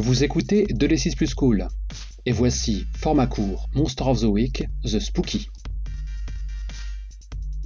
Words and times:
Vous 0.00 0.22
écoutez 0.22 0.64
De 0.70 0.86
l'Essis 0.86 1.16
plus 1.16 1.34
cool. 1.34 1.66
Et 2.24 2.30
voici, 2.30 2.86
format 2.96 3.26
court, 3.26 3.68
Monster 3.74 4.04
of 4.04 4.20
the 4.20 4.26
Week, 4.26 4.64
The 4.84 5.00
Spooky. 5.00 5.48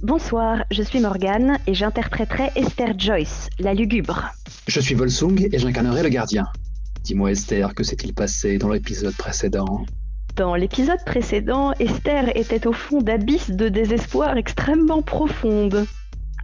Bonsoir, 0.01 0.63
je 0.71 0.81
suis 0.81 0.99
Morgane 0.99 1.59
et 1.67 1.75
j'interpréterai 1.75 2.49
Esther 2.55 2.97
Joyce, 2.97 3.49
la 3.59 3.75
lugubre. 3.75 4.31
Je 4.67 4.79
suis 4.79 4.95
Volsung 4.95 5.47
et 5.51 5.59
j'incarnerai 5.59 6.01
le 6.01 6.09
gardien. 6.09 6.47
Dis-moi 7.03 7.33
Esther, 7.33 7.75
que 7.75 7.83
s'est-il 7.83 8.15
passé 8.15 8.57
dans 8.57 8.69
l'épisode 8.69 9.15
précédent? 9.15 9.85
Dans 10.35 10.55
l'épisode 10.55 11.05
précédent, 11.05 11.73
Esther 11.73 12.35
était 12.35 12.65
au 12.65 12.73
fond 12.73 13.03
d'abysses 13.03 13.51
de 13.51 13.69
désespoir 13.69 14.37
extrêmement 14.37 15.03
profondes. 15.03 15.85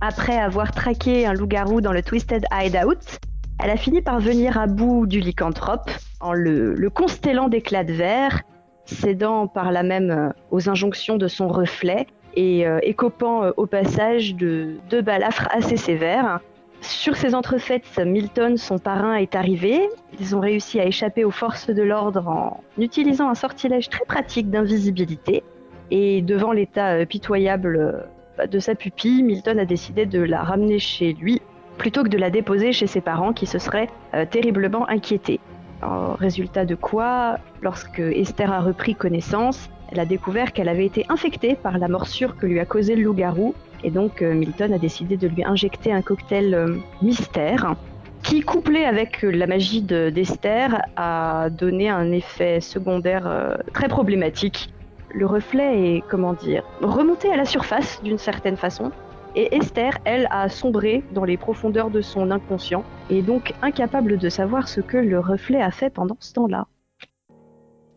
Après 0.02 0.38
avoir 0.38 0.72
traqué 0.72 1.26
un 1.26 1.34
loup-garou 1.34 1.82
dans 1.82 1.94
le 1.94 2.04
Twisted 2.04 2.46
Hideout, 2.54 3.20
elle 3.62 3.72
a 3.72 3.76
fini 3.76 4.02
par 4.02 4.20
venir 4.22 4.58
à 4.58 4.68
bout 4.68 5.06
du 5.06 5.20
lycanthrope 5.20 5.92
en 6.22 6.32
le, 6.32 6.90
constellant 6.90 7.50
d'éclats 7.50 7.84
de 7.84 7.92
verre, 7.92 8.44
cédant 8.86 9.48
par 9.48 9.72
là 9.72 9.84
même 9.84 10.12
euh, 10.12 10.30
aux 10.50 10.70
injonctions 10.70 11.18
de 11.18 11.28
son 11.28 11.50
reflet 11.50 12.08
et 12.36 12.66
euh, 12.66 12.80
écopant 12.84 13.44
euh, 13.44 13.52
au 13.58 13.66
passage 13.66 14.36
de 14.36 14.78
deux 14.90 15.02
balafres 15.02 15.50
assez 15.52 15.76
sévères. 15.76 16.40
Sur 16.82 17.18
ces 17.18 17.36
entrefaites, 17.36 18.00
Milton, 18.00 18.56
son 18.56 18.80
parrain, 18.80 19.16
est 19.16 19.36
arrivé. 19.36 19.90
Ils 20.22 20.38
ont 20.38 20.40
réussi 20.40 20.80
à 20.80 20.86
échapper 20.86 21.26
aux 21.26 21.32
forces 21.32 21.70
de 21.70 21.84
l'ordre 21.84 22.30
en 22.30 22.64
utilisant 22.78 23.30
un 23.30 23.36
sortilège 23.36 23.90
très 23.90 24.06
pratique 24.06 24.50
d'invisibilité. 24.50 25.44
Et 25.92 26.22
devant 26.22 26.54
l'état 26.54 27.06
pitoyable 27.06 28.06
de 28.50 28.60
sa 28.60 28.76
pupille, 28.76 29.24
Milton 29.24 29.60
a 29.60 29.66
décidé 29.66 30.06
de 30.06 30.22
la 30.22 30.42
ramener 30.42 30.80
chez 30.80 31.12
lui 31.12 31.42
plutôt 31.80 32.04
que 32.04 32.10
de 32.10 32.18
la 32.18 32.30
déposer 32.30 32.74
chez 32.74 32.86
ses 32.86 33.02
parents 33.02 33.34
qui 33.34 33.48
se 33.48 33.58
seraient 33.58 33.90
euh, 34.14 34.26
terriblement 34.30 34.88
inquiétés. 34.88 35.40
résultat 35.82 36.66
de 36.66 36.76
quoi, 36.76 37.38
lorsque 37.62 38.00
Esther 38.00 38.52
a 38.52 38.60
repris 38.60 38.96
connaissance, 38.96 39.70
elle 39.92 40.02
a 40.02 40.06
découvert 40.06 40.52
qu'elle 40.52 40.68
avait 40.68 40.86
été 40.86 41.06
infectée 41.08 41.56
par 41.56 41.80
la 41.80 41.88
morsure 41.88 42.36
que 42.36 42.46
lui 42.46 42.60
a 42.60 42.66
causé 42.66 42.96
le 42.96 43.04
loup-garou, 43.04 43.56
et 43.86 43.90
donc 43.90 44.22
euh, 44.22 44.36
Milton 44.36 44.74
a 44.74 44.78
décidé 44.78 45.16
de 45.16 45.28
lui 45.28 45.44
injecter 45.44 45.94
un 45.94 46.02
cocktail 46.02 46.54
euh, 46.54 46.76
mystère, 47.02 47.76
qui, 48.24 48.42
couplé 48.42 48.84
avec 48.84 49.22
la 49.22 49.48
magie 49.48 49.82
d'Esther, 49.82 50.82
a 50.98 51.50
donné 51.50 51.88
un 51.90 52.12
effet 52.12 52.60
secondaire 52.60 53.58
très 53.74 53.88
problématique. 53.88 54.74
Le 55.14 55.26
reflet 55.26 55.96
est, 55.96 56.04
comment 56.10 56.34
dire, 56.34 56.64
remonté 56.82 57.32
à 57.32 57.38
la 57.38 57.46
surface 57.46 58.02
d'une 58.04 58.18
certaine 58.18 58.58
façon, 58.58 58.92
et 59.36 59.56
Esther, 59.56 59.98
elle, 60.06 60.28
a 60.32 60.50
sombré 60.50 61.04
dans 61.14 61.24
les 61.24 61.38
profondeurs 61.38 61.90
de 61.90 62.02
son 62.02 62.32
inconscient, 62.32 62.84
et 63.10 63.22
donc 63.22 63.54
incapable 63.62 64.18
de 64.18 64.30
savoir 64.30 64.68
ce 64.68 64.82
que 64.82 64.98
le 64.98 65.20
reflet 65.20 65.62
a 65.62 65.72
fait 65.72 65.90
pendant 65.90 66.18
ce 66.20 66.34
temps-là. 66.34 66.68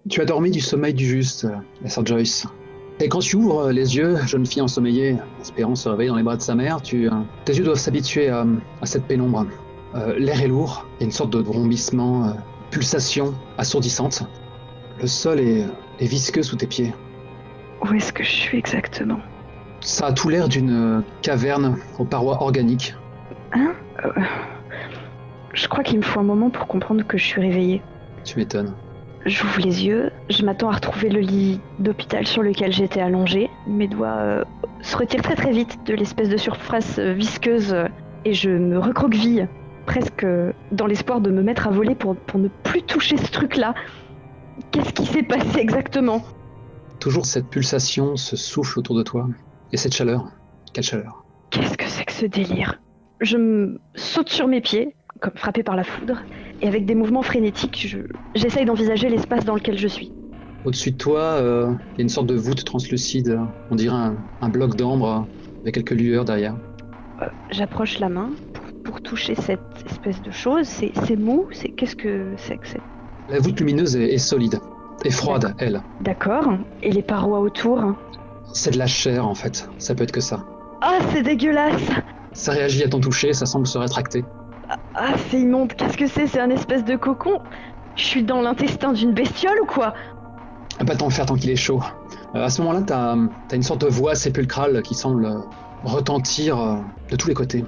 Tu 0.08 0.20
as 0.20 0.24
dormi 0.24 0.50
du 0.50 0.60
sommeil 0.60 0.94
du 0.94 1.06
juste, 1.06 1.46
Sir 1.86 2.04
Joyce. 2.04 2.46
Et 3.00 3.08
quand 3.08 3.20
tu 3.20 3.36
ouvres 3.36 3.70
les 3.70 3.96
yeux, 3.96 4.16
jeune 4.26 4.44
fille 4.46 4.62
ensommeillée, 4.62 5.16
espérant 5.40 5.74
se 5.74 5.88
réveiller 5.88 6.10
dans 6.10 6.16
les 6.16 6.22
bras 6.22 6.36
de 6.36 6.42
sa 6.42 6.54
mère, 6.54 6.82
tu, 6.82 7.08
euh, 7.08 7.12
tes 7.44 7.54
yeux 7.54 7.64
doivent 7.64 7.78
s'habituer 7.78 8.28
à, 8.28 8.44
cette 8.84 9.04
pénombre. 9.04 9.46
Euh, 9.94 10.18
l'air 10.18 10.42
est 10.42 10.48
lourd, 10.48 10.86
il 10.98 11.00
y 11.00 11.04
a 11.04 11.06
une 11.06 11.12
sorte 11.12 11.30
de 11.30 11.38
vrombissement, 11.38 12.28
euh, 12.28 12.32
pulsation 12.70 13.34
assourdissante. 13.58 14.24
Le 15.00 15.06
sol 15.06 15.40
est 15.40 15.66
visqueux 16.00 16.42
sous 16.42 16.56
tes 16.56 16.66
pieds. 16.66 16.92
Où 17.82 17.92
est-ce 17.94 18.12
que 18.12 18.22
je 18.22 18.30
suis 18.30 18.58
exactement? 18.58 19.18
Ça 19.82 20.06
a 20.06 20.12
tout 20.12 20.28
l'air 20.28 20.48
d'une 20.48 20.98
euh, 20.98 21.00
caverne 21.22 21.76
aux 21.98 22.04
parois 22.04 22.42
organiques. 22.42 22.94
Hein 23.52 23.72
euh, 24.04 24.10
Je 25.52 25.68
crois 25.68 25.84
qu'il 25.84 25.98
me 25.98 26.02
faut 26.02 26.20
un 26.20 26.24
moment 26.24 26.50
pour 26.50 26.66
comprendre 26.66 27.04
que 27.04 27.18
je 27.18 27.24
suis 27.24 27.40
réveillée. 27.40 27.82
Tu 28.24 28.38
m'étonnes. 28.38 28.74
J'ouvre 29.26 29.60
les 29.60 29.84
yeux, 29.84 30.10
je 30.30 30.44
m'attends 30.44 30.70
à 30.70 30.74
retrouver 30.74 31.08
le 31.08 31.20
lit 31.20 31.60
d'hôpital 31.78 32.26
sur 32.26 32.42
lequel 32.42 32.72
j'étais 32.72 33.00
allongée. 33.00 33.50
Mes 33.66 33.86
doigts 33.86 34.16
euh, 34.18 34.44
se 34.80 34.96
retirent 34.96 35.22
très 35.22 35.36
très 35.36 35.52
vite 35.52 35.78
de 35.86 35.94
l'espèce 35.94 36.28
de 36.28 36.36
surface 36.36 36.98
visqueuse 36.98 37.74
et 38.24 38.34
je 38.34 38.50
me 38.50 38.78
recroqueville, 38.78 39.48
presque 39.86 40.26
dans 40.72 40.86
l'espoir 40.86 41.20
de 41.20 41.30
me 41.30 41.42
mettre 41.42 41.68
à 41.68 41.70
voler 41.70 41.94
pour, 41.94 42.16
pour 42.16 42.40
ne 42.40 42.48
plus 42.48 42.82
toucher 42.82 43.16
ce 43.16 43.30
truc-là. 43.30 43.74
Qu'est-ce 44.70 44.92
qui 44.92 45.06
s'est 45.06 45.22
passé 45.22 45.58
exactement? 45.58 46.22
Toujours 46.98 47.26
cette 47.26 47.48
pulsation, 47.48 48.16
ce 48.16 48.36
souffle 48.36 48.78
autour 48.78 48.96
de 48.96 49.02
toi. 49.02 49.28
Et 49.72 49.78
cette 49.78 49.94
chaleur 49.94 50.30
Quelle 50.74 50.84
chaleur 50.84 51.24
Qu'est-ce 51.50 51.78
que 51.78 51.86
c'est 51.86 52.04
que 52.04 52.12
ce 52.12 52.26
délire? 52.26 52.80
Je 53.20 53.38
me 53.38 53.80
saute 53.94 54.28
sur 54.28 54.46
mes 54.46 54.60
pieds, 54.60 54.94
comme 55.20 55.32
frappé 55.34 55.62
par 55.62 55.76
la 55.76 55.84
foudre, 55.84 56.22
et 56.60 56.68
avec 56.68 56.84
des 56.84 56.94
mouvements 56.94 57.22
frénétiques, 57.22 57.96
j'essaye 58.34 58.66
d'envisager 58.66 59.08
l'espace 59.08 59.46
dans 59.46 59.54
lequel 59.54 59.78
je 59.78 59.88
suis. 59.88 60.12
Au-dessus 60.66 60.90
de 60.90 60.96
toi, 60.98 61.20
euh, 61.20 61.72
il 61.94 61.98
y 61.98 62.00
a 62.00 62.02
une 62.02 62.10
sorte 62.10 62.26
de 62.26 62.34
voûte 62.34 62.64
translucide, 62.64 63.38
on 63.70 63.74
dirait 63.74 63.96
un, 64.40 64.48
bloc 64.50 64.76
d'ambre 64.76 65.26
avec 65.62 65.74
quelques 65.74 65.92
lueurs 65.92 66.26
derrière. 66.26 66.54
Euh, 67.22 67.26
j'approche 67.50 67.98
la 67.98 68.10
main 68.10 68.30
pour, 68.84 69.00
toucher 69.00 69.34
cette 69.34 69.60
espèce 69.86 70.20
de 70.20 70.30
chose. 70.30 70.66
C'est 70.66 71.16
mou 71.16 71.46
C'est 71.50 71.70
qu'est-ce 71.70 71.96
que 71.96 72.34
c'est 72.36 72.58
que 72.58 72.68
c'est? 72.68 72.80
La 73.30 73.38
voûte 73.38 73.58
lumineuse 73.58 73.96
est, 73.96 74.12
est 74.12 74.18
solide 74.18 74.60
et 75.04 75.10
froide, 75.10 75.54
elle. 75.58 75.82
D'accord. 76.00 76.52
Et 76.82 76.92
les 76.92 77.02
parois 77.02 77.40
autour 77.40 77.96
c'est 78.52 78.72
de 78.72 78.78
la 78.78 78.86
chair 78.86 79.26
en 79.26 79.34
fait, 79.34 79.68
ça 79.78 79.94
peut 79.94 80.04
être 80.04 80.12
que 80.12 80.20
ça. 80.20 80.44
Ah, 80.80 80.98
c'est 81.12 81.22
dégueulasse 81.22 81.80
Ça 82.32 82.52
réagit 82.52 82.82
à 82.82 82.88
ton 82.88 83.00
toucher, 83.00 83.32
ça 83.32 83.46
semble 83.46 83.66
se 83.66 83.78
rétracter. 83.78 84.24
Ah, 84.68 84.76
ah 84.94 85.14
c'est 85.30 85.40
immonde, 85.40 85.74
qu'est-ce 85.74 85.96
que 85.96 86.06
c'est? 86.06 86.26
C'est 86.26 86.40
un 86.40 86.50
espèce 86.50 86.84
de 86.84 86.96
cocon? 86.96 87.40
Je 87.96 88.04
suis 88.04 88.22
dans 88.22 88.40
l'intestin 88.40 88.92
d'une 88.92 89.12
bestiole 89.12 89.60
ou 89.62 89.66
quoi? 89.66 89.94
Pas 90.86 90.96
tant 90.96 91.10
faire 91.10 91.26
tant 91.26 91.36
qu'il 91.36 91.50
est 91.50 91.56
chaud. 91.56 91.80
Euh, 92.34 92.44
à 92.44 92.50
ce 92.50 92.62
moment-là, 92.62 92.82
t'as 92.84 93.14
as 93.14 93.54
une 93.54 93.62
sorte 93.62 93.82
de 93.82 93.88
voix 93.88 94.14
sépulcrale 94.14 94.82
qui 94.82 94.94
semble 94.94 95.28
retentir 95.84 96.60
euh, 96.60 96.76
de 97.10 97.16
tous 97.16 97.28
les 97.28 97.34
côtés. 97.34 97.64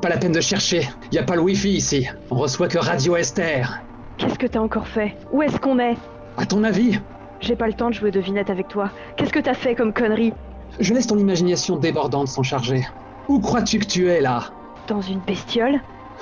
Pas 0.00 0.08
la 0.08 0.18
peine 0.18 0.32
de 0.32 0.40
chercher, 0.40 0.88
y 1.12 1.18
a 1.18 1.22
pas 1.22 1.34
le 1.34 1.42
wifi 1.42 1.70
ici. 1.70 2.06
On 2.30 2.36
reçoit 2.36 2.68
que 2.68 2.78
Radio 2.78 3.16
Esther. 3.16 3.82
Qu'est-ce 4.18 4.38
que 4.38 4.46
t'as 4.46 4.60
encore 4.60 4.86
fait? 4.86 5.16
Où 5.32 5.42
est-ce 5.42 5.58
qu'on 5.58 5.78
est? 5.78 5.96
À 6.36 6.46
ton 6.46 6.62
avis 6.64 6.98
j'ai 7.40 7.56
pas 7.56 7.66
le 7.66 7.72
temps 7.74 7.88
de 7.88 7.94
jouer 7.94 8.10
devinette 8.10 8.50
avec 8.50 8.68
toi. 8.68 8.90
Qu'est-ce 9.16 9.32
que 9.32 9.38
t'as 9.38 9.54
fait 9.54 9.74
comme 9.74 9.92
connerie 9.92 10.32
Je 10.80 10.92
laisse 10.92 11.06
ton 11.06 11.18
imagination 11.18 11.76
débordante 11.76 12.28
s'en 12.28 12.42
charger. 12.42 12.86
Où 13.28 13.40
crois-tu 13.40 13.78
que 13.78 13.86
tu 13.86 14.08
es 14.08 14.20
là 14.20 14.44
Dans 14.86 15.00
une 15.00 15.20
bestiole 15.20 15.80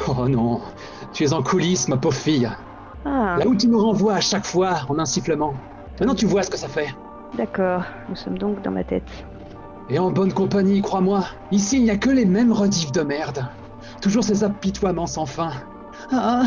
Oh 0.08 0.28
non, 0.28 0.60
tu 1.12 1.24
es 1.24 1.32
en 1.32 1.42
coulisses, 1.42 1.88
ma 1.88 1.96
pauvre 1.96 2.16
fille. 2.16 2.50
Ah. 3.04 3.36
Là 3.38 3.46
où 3.46 3.54
tu 3.54 3.68
nous 3.68 3.80
renvoies 3.80 4.14
à 4.14 4.20
chaque 4.20 4.44
fois 4.44 4.80
en 4.88 4.98
un 4.98 5.06
sifflement. 5.06 5.54
Maintenant 5.98 6.14
tu 6.14 6.26
vois 6.26 6.42
ce 6.42 6.50
que 6.50 6.58
ça 6.58 6.68
fait. 6.68 6.94
D'accord, 7.36 7.82
nous 8.08 8.16
sommes 8.16 8.38
donc 8.38 8.62
dans 8.62 8.70
ma 8.70 8.84
tête. 8.84 9.08
Et 9.88 9.98
en 9.98 10.10
bonne 10.10 10.32
compagnie, 10.32 10.82
crois-moi. 10.82 11.24
Ici, 11.52 11.78
il 11.78 11.84
n'y 11.84 11.90
a 11.90 11.96
que 11.96 12.10
les 12.10 12.24
mêmes 12.24 12.52
redifs 12.52 12.92
de 12.92 13.02
merde. 13.02 13.46
Toujours 14.02 14.24
ces 14.24 14.42
apitoiements 14.42 15.06
sans 15.06 15.26
fin. 15.26 15.52
Ah, 16.12 16.42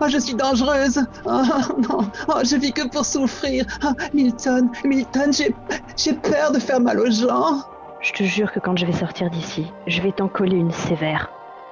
ah, 0.00 0.08
je 0.08 0.18
suis 0.18 0.34
dangereuse. 0.34 1.04
Ah, 1.26 1.42
non, 1.88 2.10
oh, 2.28 2.40
je 2.44 2.56
vis 2.56 2.72
que 2.72 2.88
pour 2.88 3.04
souffrir. 3.04 3.64
Ah, 3.82 3.92
Milton, 4.12 4.70
Milton, 4.84 5.32
j'ai 5.32 6.12
peur 6.12 6.52
de 6.52 6.58
faire 6.58 6.80
mal 6.80 7.00
aux 7.00 7.10
gens. 7.10 7.62
Je 8.00 8.12
te 8.12 8.22
jure 8.24 8.50
que 8.50 8.60
quand 8.60 8.76
je 8.78 8.86
vais 8.86 8.92
sortir 8.92 9.28
d'ici, 9.30 9.72
je 9.86 10.00
vais 10.00 10.12
t'en 10.12 10.28
coller 10.28 10.56
une 10.56 10.72
sévère. 10.72 11.30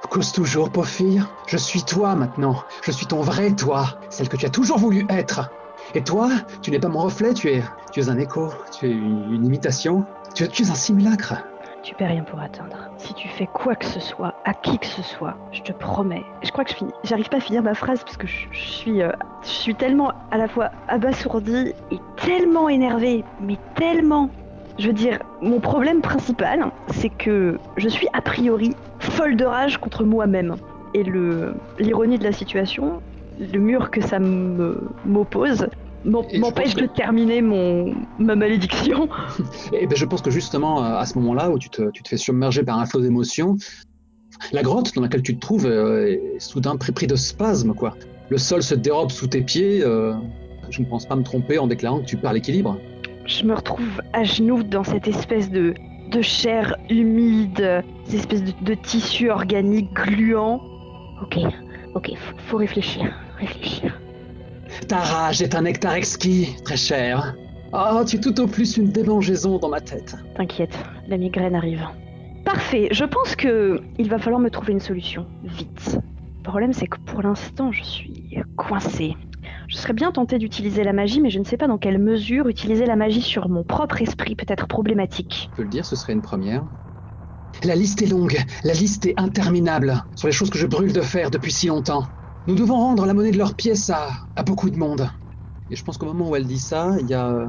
Cause 0.09 0.31
toujours, 0.31 0.69
pauvre 0.71 0.87
fille. 0.87 1.23
Je 1.47 1.57
suis 1.57 1.83
toi 1.83 2.15
maintenant. 2.15 2.63
Je 2.83 2.91
suis 2.91 3.05
ton 3.05 3.21
vrai 3.21 3.51
toi, 3.51 3.99
celle 4.09 4.29
que 4.29 4.37
tu 4.37 4.45
as 4.45 4.49
toujours 4.49 4.77
voulu 4.77 5.05
être. 5.09 5.49
Et 5.95 6.03
toi, 6.03 6.29
tu 6.61 6.71
n'es 6.71 6.79
pas 6.79 6.87
mon 6.87 6.99
reflet, 6.99 7.33
tu 7.33 7.49
es, 7.49 7.63
tu 7.91 7.99
es 7.99 8.09
un 8.09 8.17
écho, 8.17 8.49
tu 8.77 8.87
es 8.87 8.91
une, 8.91 9.45
imitation, 9.45 10.05
tu, 10.35 10.47
tu 10.47 10.63
es 10.63 10.69
un 10.69 10.75
simulacre. 10.75 11.35
Tu 11.81 11.95
perds 11.95 12.09
rien 12.09 12.23
pour 12.23 12.39
attendre. 12.39 12.89
Si 12.97 13.13
tu 13.13 13.27
fais 13.29 13.47
quoi 13.47 13.75
que 13.75 13.85
ce 13.85 13.99
soit, 13.99 14.33
à 14.43 14.53
qui 14.53 14.77
que 14.79 14.85
ce 14.85 15.01
soit, 15.01 15.35
je 15.51 15.61
te 15.61 15.71
promets. 15.71 16.23
Je 16.43 16.51
crois 16.51 16.65
que 16.65 16.71
je 16.71 16.75
finis. 16.75 16.91
J'arrive 17.03 17.29
pas 17.29 17.37
à 17.37 17.39
finir 17.41 17.63
ma 17.63 17.73
phrase 17.73 18.03
parce 18.03 18.17
que 18.17 18.27
je, 18.27 18.47
suis, 18.51 19.01
euh, 19.01 19.11
je 19.43 19.47
suis 19.47 19.75
tellement 19.75 20.11
à 20.31 20.37
la 20.37 20.47
fois 20.47 20.71
abasourdie 20.89 21.73
et 21.91 21.99
tellement 22.17 22.67
énervée, 22.67 23.23
mais 23.39 23.57
tellement. 23.75 24.29
Je 24.77 24.87
veux 24.87 24.93
dire, 24.93 25.19
mon 25.41 25.59
problème 25.59 26.01
principal, 26.01 26.71
c'est 26.87 27.09
que 27.09 27.57
je 27.77 27.87
suis 27.87 28.07
a 28.13 28.21
priori 28.21 28.75
folle 28.99 29.35
de 29.35 29.45
rage 29.45 29.77
contre 29.77 30.03
moi-même. 30.03 30.55
Et 30.93 31.03
l'ironie 31.79 32.17
de 32.17 32.23
la 32.23 32.31
situation, 32.31 33.01
le 33.39 33.59
mur 33.59 33.91
que 33.91 34.01
ça 34.01 34.19
m'oppose, 34.19 35.67
m'empêche 36.05 36.75
de 36.75 36.85
terminer 36.85 37.41
mon, 37.41 37.93
ma 38.17 38.35
malédiction. 38.35 39.09
Et 39.73 39.87
ben 39.87 39.95
je 39.95 40.05
pense 40.05 40.21
que 40.21 40.31
justement, 40.31 40.83
à 40.83 41.05
ce 41.05 41.17
moment-là, 41.19 41.49
où 41.49 41.59
tu 41.59 41.69
te, 41.69 41.89
tu 41.91 42.03
te 42.03 42.09
fais 42.09 42.17
submerger 42.17 42.63
par 42.63 42.79
un 42.79 42.85
flot 42.85 43.01
d'émotions, 43.01 43.57
la 44.51 44.61
grotte 44.61 44.95
dans 44.95 45.01
laquelle 45.01 45.21
tu 45.21 45.35
te 45.35 45.39
trouves 45.39 45.65
euh, 45.65 46.35
est 46.35 46.39
soudain 46.39 46.75
pris 46.77 47.07
de 47.07 47.15
spasmes, 47.15 47.73
quoi. 47.73 47.95
Le 48.29 48.37
sol 48.37 48.63
se 48.63 48.75
dérobe 48.75 49.11
sous 49.11 49.27
tes 49.27 49.41
pieds. 49.41 49.83
Euh, 49.83 50.13
je 50.69 50.81
ne 50.81 50.85
pense 50.85 51.05
pas 51.05 51.15
me 51.15 51.23
tromper 51.23 51.57
en 51.57 51.67
déclarant 51.67 51.99
que 51.99 52.05
tu 52.05 52.17
perds 52.17 52.33
l'équilibre. 52.33 52.77
Je 53.25 53.43
me 53.43 53.53
retrouve 53.53 54.01
à 54.13 54.23
genoux 54.23 54.63
dans 54.63 54.83
cette 54.83 55.07
espèce 55.07 55.49
de, 55.49 55.73
de 56.11 56.21
chair 56.21 56.77
humide, 56.89 57.83
cette 58.05 58.15
espèce 58.15 58.43
de, 58.43 58.53
de 58.61 58.73
tissu 58.75 59.29
organique 59.29 59.91
gluant. 59.93 60.61
Ok, 61.21 61.39
ok, 61.95 62.11
faut 62.47 62.57
réfléchir, 62.57 63.13
réfléchir. 63.37 63.98
Ta 64.89 64.97
rage 64.97 65.43
est 65.43 65.53
un 65.53 65.61
nectar 65.61 65.93
exquis, 65.93 66.55
très 66.65 66.75
cher. 66.75 67.35
Oh, 67.73 68.03
tu 68.05 68.15
es 68.15 68.19
tout 68.19 68.41
au 68.41 68.47
plus 68.47 68.75
une 68.75 68.91
démangeaison 68.91 69.59
dans 69.59 69.69
ma 69.69 69.79
tête. 69.79 70.15
T'inquiète, 70.35 70.75
la 71.07 71.17
migraine 71.17 71.53
arrive. 71.53 71.87
Parfait, 72.43 72.87
je 72.91 73.05
pense 73.05 73.35
que 73.35 73.81
il 73.99 74.09
va 74.09 74.17
falloir 74.17 74.41
me 74.41 74.49
trouver 74.49 74.73
une 74.73 74.79
solution, 74.79 75.27
vite. 75.43 75.99
Le 76.37 76.43
problème 76.43 76.73
c'est 76.73 76.87
que 76.87 76.97
pour 77.05 77.21
l'instant 77.21 77.71
je 77.71 77.83
suis 77.83 78.39
coincée. 78.57 79.15
Je 79.67 79.75
serais 79.75 79.93
bien 79.93 80.11
tentée 80.11 80.39
d'utiliser 80.39 80.83
la 80.83 80.93
magie, 80.93 81.21
mais 81.21 81.29
je 81.29 81.37
ne 81.37 81.43
sais 81.43 81.57
pas 81.57 81.67
dans 81.67 81.77
quelle 81.77 81.99
mesure 81.99 82.47
utiliser 82.47 82.87
la 82.87 82.95
magie 82.95 83.21
sur 83.21 83.47
mon 83.47 83.63
propre 83.63 84.01
esprit 84.01 84.35
peut 84.35 84.47
être 84.47 84.67
problématique. 84.67 85.49
Je 85.51 85.55
peux 85.55 85.63
le 85.63 85.69
dire, 85.69 85.85
ce 85.85 85.95
serait 85.95 86.13
une 86.13 86.23
première. 86.23 86.65
La 87.63 87.75
liste 87.75 88.01
est 88.01 88.07
longue, 88.07 88.37
la 88.63 88.73
liste 88.73 89.05
est 89.05 89.19
interminable 89.19 90.03
sur 90.15 90.27
les 90.27 90.33
choses 90.33 90.49
que 90.49 90.57
je 90.57 90.65
brûle 90.65 90.93
de 90.93 91.01
faire 91.01 91.29
depuis 91.29 91.51
si 91.51 91.67
longtemps. 91.67 92.05
Nous 92.47 92.55
devons 92.55 92.75
rendre 92.75 93.05
la 93.05 93.13
monnaie 93.13 93.31
de 93.31 93.37
leur 93.37 93.55
pièce 93.55 93.89
à, 93.89 94.09
beaucoup 94.45 94.69
de 94.69 94.77
monde. 94.77 95.09
Et 95.69 95.75
je 95.75 95.83
pense 95.83 95.97
qu'au 95.97 96.07
moment 96.07 96.29
où 96.29 96.35
elle 96.35 96.47
dit 96.47 96.59
ça, 96.59 96.95
il 96.99 97.07
y 97.07 97.13
a, 97.13 97.47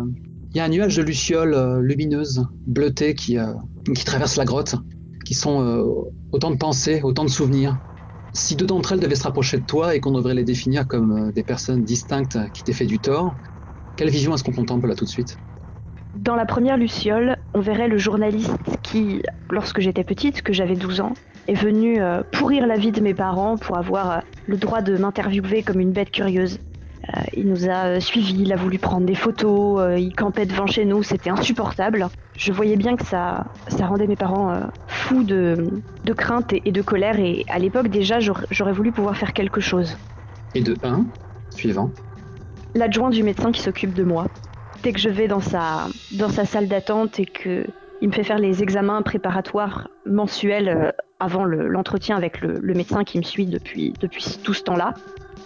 un 0.56 0.68
nuage 0.68 0.96
de 0.96 1.02
lucioles 1.02 1.54
euh, 1.54 1.80
lumineuses, 1.80 2.44
bleutées, 2.66 3.14
qui, 3.14 3.38
euh, 3.38 3.54
qui 3.94 4.04
traverse 4.04 4.36
la 4.36 4.44
grotte, 4.44 4.74
qui 5.24 5.34
sont 5.34 5.62
euh, 5.62 5.84
autant 6.32 6.50
de 6.50 6.56
pensées, 6.56 7.00
autant 7.02 7.24
de 7.24 7.30
souvenirs. 7.30 7.78
Si 8.32 8.56
deux 8.56 8.66
d'entre 8.66 8.92
elles 8.92 9.00
devaient 9.00 9.16
se 9.16 9.24
rapprocher 9.24 9.58
de 9.58 9.64
toi 9.64 9.94
et 9.94 10.00
qu'on 10.00 10.12
devrait 10.12 10.34
les 10.34 10.44
définir 10.44 10.86
comme 10.86 11.32
des 11.32 11.42
personnes 11.42 11.82
distinctes 11.82 12.38
qui 12.52 12.62
t'aient 12.62 12.72
fait 12.72 12.86
du 12.86 13.00
tort, 13.00 13.36
quelle 13.96 14.10
vision 14.10 14.34
est-ce 14.34 14.44
qu'on 14.44 14.52
contemple 14.52 14.88
là 14.88 14.94
tout 14.94 15.04
de 15.04 15.10
suite? 15.10 15.36
Dans 16.14 16.34
la 16.34 16.46
première 16.46 16.76
luciole, 16.76 17.36
on 17.54 17.60
verrait 17.60 17.88
le 17.88 17.98
journaliste 17.98 18.56
qui, 18.82 19.22
lorsque 19.50 19.80
j'étais 19.80 20.04
petite, 20.04 20.42
que 20.42 20.52
j'avais 20.52 20.74
12 20.74 21.00
ans, 21.00 21.12
est 21.48 21.54
venu 21.54 22.00
euh, 22.00 22.22
pourrir 22.32 22.66
la 22.66 22.76
vie 22.76 22.92
de 22.92 23.00
mes 23.00 23.14
parents 23.14 23.56
pour 23.56 23.76
avoir 23.76 24.10
euh, 24.10 24.18
le 24.46 24.56
droit 24.56 24.82
de 24.82 24.96
m'interviewer 24.96 25.62
comme 25.62 25.80
une 25.80 25.92
bête 25.92 26.10
curieuse. 26.10 26.58
Euh, 27.08 27.20
il 27.34 27.48
nous 27.48 27.68
a 27.68 27.98
suivis, 28.00 28.42
il 28.42 28.52
a 28.52 28.56
voulu 28.56 28.78
prendre 28.78 29.06
des 29.06 29.14
photos, 29.14 29.98
il 29.98 30.14
campait 30.14 30.46
devant 30.46 30.66
chez 30.66 30.84
nous, 30.84 31.02
c'était 31.02 31.30
insupportable. 31.30 32.08
Je 32.36 32.52
voyais 32.52 32.76
bien 32.76 32.96
que 32.96 33.04
ça, 33.06 33.46
ça 33.68 33.86
rendait 33.86 34.06
mes 34.06 34.16
parents 34.16 34.60
fous 34.86 35.24
de, 35.24 35.82
de 36.04 36.12
crainte 36.12 36.52
et, 36.52 36.62
et 36.66 36.72
de 36.72 36.82
colère, 36.82 37.18
et 37.18 37.44
à 37.48 37.58
l'époque 37.58 37.88
déjà, 37.88 38.20
j'aurais 38.20 38.46
j'aurais 38.50 38.72
voulu 38.72 38.92
pouvoir 38.92 39.16
faire 39.16 39.32
quelque 39.32 39.60
chose. 39.60 39.96
Et 40.54 40.62
de 40.62 40.76
1, 40.82 41.06
suivant. 41.50 41.90
l'adjoint 42.74 43.10
du 43.10 43.22
médecin 43.22 43.50
qui 43.50 43.60
s'occupe 43.62 43.94
de 43.94 44.04
moi. 44.04 44.26
Dès 44.82 44.92
que 44.92 45.00
je 45.00 45.08
vais 45.08 45.26
dans 45.26 45.40
sa, 45.40 45.88
dans 46.12 46.28
sa 46.28 46.44
salle 46.44 46.68
d'attente 46.68 47.18
et 47.18 47.26
que 47.26 47.64
il 48.02 48.08
me 48.08 48.12
fait 48.12 48.24
faire 48.24 48.38
les 48.38 48.62
examens 48.62 49.02
préparatoires 49.02 49.88
mensuels 50.06 50.92
avant 51.20 51.44
le- 51.44 51.68
l'entretien 51.68 52.16
avec 52.16 52.40
le, 52.40 52.60
médecin 52.74 53.04
qui 53.04 53.18
me 53.18 53.22
suit 53.22 53.46
depuis, 53.46 53.94
tout 54.42 54.54
ce 54.54 54.62
temps-là, 54.62 54.94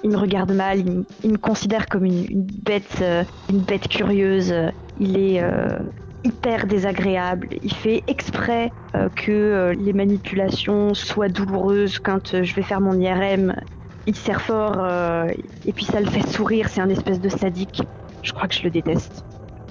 il 0.03 0.11
me 0.11 0.17
regarde 0.17 0.53
mal, 0.53 0.79
il, 1.23 1.31
me- 1.31 1.39
considère 1.39 1.89
comme 1.89 2.05
une, 2.05 2.27
bête, 2.63 2.99
euh, 3.03 3.25
une 3.49 3.61
bête 3.61 3.89
curieuse. 3.89 4.55
Il 4.97 5.19
est 5.19 5.43
euh, 5.43 5.79
hyper 6.23 6.67
désagréable. 6.67 7.49
Il 7.63 7.75
fait 7.75 8.05
exprès 8.07 8.71
euh, 8.97 9.09
que 9.15 9.73
les 9.77 9.93
manipulations 9.93 10.95
soient 10.95 11.29
douloureuses 11.29 11.99
quand 11.99 12.43
je 12.43 12.55
vais 12.55 12.63
faire 12.63 12.81
mon 12.81 12.99
IRM. 12.99 13.55
Il 14.07 14.15
sert 14.15 14.43
fort 14.43 14.87
et 15.65 15.73
puis 15.73 15.87
ça 15.87 16.01
le 16.01 16.07
fait 16.07 16.27
sourire. 16.29 16.69
C'est 16.69 16.83
un 16.83 16.91
espèce 16.91 17.21
de 17.21 17.31
sadique. 17.31 17.81
Je 18.21 18.33
crois 18.33 18.49
que 18.49 18.55
je 18.55 18.63
le 18.63 18.71
déteste. 18.71 19.23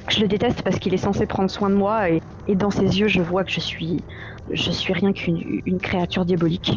Je 0.09 0.19
le 0.19 0.27
déteste 0.27 0.63
parce 0.63 0.79
qu'il 0.79 0.94
est 0.95 0.97
censé 0.97 1.27
prendre 1.27 1.50
soin 1.51 1.69
de 1.69 1.75
moi 1.75 2.09
et 2.09 2.55
dans 2.55 2.71
ses 2.71 3.00
yeux, 3.00 3.07
je 3.07 3.21
vois 3.21 3.44
que 3.44 3.51
je 3.51 3.59
suis, 3.59 4.05
je 4.50 4.72
suis 4.72 4.94
rien 4.94 5.13
qu'une 5.13 5.38
une 5.66 5.80
créature 5.80 6.25
diabolique. 6.25 6.72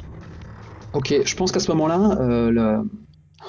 Ok, 0.92 1.14
je 1.24 1.34
pense 1.34 1.52
qu'à 1.52 1.60
ce 1.60 1.70
moment-là, 1.72 2.16
euh, 2.20 2.50
le- 2.50 2.78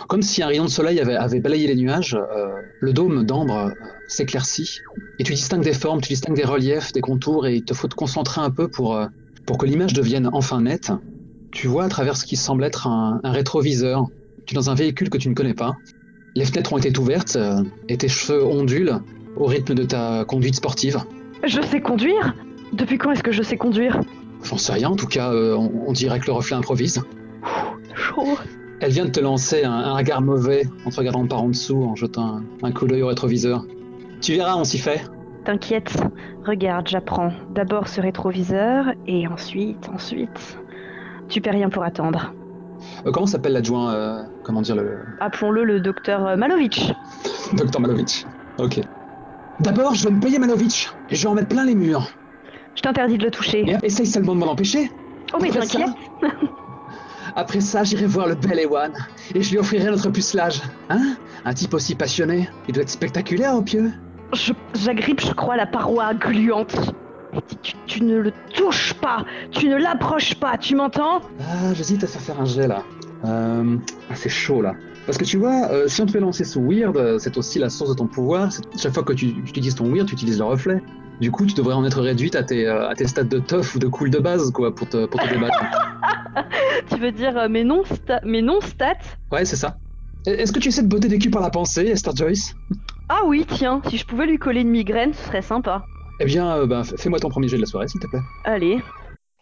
comme 0.07 0.21
si 0.21 0.43
un 0.43 0.47
rayon 0.47 0.65
de 0.65 0.69
soleil 0.69 0.99
avait, 0.99 1.15
avait 1.15 1.39
balayé 1.39 1.67
les 1.67 1.75
nuages, 1.75 2.15
euh, 2.15 2.47
le 2.81 2.93
dôme 2.93 3.23
d'ambre 3.25 3.55
euh, 3.57 3.69
s'éclaircit 4.07 4.79
et 5.19 5.23
tu 5.23 5.33
distingues 5.33 5.63
des 5.63 5.73
formes, 5.73 6.01
tu 6.01 6.09
distingues 6.09 6.35
des 6.35 6.43
reliefs, 6.45 6.91
des 6.91 7.01
contours 7.01 7.47
et 7.47 7.55
il 7.55 7.63
te 7.63 7.73
faut 7.73 7.87
te 7.87 7.95
concentrer 7.95 8.41
un 8.41 8.51
peu 8.51 8.67
pour, 8.67 8.99
pour 9.45 9.57
que 9.57 9.65
l'image 9.65 9.93
devienne 9.93 10.29
enfin 10.33 10.61
nette. 10.61 10.91
Tu 11.51 11.67
vois 11.67 11.85
à 11.85 11.89
travers 11.89 12.17
ce 12.17 12.25
qui 12.25 12.35
semble 12.35 12.63
être 12.65 12.87
un, 12.87 13.19
un 13.23 13.31
rétroviseur. 13.31 14.05
Tu 14.45 14.53
es 14.53 14.55
dans 14.55 14.69
un 14.69 14.75
véhicule 14.75 15.09
que 15.09 15.17
tu 15.17 15.29
ne 15.29 15.33
connais 15.33 15.53
pas. 15.53 15.77
Les 16.35 16.45
fenêtres 16.45 16.73
ont 16.73 16.77
été 16.77 16.95
ouvertes 16.99 17.37
et 17.87 17.97
tes 17.97 18.07
cheveux 18.09 18.43
ondulent 18.45 18.99
au 19.37 19.45
rythme 19.45 19.73
de 19.73 19.83
ta 19.83 20.25
conduite 20.25 20.55
sportive. 20.55 20.99
Je 21.45 21.61
sais 21.61 21.81
conduire 21.81 22.35
Depuis 22.73 22.97
quand 22.97 23.11
est-ce 23.11 23.23
que 23.23 23.31
je 23.31 23.43
sais 23.43 23.57
conduire 23.57 23.99
J'en 24.43 24.57
sais 24.57 24.73
rien, 24.73 24.89
en 24.89 24.95
tout 24.95 25.07
cas, 25.07 25.31
euh, 25.31 25.55
on, 25.55 25.71
on 25.87 25.91
dirait 25.93 26.19
que 26.19 26.27
le 26.27 26.33
reflet 26.33 26.55
improvise. 26.55 27.01
Chaud. 27.95 28.37
Elle 28.79 28.91
vient 28.91 29.05
de 29.05 29.11
te 29.11 29.19
lancer 29.19 29.63
un, 29.63 29.71
un 29.71 29.95
regard 29.95 30.21
mauvais 30.21 30.63
en 30.85 30.89
te 30.89 30.97
regardant 30.97 31.25
par 31.25 31.41
en 31.41 31.49
dessous, 31.49 31.83
en 31.83 31.95
jetant 31.95 32.37
un, 32.37 32.43
un 32.63 32.71
coup 32.71 32.85
d'œil 32.85 33.01
au 33.01 33.07
rétroviseur. 33.07 33.65
Tu 34.21 34.33
verras, 34.33 34.55
on 34.55 34.63
s'y 34.63 34.77
fait. 34.77 35.01
T'inquiète, 35.45 36.03
regarde, 36.45 36.87
j'apprends. 36.87 37.31
D'abord 37.55 37.87
ce 37.87 38.01
rétroviseur 38.01 38.85
et 39.07 39.27
ensuite, 39.27 39.89
ensuite. 39.93 40.59
Tu 41.29 41.41
paies 41.41 41.51
rien 41.51 41.69
pour 41.69 41.83
attendre. 41.83 42.33
Euh, 43.05 43.11
comment 43.11 43.25
s'appelle 43.25 43.53
l'adjoint 43.53 43.93
euh, 43.93 44.23
Comment 44.43 44.61
dire 44.61 44.75
le. 44.75 44.99
Appelons-le 45.19 45.63
le 45.63 45.79
docteur 45.79 46.37
Malovitch. 46.37 46.91
Docteur 47.53 47.81
Malovitch. 47.81 48.25
Ok. 48.59 48.81
D'abord, 49.59 49.95
je 49.95 50.07
vais 50.07 50.13
me 50.13 50.19
payer 50.19 50.37
Malovitch 50.37 50.91
et 51.09 51.15
je 51.15 51.23
vais 51.23 51.29
en 51.29 51.33
mettre 51.33 51.47
plein 51.47 51.65
les 51.65 51.75
murs. 51.75 52.07
Je 52.77 52.81
t'interdis 52.83 53.17
de 53.17 53.23
le 53.25 53.31
toucher. 53.31 53.65
Et 53.67 53.75
essaye 53.85 54.05
seulement 54.05 54.35
de 54.35 54.39
m'en 54.39 54.51
empêcher. 54.51 54.91
Oh 55.33 55.37
mais 55.41 55.49
t'inquiète 55.49 55.89
Après 57.35 57.59
ça, 57.59 57.83
j'irai 57.83 58.05
voir 58.05 58.27
le 58.27 58.35
bel 58.35 58.59
Ewan 58.59 58.93
et 59.35 59.41
je 59.41 59.51
lui 59.51 59.57
offrirai 59.57 59.89
notre 59.89 60.09
pucelage. 60.09 60.61
Hein? 60.89 61.15
Un 61.43 61.53
type 61.53 61.73
aussi 61.73 61.95
passionné, 61.95 62.49
il 62.67 62.73
doit 62.73 62.83
être 62.83 62.89
spectaculaire 62.89 63.55
au 63.55 63.61
pieu. 63.61 63.91
Je- 64.33 64.53
J'agrippe, 64.75 65.21
je 65.21 65.33
crois, 65.33 65.55
la 65.57 65.65
paroi 65.65 66.13
gluante. 66.13 66.75
Tu, 67.61 67.73
tu 67.87 68.03
ne 68.03 68.17
le 68.19 68.31
touches 68.55 68.93
pas, 68.93 69.25
tu 69.51 69.67
ne 69.69 69.75
l'approches 69.75 70.35
pas, 70.35 70.57
tu 70.57 70.75
m'entends? 70.75 71.21
Ah, 71.41 71.73
j'hésite 71.73 72.03
à 72.03 72.07
faire 72.07 72.21
faire 72.21 72.39
un 72.41 72.45
jet 72.45 72.67
là. 72.67 72.83
Euh, 73.25 73.75
ah, 74.09 74.15
c'est 74.15 74.29
chaud 74.29 74.61
là. 74.61 74.73
Parce 75.07 75.17
que 75.17 75.23
tu 75.23 75.37
vois, 75.37 75.69
euh, 75.71 75.87
si 75.87 76.01
on 76.01 76.05
te 76.05 76.11
fait 76.11 76.19
lancer 76.19 76.43
sous 76.43 76.61
Weird, 76.61 76.95
euh, 76.97 77.17
c'est 77.17 77.37
aussi 77.37 77.57
la 77.59 77.69
source 77.69 77.89
de 77.91 77.95
ton 77.95 78.07
pouvoir. 78.07 78.49
Chaque 78.77 78.93
fois 78.93 79.03
que 79.03 79.13
tu, 79.13 79.33
tu 79.33 79.39
utilises 79.49 79.73
ton 79.73 79.85
Weird, 79.91 80.05
tu 80.07 80.13
utilises 80.13 80.37
le 80.37 80.43
reflet. 80.43 80.81
Du 81.21 81.31
coup, 81.31 81.45
tu 81.45 81.55
devrais 81.55 81.73
en 81.73 81.83
être 81.85 82.01
réduite 82.01 82.35
à 82.35 82.43
tes, 82.43 82.67
euh, 82.67 82.89
à 82.89 82.93
tes 82.93 83.07
stats 83.07 83.23
de 83.23 83.39
tough 83.39 83.75
ou 83.75 83.79
de 83.79 83.87
cool 83.87 84.09
de 84.11 84.19
base, 84.19 84.51
quoi, 84.51 84.75
pour 84.75 84.87
te, 84.89 85.05
pour 85.07 85.19
te 85.19 85.27
débattre. 85.29 85.57
Tu 86.89 86.97
veux 86.99 87.11
dire 87.11 87.35
euh, 87.37 87.49
mes 87.49 87.63
non 87.63 87.81
sta- 87.83 88.19
mes 88.23 88.41
non 88.41 88.59
stats? 88.61 88.93
Ouais, 89.31 89.43
c'est 89.45 89.55
ça. 89.55 89.77
E- 90.27 90.31
Est-ce 90.31 90.51
que 90.53 90.59
tu 90.59 90.67
essaies 90.69 90.83
de 90.83 90.87
botter 90.87 91.07
des 91.07 91.17
culs 91.19 91.31
par 91.31 91.41
la 91.41 91.49
pensée, 91.49 91.85
Esther 91.87 92.15
Joyce? 92.15 92.53
Ah 93.09 93.21
oui, 93.25 93.45
tiens, 93.47 93.81
si 93.89 93.97
je 93.97 94.05
pouvais 94.05 94.25
lui 94.27 94.37
coller 94.37 94.61
une 94.61 94.69
migraine, 94.69 95.13
ce 95.13 95.23
serait 95.23 95.41
sympa. 95.41 95.85
Eh 96.19 96.25
bien, 96.25 96.49
euh, 96.57 96.65
bah, 96.67 96.81
f- 96.83 96.95
fais-moi 96.97 97.19
ton 97.19 97.29
premier 97.29 97.47
jet 97.47 97.55
de 97.57 97.61
la 97.61 97.67
soirée, 97.67 97.87
s'il 97.87 97.99
te 97.99 98.07
plaît. 98.07 98.19
Allez. 98.43 98.79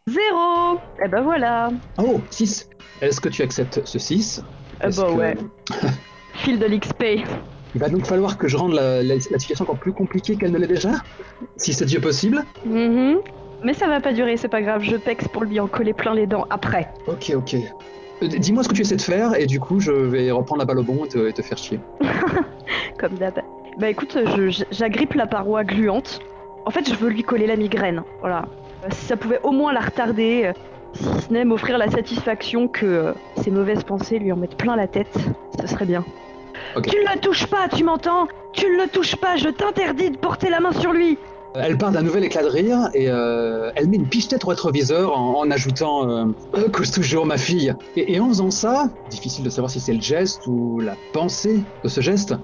Zéro 0.07 0.79
Eh 1.03 1.07
ben 1.09 1.21
voilà 1.23 1.69
Oh, 1.97 2.21
6. 2.29 2.69
Est-ce 3.01 3.19
que 3.19 3.29
tu 3.29 3.41
acceptes 3.41 3.81
ce 3.85 3.99
6 3.99 4.41
Est-ce 4.81 5.01
bah 5.01 5.07
que- 5.07 5.13
ouais. 5.17 5.37
File 6.35 6.59
de 6.59 6.65
l'XP. 6.65 7.03
Il 7.75 7.81
va 7.81 7.89
donc 7.89 8.05
falloir 8.05 8.37
que 8.37 8.47
je 8.47 8.55
rende 8.57 8.73
la, 8.73 9.01
la- 9.03 9.15
la 9.15 9.39
situation 9.39 9.63
encore 9.63 9.77
plus 9.77 9.93
compliquée 9.93 10.35
qu'elle 10.35 10.51
ne 10.51 10.57
l'est 10.57 10.67
déjà 10.67 10.91
Si 11.57 11.73
c'est 11.73 11.85
Dieu 11.85 11.99
possible 11.99 12.43
Mhm. 12.65 13.17
Mais 13.63 13.73
ça 13.73 13.87
va 13.87 13.99
pas 13.99 14.13
durer, 14.13 14.37
c'est 14.37 14.47
pas 14.49 14.61
grave, 14.61 14.83
je 14.83 14.95
pexe 14.97 15.27
pour 15.27 15.43
lui 15.43 15.59
en 15.59 15.67
coller 15.67 15.93
plein 15.93 16.13
les 16.13 16.27
dents 16.27 16.45
après. 16.49 16.87
Ok, 17.07 17.31
ok. 17.35 17.55
Euh, 18.21 18.27
Dis-moi 18.27 18.63
ce 18.63 18.69
que 18.69 18.73
tu 18.75 18.81
essaies 18.81 18.95
de 18.97 19.01
faire 19.01 19.35
et 19.39 19.45
du 19.45 19.59
coup 19.59 19.79
je 19.79 19.91
vais 19.91 20.29
reprendre 20.31 20.59
la 20.59 20.65
balle 20.65 20.79
au 20.79 20.83
bon 20.83 21.03
et 21.05 21.07
te, 21.07 21.27
et 21.27 21.33
te 21.33 21.41
faire 21.41 21.57
chier. 21.57 21.79
Comme 22.99 23.13
d'hab. 23.15 23.41
Bah 23.79 23.89
écoute, 23.89 24.17
je- 24.37 24.63
j'agrippe 24.71 25.13
la 25.15 25.25
paroi 25.27 25.63
gluante. 25.63 26.19
En 26.65 26.71
fait, 26.71 26.87
je 26.89 26.95
veux 26.95 27.09
lui 27.09 27.23
coller 27.23 27.45
la 27.47 27.55
migraine. 27.57 28.03
Voilà. 28.21 28.45
Euh, 28.83 28.87
Si 28.91 29.05
ça 29.05 29.17
pouvait 29.17 29.39
au 29.43 29.51
moins 29.51 29.73
la 29.73 29.81
retarder, 29.81 30.43
euh, 30.45 30.53
si 30.95 31.03
ce 31.27 31.33
n'est 31.33 31.45
m'offrir 31.45 31.77
la 31.77 31.89
satisfaction 31.89 32.67
que 32.67 32.85
euh, 32.85 33.13
ces 33.43 33.51
mauvaises 33.51 33.83
pensées 33.83 34.19
lui 34.19 34.31
en 34.31 34.37
mettent 34.37 34.57
plein 34.57 34.75
la 34.75 34.87
tête, 34.87 35.15
ce 35.59 35.67
serait 35.67 35.85
bien. 35.85 36.03
Tu 36.83 36.97
ne 36.97 37.13
le 37.13 37.19
touches 37.19 37.47
pas, 37.47 37.67
tu 37.73 37.83
m'entends? 37.83 38.27
Tu 38.53 38.65
ne 38.65 38.83
le 38.83 38.87
touches 38.89 39.15
pas, 39.15 39.35
je 39.35 39.49
t'interdis 39.49 40.11
de 40.11 40.17
porter 40.17 40.49
la 40.49 40.59
main 40.59 40.71
sur 40.71 40.93
lui 40.93 41.17
Elle 41.53 41.77
part 41.77 41.91
d'un 41.91 42.01
nouvel 42.01 42.23
éclat 42.23 42.43
de 42.43 42.47
rire 42.47 42.89
et 42.93 43.09
euh, 43.09 43.71
elle 43.75 43.87
met 43.89 43.97
une 43.97 44.07
piche-tête 44.07 44.43
au 44.45 44.49
rétroviseur 44.49 45.17
en, 45.17 45.39
en 45.39 45.51
ajoutant 45.51 46.09
euh, 46.09 46.25
Euh, 46.55 46.69
Cause 46.69 46.91
toujours 46.91 47.25
ma 47.25 47.37
fille. 47.37 47.73
Et 47.95 48.19
en 48.19 48.27
faisant 48.29 48.51
ça, 48.51 48.89
difficile 49.09 49.43
de 49.43 49.49
savoir 49.49 49.69
si 49.69 49.79
c'est 49.79 49.93
le 49.93 50.01
geste 50.01 50.47
ou 50.47 50.79
la 50.79 50.95
pensée 51.13 51.61
de 51.83 51.89
ce 51.89 52.01
geste, 52.01 52.35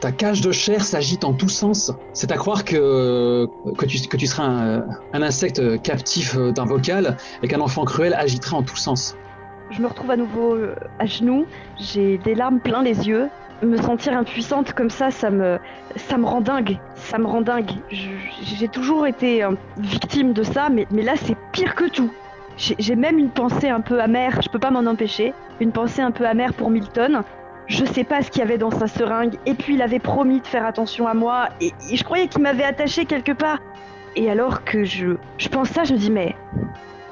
ta 0.00 0.12
cage 0.12 0.40
de 0.40 0.50
chair 0.50 0.82
s'agite 0.82 1.24
en 1.24 1.34
tous 1.34 1.48
sens. 1.48 1.92
C'est 2.14 2.32
à 2.32 2.36
croire 2.36 2.64
que, 2.64 3.46
que, 3.76 3.84
tu, 3.84 4.00
que 4.08 4.16
tu 4.16 4.26
seras 4.26 4.44
un, 4.44 5.22
insecte 5.22 5.82
captif 5.82 6.36
euh, 6.36 6.52
d'un 6.52 6.64
vocal 6.64 7.16
et 7.42 7.48
qu'un 7.48 7.60
enfant 7.60 7.84
cruel 7.84 8.14
agiterait 8.14 8.56
en 8.56 8.62
tous 8.62 8.76
sens. 8.76 9.16
Je 9.70 9.80
me 9.80 9.86
retrouve 9.86 10.10
à 10.10 10.16
nouveau 10.16 10.54
euh, 10.54 10.74
à 10.98 11.06
genoux, 11.06 11.46
j'ai 11.78 12.18
des 12.18 12.34
larmes 12.34 12.60
plein 12.60 12.82
les 12.82 13.06
yeux. 13.06 13.28
Me 13.62 13.76
sentir 13.76 14.16
impuissante 14.16 14.72
comme 14.72 14.88
ça, 14.88 15.10
ça 15.10 15.30
me, 15.30 15.58
ça 15.96 16.16
me 16.16 16.24
rend 16.24 16.40
dingue. 16.40 16.78
Ça 16.96 17.18
me 17.18 17.26
rend 17.26 17.42
dingue. 17.42 17.70
J'ai 17.90 18.68
toujours 18.68 19.06
été 19.06 19.44
euh, 19.44 19.50
victime 19.76 20.32
de 20.32 20.42
ça, 20.42 20.70
mais, 20.70 20.86
mais 20.90 21.02
là 21.02 21.12
c'est 21.16 21.36
pire 21.52 21.74
que 21.74 21.88
tout. 21.88 22.10
J'ai 22.56 22.96
même 22.96 23.18
une 23.18 23.30
pensée 23.30 23.68
un 23.68 23.80
peu 23.80 24.00
amère, 24.00 24.40
je 24.42 24.48
peux 24.48 24.58
pas 24.58 24.70
m'en 24.70 24.90
empêcher. 24.90 25.32
Une 25.60 25.72
pensée 25.72 26.02
un 26.02 26.10
peu 26.10 26.26
amère 26.26 26.52
pour 26.54 26.70
Milton. 26.70 27.22
Je 27.70 27.84
sais 27.84 28.04
pas 28.04 28.20
ce 28.20 28.30
qu'il 28.30 28.40
y 28.40 28.42
avait 28.42 28.58
dans 28.58 28.72
sa 28.72 28.88
seringue, 28.88 29.36
et 29.46 29.54
puis 29.54 29.74
il 29.74 29.82
avait 29.82 30.00
promis 30.00 30.40
de 30.40 30.46
faire 30.46 30.66
attention 30.66 31.06
à 31.06 31.14
moi, 31.14 31.48
et, 31.60 31.72
et 31.90 31.96
je 31.96 32.04
croyais 32.04 32.26
qu'il 32.26 32.42
m'avait 32.42 32.64
attaché 32.64 33.04
quelque 33.06 33.32
part. 33.32 33.58
Et 34.16 34.28
alors 34.28 34.64
que 34.64 34.82
je, 34.82 35.16
je 35.38 35.48
pense 35.48 35.68
ça, 35.68 35.84
je 35.84 35.94
me 35.94 35.98
dis 35.98 36.10
mais 36.10 36.34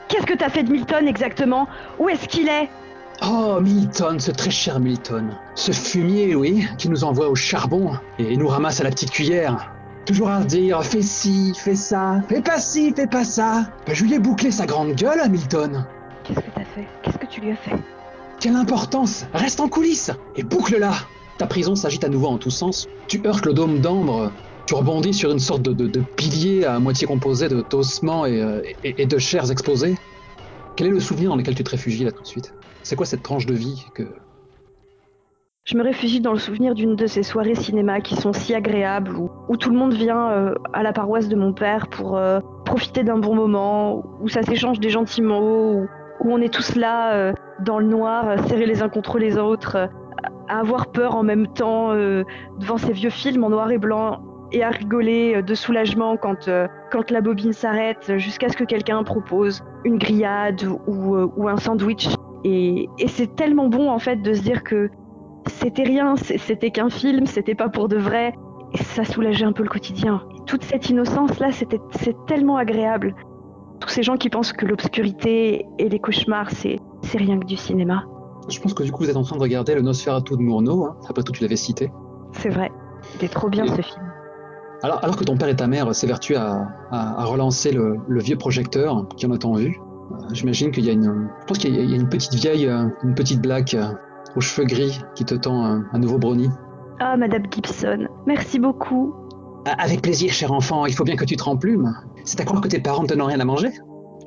qu'est-ce 0.09 0.27
que 0.27 0.35
t'as 0.35 0.49
fait 0.49 0.65
de 0.65 0.73
Milton 0.73 1.07
exactement? 1.07 1.69
Où 2.01 2.09
est-ce 2.09 2.27
qu'il 2.27 2.49
est? 2.49 2.69
Oh, 3.23 3.61
Milton, 3.61 4.19
ce 4.19 4.33
très 4.33 4.51
cher 4.51 4.81
Milton. 4.81 5.31
Ce 5.55 5.71
fumier, 5.71 6.35
oui, 6.35 6.67
qui 6.77 6.89
nous 6.89 7.05
envoie 7.05 7.29
au 7.29 7.35
charbon 7.37 7.93
et 8.19 8.37
nous 8.37 8.49
ramasse 8.49 8.81
à 8.81 8.85
la 8.85 8.91
petite 8.91 9.11
cuillère. 9.11 9.73
Toujours 10.07 10.31
à 10.31 10.41
dire 10.41 10.83
fais 10.83 11.03
ci, 11.03 11.53
fais 11.57 11.77
ça, 11.77 12.21
fais 12.29 12.41
pas 12.41 12.59
ci, 12.59 12.93
fais 12.97 13.07
pas 13.07 13.25
ça. 13.25 13.67
Ben, 13.87 13.95
je 13.95 14.05
lui 14.05 14.15
ai 14.15 14.19
bouclé 14.19 14.51
sa 14.51 14.67
grande 14.67 14.93
gueule 14.93 15.21
à 15.21 15.29
Milton. 15.29 15.87
Qu'est-ce 16.25 16.41
que 16.41 16.51
t'as 16.55 16.65
fait? 16.65 16.87
Qu'est-ce 17.03 17.19
que 17.19 17.27
tu 17.27 17.41
lui 17.41 17.53
as 17.53 17.57
fait? 17.57 17.77
Quelle 18.41 18.55
importance 18.55 19.27
Reste 19.35 19.59
en 19.59 19.69
coulisses 19.69 20.13
et 20.37 20.45
boucle-la 20.45 20.93
Ta 21.39 21.47
prison 21.47 21.75
s'agite 21.75 22.05
à 22.05 22.09
nouveau 22.09 22.29
en 22.29 22.39
tous 22.39 22.51
sens. 22.51 22.87
Tu 23.09 23.21
heurtes 23.27 23.45
le 23.47 23.53
dôme 23.53 23.81
d'ambre, 23.81 24.33
tu 24.65 24.75
rebondis 24.75 25.13
sur 25.13 25.33
une 25.33 25.41
sorte 25.41 25.63
de, 25.63 26.01
pilier 26.17 26.65
à 26.65 26.79
moitié 26.79 27.07
composé 27.09 27.49
de 27.49 27.65
d'ossements 27.69 28.27
et, 28.27 28.41
euh, 28.41 28.63
et- 28.85 29.07
de 29.07 29.19
chairs 29.19 29.51
exposées. 29.51 29.97
Quel 30.77 30.87
est 30.87 30.91
le 30.91 31.01
souvenir 31.01 31.31
dans 31.31 31.37
lequel 31.37 31.57
tu 31.57 31.65
te 31.65 31.71
réfugies 31.71 32.05
là 32.05 32.13
tout 32.13 32.23
de 32.23 32.29
suite? 32.29 32.55
C'est 32.85 32.95
quoi 32.95 33.07
cette 33.07 33.25
tranche 33.25 33.47
de 33.47 33.55
vie 33.55 33.85
que... 33.95 34.05
Je 35.65 35.77
me 35.77 35.83
réfugie 35.83 36.21
dans 36.21 36.33
le 36.33 36.39
souvenir 36.39 36.75
d'une 36.75 36.95
de 36.95 37.07
ces 37.07 37.25
soirées 37.25 37.57
cinéma 37.57 38.01
qui 38.01 38.15
sont 38.15 38.33
si 38.33 38.55
agréables, 38.55 39.17
où, 39.17 39.57
tout 39.57 39.71
le 39.71 39.77
monde 39.77 39.95
vient 39.95 40.31
euh, 40.31 40.55
à 40.73 40.85
la 40.85 40.93
paroisse 40.93 41.29
de 41.29 41.37
mon 41.37 41.53
père 41.53 41.89
pour 41.89 42.17
euh, 42.17 42.39
profiter 42.65 43.03
d'un 43.03 43.19
bon 43.19 43.35
moment, 43.35 44.05
où 44.23 44.29
ça 44.29 44.43
s'échange 44.43 44.81
des 44.81 44.91
gentils 44.91 45.23
mots, 45.23 45.85
où 46.21 46.33
on 46.33 46.41
est 46.41 46.53
tous 46.53 46.75
là 46.75 47.15
euh, 47.15 47.33
dans 47.61 47.79
le 47.79 47.87
noir, 47.87 48.29
euh, 48.29 48.37
serrés 48.47 48.67
les 48.67 48.83
uns 48.83 48.89
contre 48.89 49.19
les 49.19 49.39
autres, 49.39 49.77
euh, 49.77 49.87
à 50.49 50.61
avoir 50.61 50.87
peur 50.89 51.15
en 51.15 51.23
même 51.23 51.47
temps 51.47 51.93
devant 52.59 52.79
ces 52.79 52.93
vieux 52.93 53.11
films 53.11 53.45
en 53.45 53.51
noir 53.51 53.71
et 53.71 53.77
blanc 53.77 54.23
et 54.51 54.65
à 54.65 54.71
rigoler 54.71 55.43
de 55.43 55.55
soulagement 55.55 56.17
quand, 56.17 56.49
quand 56.91 57.11
la 57.11 57.21
bobine 57.21 57.53
s'arrête 57.53 58.17
jusqu'à 58.17 58.49
ce 58.49 58.57
que 58.57 58.65
quelqu'un 58.65 59.03
propose 59.05 59.63
une 59.85 59.99
grillade 59.99 60.63
ou, 60.87 61.49
un 61.49 61.57
sandwich. 61.59 62.09
Et, 62.45 62.89
c'est 63.09 63.37
tellement 63.37 63.69
bon 63.69 63.91
en 63.91 63.99
fait 63.99 64.23
de 64.23 64.33
se 64.33 64.41
dire 64.41 64.65
que 64.65 64.89
c'était 65.49 65.83
rien, 65.83 66.17
c'était 66.17 66.71
qu'un 66.71 66.89
film, 66.89 67.27
c'était 67.27 67.55
pas 67.55 67.69
pour 67.69 67.89
de 67.89 67.99
vrai. 67.99 68.33
Et 68.73 68.79
ça 68.79 69.05
soulageait 69.05 69.45
un 69.45 69.53
peu 69.53 69.65
le 69.65 69.69
quotidien. 69.69 70.23
Toute 70.47 70.65
cette 70.65 70.89
innocence-là, 70.89 71.53
c'était 71.53 71.81
c'est 71.91 72.17
tellement 72.27 72.57
agréable. 72.57 73.15
Tous 73.81 73.89
ces 73.89 74.03
gens 74.03 74.17
qui 74.17 74.29
pensent 74.29 74.53
que 74.53 74.67
l'obscurité 74.67 75.67
et 75.79 75.89
les 75.89 75.99
cauchemars, 76.01 76.51
c'est 76.51 76.77
c'est 77.03 77.19
rien 77.19 77.39
que 77.39 77.47
du 77.47 77.57
cinéma. 77.57 78.05
Je 78.49 78.59
pense 78.61 78.75
que 78.75 78.83
du 78.83 78.91
coup 78.91 79.05
vous 79.05 79.11
êtes 79.11 79.17
en 79.17 79.23
train 79.23 79.37
de 79.37 79.41
regarder 79.43 79.75
le 79.75 79.83
Nosferatu 79.83 80.35
de 80.37 80.43
Murnau, 80.43 80.85
hein. 80.85 80.97
après 81.09 81.23
tout 81.23 81.33
tu 81.33 81.43
l'avais 81.43 81.57
cité. 81.57 81.93
C'est 82.33 82.49
vrai. 82.49 82.71
Il 83.19 83.25
est 83.25 83.29
trop 83.29 83.49
bien 83.49 83.67
ce 83.67 83.81
film. 83.83 84.05
Alors, 84.83 85.03
alors 85.03 85.17
que 85.17 85.25
ton 85.25 85.37
père 85.37 85.49
et 85.49 85.57
ta 85.57 85.67
mère 85.67 85.95
s'évertuent 85.95 86.37
à, 86.37 86.69
à- 86.91 87.21
à 87.21 87.25
relancer 87.25 87.73
le, 87.73 87.97
le 88.09 88.21
vieux 88.21 88.37
projecteur 88.37 89.07
qui 89.17 89.27
en 89.27 89.31
a 89.33 89.39
tant 89.39 89.55
vu, 89.55 89.77
euh, 90.13 90.15
j'imagine 90.33 90.71
qu'il 90.71 90.85
y 90.85 90.91
a 90.91 90.93
une, 90.93 91.29
je 91.41 91.45
pense 91.47 91.59
qu'il 91.59 91.75
y 91.75 91.79
a- 91.79 91.83
il 91.83 91.91
y 91.91 91.95
a 91.95 91.97
une 91.97 92.09
petite 92.09 92.35
vieille, 92.35 92.67
euh, 92.67 92.87
une 93.05 93.15
petite 93.15 93.41
blague 93.43 93.75
euh, 93.75 93.93
aux 94.37 94.41
cheveux 94.41 94.67
gris 94.67 95.01
qui 95.15 95.25
te 95.25 95.35
tend 95.35 95.65
un, 95.65 95.85
un 95.93 95.99
nouveau 95.99 96.19
brownie. 96.19 96.51
Ah, 97.01 97.17
Madame 97.17 97.45
Gibson, 97.53 98.09
merci 98.27 98.59
beaucoup. 98.59 99.15
Avec 99.79 100.03
plaisir, 100.03 100.33
cher 100.33 100.53
enfant, 100.53 100.87
il 100.87 100.95
faut 100.95 101.05
bien 101.05 101.17
que 101.17 101.25
tu 101.25 101.37
te 101.37 101.43
remplumes. 101.45 101.95
C'est 102.25 102.41
à 102.41 102.45
croire 102.45 102.61
que 102.61 102.69
tes 102.69 102.81
parents 102.81 103.03
ne 103.03 103.09
te 103.09 103.15
donnent 103.15 103.27
rien 103.27 103.41
à 103.41 103.45
manger 103.45 103.71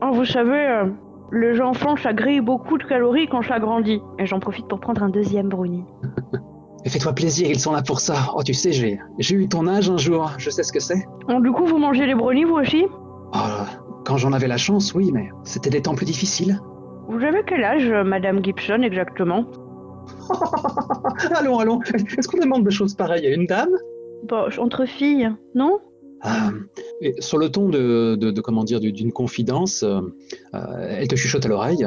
Oh, 0.04 0.12
vous 0.14 0.26
savez, 0.26 0.68
euh, 0.68 0.86
les 1.32 1.62
enfants, 1.62 1.96
ça 1.96 2.14
grille 2.14 2.42
beaucoup 2.42 2.78
de 2.78 2.84
calories 2.84 3.28
quand 3.28 3.42
ça 3.44 3.60
grandit. 3.60 4.02
Et 4.20 4.26
j'en 4.26 4.40
profite 4.40 4.68
pour 4.68 4.80
prendre 4.80 5.04
un 5.04 5.10
deuxième 5.10 5.50
brownie. 5.50 5.86
Mais 6.84 6.90
fais-toi 6.90 7.14
plaisir, 7.14 7.48
ils 7.50 7.60
sont 7.60 7.72
là 7.72 7.84
pour 7.84 8.00
ça. 8.00 8.16
Oh, 8.36 8.42
tu 8.44 8.54
sais, 8.54 8.72
j'ai, 8.72 9.00
j'ai 9.20 9.36
eu 9.36 9.48
ton 9.48 9.68
âge 9.68 9.90
un 9.90 9.98
jour, 9.98 10.32
je 10.38 10.50
sais 10.50 10.64
ce 10.64 10.74
que 10.74 10.80
c'est. 10.80 11.06
Oh, 11.30 11.40
du 11.40 11.52
coup, 11.52 11.66
vous 11.66 11.78
mangez 11.78 12.08
les 12.08 12.16
brownies, 12.16 12.46
vous 12.46 12.56
aussi? 12.56 12.86
Oh, 13.34 13.38
quand 14.04 14.18
j'en 14.18 14.34
avais 14.34 14.48
la 14.48 14.58
chance, 14.58 14.94
oui, 14.96 15.12
mais 15.14 15.30
c'était 15.44 15.70
des 15.70 15.84
temps 15.84 15.94
plus 15.94 16.08
difficiles. 16.08 16.60
Vous 17.08 17.24
avez 17.24 17.44
quel 17.46 17.64
âge, 17.64 17.88
euh, 17.88 18.04
Madame 18.04 18.44
Gibson, 18.44 18.82
exactement? 18.82 19.46
Allons, 21.36 21.60
allons, 21.60 21.82
est-ce 22.18 22.28
qu'on 22.28 22.40
demande 22.40 22.64
des 22.64 22.72
choses 22.72 22.96
pareilles 22.96 23.28
à 23.28 23.34
une 23.34 23.46
dame? 23.46 23.70
Bah, 24.24 24.48
entre 24.60 24.86
filles, 24.86 25.32
non? 25.56 25.80
Euh, 26.26 26.30
et 27.02 27.20
sur 27.20 27.38
le 27.40 27.50
ton 27.50 27.70
de, 27.70 28.16
de- 28.16 28.30
de, 28.32 28.42
comment 28.42 28.64
dire 28.64 28.80
du- 28.80 28.92
d'une 28.92 29.12
confidence, 29.12 29.82
euh, 29.84 30.02
euh, 30.54 30.88
elle 31.00 31.08
te 31.08 31.16
chuchote 31.16 31.46
à 31.46 31.50
l'oreille. 31.50 31.86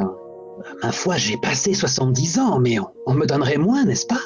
Ma 0.82 0.90
foi, 0.92 1.16
j'ai 1.16 1.36
passé 1.36 1.72
70 1.74 2.38
ans, 2.40 2.58
mais 2.58 2.78
on, 2.80 2.86
on 3.06 3.14
me 3.14 3.26
donnerait 3.26 3.58
moins, 3.58 3.84
n'est-ce 3.84 4.06
pas? 4.06 4.20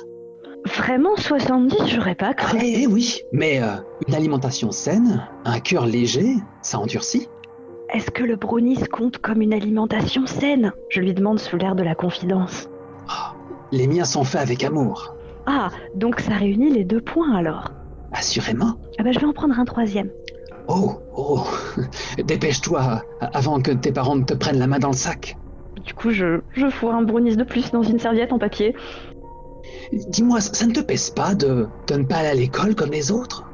Vraiment 0.77 1.17
70, 1.17 1.77
j'aurais 1.95 2.15
pas 2.15 2.35
cru. 2.35 2.59
Eh 2.63 2.87
oui, 2.87 3.21
mais 3.33 3.63
euh, 3.63 3.77
une 4.07 4.15
alimentation 4.15 4.71
saine, 4.71 5.27
un 5.45 5.61
cœur 5.61 5.87
léger, 5.87 6.37
ça 6.63 6.79
endurcit. 6.79 7.29
Est-ce 7.95 8.11
que 8.11 8.23
le 8.25 8.37
brownie 8.37 8.77
se 8.77 8.85
compte 8.87 9.19
comme 9.19 9.41
une 9.41 9.55
alimentation 9.55 10.27
saine? 10.27 10.73
Je 10.91 11.01
lui 11.01 11.15
demande 11.15 11.39
sous 11.39 11.57
l'air 11.57 11.75
de 11.75 11.83
la 11.83 11.95
confidence. 11.95 12.69
Les 13.73 13.87
miens 13.87 14.05
sont 14.05 14.25
faits 14.25 14.41
avec 14.43 14.65
amour, 14.65 15.15
Ah, 15.47 15.71
donc 15.95 16.21
ça 16.21 16.33
réunit 16.33 16.71
les 16.71 16.85
deux 16.85 17.01
points 17.03 17.35
alors. 17.35 17.71
Assurément. 18.13 18.75
Ah 18.99 19.03
bah 19.03 19.13
je 19.13 19.19
vais 19.19 19.27
en 19.27 19.33
prendre 19.33 19.59
un 19.59 19.65
troisième. 19.65 20.11
Oh, 20.69 21.01
oh, 21.17 21.45
dépêche-toi 22.25 23.03
avant 23.21 23.61
que 23.61 23.71
tes 23.73 23.93
parents 23.93 24.17
ne 24.17 24.25
te 24.25 24.35
prennent 24.35 24.59
la 24.59 24.67
main 24.67 24.79
dans 24.79 24.91
le 24.91 24.97
sac. 24.97 25.37
Du 25.85 25.95
coup, 25.95 26.11
je, 26.11 26.41
je 26.53 26.69
fourre 26.69 26.95
un 26.95 27.03
brownies 27.03 27.37
de 27.37 27.45
plus 27.45 27.71
dans 27.71 27.83
une 27.83 27.99
serviette 27.99 28.33
en 28.33 28.39
papier. 28.39 28.75
Dis-moi, 29.93 30.41
ça 30.41 30.67
ne 30.67 30.73
te 30.73 30.81
pèse 30.81 31.11
pas 31.11 31.35
de, 31.35 31.67
de 31.87 31.95
ne 31.95 32.05
pas 32.05 32.17
aller 32.17 32.29
à 32.29 32.35
l'école 32.35 32.75
comme 32.75 32.91
les 32.91 33.11
autres? 33.11 33.45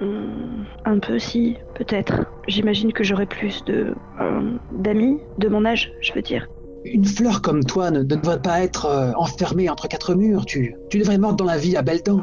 Hmm, 0.00 0.64
un 0.84 0.98
peu 0.98 1.18
si, 1.18 1.56
peut-être. 1.74 2.26
J'imagine 2.46 2.92
que 2.92 3.04
j'aurai 3.04 3.26
plus 3.26 3.64
de... 3.64 3.94
euh, 4.20 4.52
d'amis, 4.72 5.18
de 5.38 5.48
mon 5.48 5.64
âge, 5.64 5.92
je 6.00 6.12
veux 6.12 6.22
dire. 6.22 6.48
Une 6.84 7.04
fleur 7.04 7.42
comme 7.42 7.64
toi 7.64 7.90
ne, 7.90 7.98
ne 7.98 8.04
devrait 8.04 8.40
pas 8.40 8.62
être 8.62 8.86
euh, 8.86 9.12
enfermée 9.16 9.68
entre 9.68 9.88
quatre 9.88 10.14
murs. 10.14 10.46
Tu, 10.46 10.76
tu 10.90 10.98
devrais 10.98 11.18
mordre 11.18 11.36
dans 11.36 11.44
la 11.44 11.58
vie 11.58 11.76
à 11.76 11.82
belles 11.82 12.02
dents. 12.02 12.22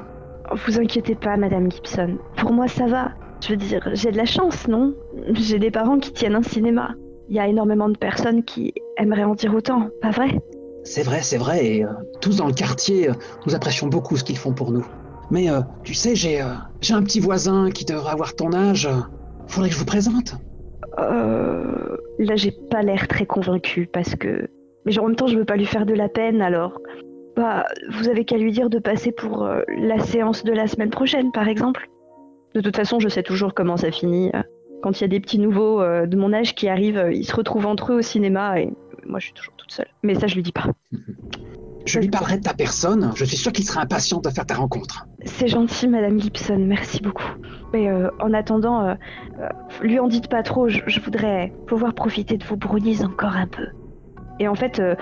Vous 0.52 0.80
inquiétez 0.80 1.16
pas, 1.16 1.38
Madame 1.38 1.72
Gibson. 1.72 2.18
Pour 2.38 2.52
moi, 2.52 2.68
ça 2.68 2.86
va. 2.86 3.12
Je 3.42 3.50
veux 3.50 3.58
dire, 3.58 3.88
j'ai 3.94 4.12
de 4.12 4.18
la 4.18 4.26
chance, 4.26 4.68
non? 4.68 4.94
J'ai 5.34 5.60
des 5.60 5.72
parents 5.72 6.00
qui 6.00 6.12
tiennent 6.12 6.36
un 6.36 6.44
cinéma. 6.44 6.96
Il 7.30 7.36
y 7.36 7.40
a 7.40 7.48
énormément 7.48 7.90
de 7.90 7.98
personnes 7.98 8.44
qui 8.44 8.74
aimeraient 8.98 9.24
en 9.24 9.36
dire 9.36 9.54
autant, 9.54 9.90
pas 10.02 10.12
vrai? 10.12 10.40
C'est 10.84 11.04
vrai, 11.04 11.22
c'est 11.22 11.38
vrai, 11.38 11.66
et 11.66 11.84
euh, 11.84 11.90
tous 12.22 12.38
dans 12.38 12.48
le 12.48 12.54
quartier, 12.54 13.10
euh, 13.10 13.14
nous 13.48 13.56
apprécions 13.56 13.88
beaucoup 13.88 14.16
ce 14.18 14.24
qu'ils 14.24 14.38
font 14.38 14.54
pour 14.54 14.72
nous. 14.72 14.86
Mais 15.32 15.50
euh, 15.50 15.62
tu 15.84 15.96
sais, 15.96 16.16
j'ai 16.16 16.40
un 16.40 17.04
petit 17.04 17.20
voisin 17.20 17.72
qui 17.72 17.84
devrait 17.84 18.12
avoir 18.12 18.36
ton 18.36 18.54
âge. 18.54 18.88
Faudrait 19.48 19.70
que 19.70 19.76
je 19.76 19.80
vous 19.80 19.86
présente. 19.86 20.36
Euh... 21.00 21.98
Là, 22.20 22.36
j'ai 22.36 22.52
pas 22.70 22.84
l'air 22.84 23.08
très 23.08 23.26
convaincue 23.26 23.88
parce 23.92 24.16
que... 24.16 24.48
Mais 24.86 24.98
en 25.00 25.08
même 25.08 25.16
temps, 25.16 25.28
je 25.28 25.38
veux 25.38 25.46
pas 25.46 25.58
lui 25.58 25.66
faire 25.66 25.86
de 25.86 25.94
la 25.94 26.10
peine, 26.10 26.42
alors... 26.42 26.80
Bah, 27.36 27.66
vous 27.90 28.08
avez 28.08 28.26
qu'à 28.26 28.38
lui 28.38 28.52
dire 28.52 28.70
de 28.70 28.80
passer 28.80 29.12
pour 29.12 29.44
euh, 29.44 29.62
la 29.78 30.00
séance 30.00 30.44
de 30.44 30.54
la 30.54 30.68
semaine 30.68 30.90
prochaine, 30.90 31.32
par 31.32 31.48
exemple. 31.48 31.90
De 32.54 32.62
toute 32.62 32.76
façon, 32.76 33.00
je 33.00 33.10
sais 33.10 33.24
toujours 33.24 33.54
comment 33.54 33.78
ça 33.78 33.92
finit. 33.92 34.32
Quand 34.82 35.00
il 35.00 35.02
y 35.02 35.06
a 35.06 35.10
des 35.10 35.20
petits 35.20 35.40
nouveaux 35.40 35.82
euh, 35.82 36.06
de 36.06 36.16
mon 36.16 36.32
âge 36.32 36.56
qui 36.56 36.70
arrivent, 36.70 36.98
euh, 36.98 37.12
ils 37.12 37.26
se 37.26 37.36
retrouvent 37.36 37.66
entre 37.66 37.92
eux 37.92 37.98
au 37.98 38.02
cinéma 38.02 38.60
et 38.62 38.72
moi, 39.06 39.20
je 39.20 39.26
suis 39.26 39.34
toujours 39.34 39.54
toute 39.56 39.72
seule. 39.72 39.88
Mais 40.04 40.16
ça, 40.16 40.28
je 40.28 40.36
lui 40.36 40.44
dis 40.44 40.52
pas. 40.52 40.68
Je 41.86 42.00
lui 42.00 42.10
parlerai 42.10 42.38
de 42.38 42.42
ta 42.42 42.56
personne. 42.56 43.12
Je 43.14 43.24
suis 43.26 43.38
sûr 43.38 43.52
qu'il 43.52 43.64
sera 43.64 43.82
impatient 43.82 44.20
de 44.20 44.30
faire 44.30 44.48
ta 44.48 44.56
rencontre. 44.56 45.06
C'est 45.24 45.48
gentil, 45.48 45.88
Madame 45.88 46.20
Gibson, 46.20 46.58
merci 46.58 47.00
beaucoup. 47.00 47.30
Mais 47.74 47.90
euh, 47.90 48.10
en 48.20 48.34
attendant, 48.34 48.82
euh, 48.82 48.96
euh, 49.40 49.50
lui 49.84 50.00
en 50.00 50.08
dites 50.08 50.28
pas 50.28 50.42
trop, 50.42 50.68
je, 50.68 50.80
je 50.88 51.00
voudrais 51.00 51.54
pouvoir 51.68 51.94
profiter 51.94 52.38
de 52.38 52.44
vos 52.44 52.56
brownies 52.56 53.06
encore 53.06 53.36
un 53.36 53.46
peu. 53.46 53.68
Et 54.40 54.48
en 54.48 54.56
fait, 54.56 54.80
euh, 54.80 54.96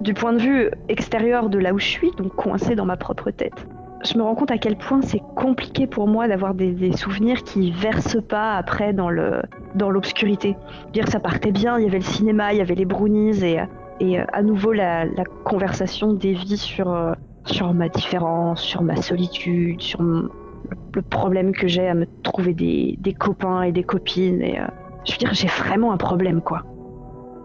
du 0.00 0.14
point 0.14 0.32
de 0.32 0.38
vue 0.38 0.70
extérieur 0.88 1.48
de 1.48 1.58
là 1.58 1.72
où 1.72 1.78
je 1.78 1.86
suis, 1.86 2.10
donc 2.12 2.34
coincé 2.34 2.74
dans 2.74 2.86
ma 2.86 2.96
propre 2.96 3.30
tête, 3.30 3.66
je 4.04 4.16
me 4.16 4.22
rends 4.22 4.34
compte 4.34 4.50
à 4.50 4.58
quel 4.58 4.76
point 4.76 5.02
c'est 5.02 5.22
compliqué 5.36 5.86
pour 5.86 6.06
moi 6.06 6.26
d'avoir 6.28 6.54
des, 6.54 6.92
souvenirs 6.92 7.42
qui 7.42 7.70
versent 7.70 8.20
pas 8.28 8.54
après 8.54 8.92
dans 8.92 9.10
le 9.10 9.42
dans 9.74 9.90
l'obscurité. 9.90 10.56
Dire 10.92 11.08
ça 11.08 11.20
partait 11.20 11.52
bien, 11.52 11.78
il 11.78 11.84
y 11.84 11.86
avait 11.86 11.98
le 11.98 12.04
cinéma, 12.04 12.52
il 12.52 12.58
y 12.58 12.62
avait 12.62 12.74
les 12.74 12.86
brownies 12.86 13.44
et, 13.44 13.60
et 14.00 14.20
euh, 14.20 14.24
à 14.32 14.42
nouveau 14.42 14.72
la, 14.72 15.06
conversation 15.44 16.12
dévie 16.14 16.56
sur 16.56 16.90
euh, 16.90 17.12
sur 17.44 17.72
ma 17.74 17.88
différence, 17.88 18.62
sur 18.62 18.82
ma 18.82 18.96
solitude, 18.96 19.80
sur 19.80 20.02
le 20.02 21.02
problème 21.02 21.52
que 21.52 21.68
j'ai 21.68 21.88
à 21.88 21.94
me 21.94 22.06
trouver 22.22 22.54
des, 22.54 22.96
des 23.00 23.12
copains 23.12 23.62
et 23.62 23.72
des 23.72 23.82
copines. 23.82 24.42
Et, 24.42 24.60
euh, 24.60 24.64
je 25.04 25.12
veux 25.12 25.18
dire, 25.18 25.32
j'ai 25.32 25.48
vraiment 25.48 25.92
un 25.92 25.96
problème, 25.96 26.40
quoi. 26.40 26.62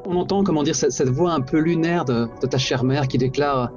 On 0.08 0.16
entend, 0.18 0.44
comment 0.44 0.64
dire, 0.64 0.76
cette, 0.76 1.10
voix 1.10 1.34
un 1.34 1.42
peu 1.42 1.60
lunaire 1.60 2.06
de, 2.06 2.28
ta 2.50 2.58
chère 2.58 2.84
mère 2.84 3.08
qui 3.08 3.18
déclare 3.18 3.72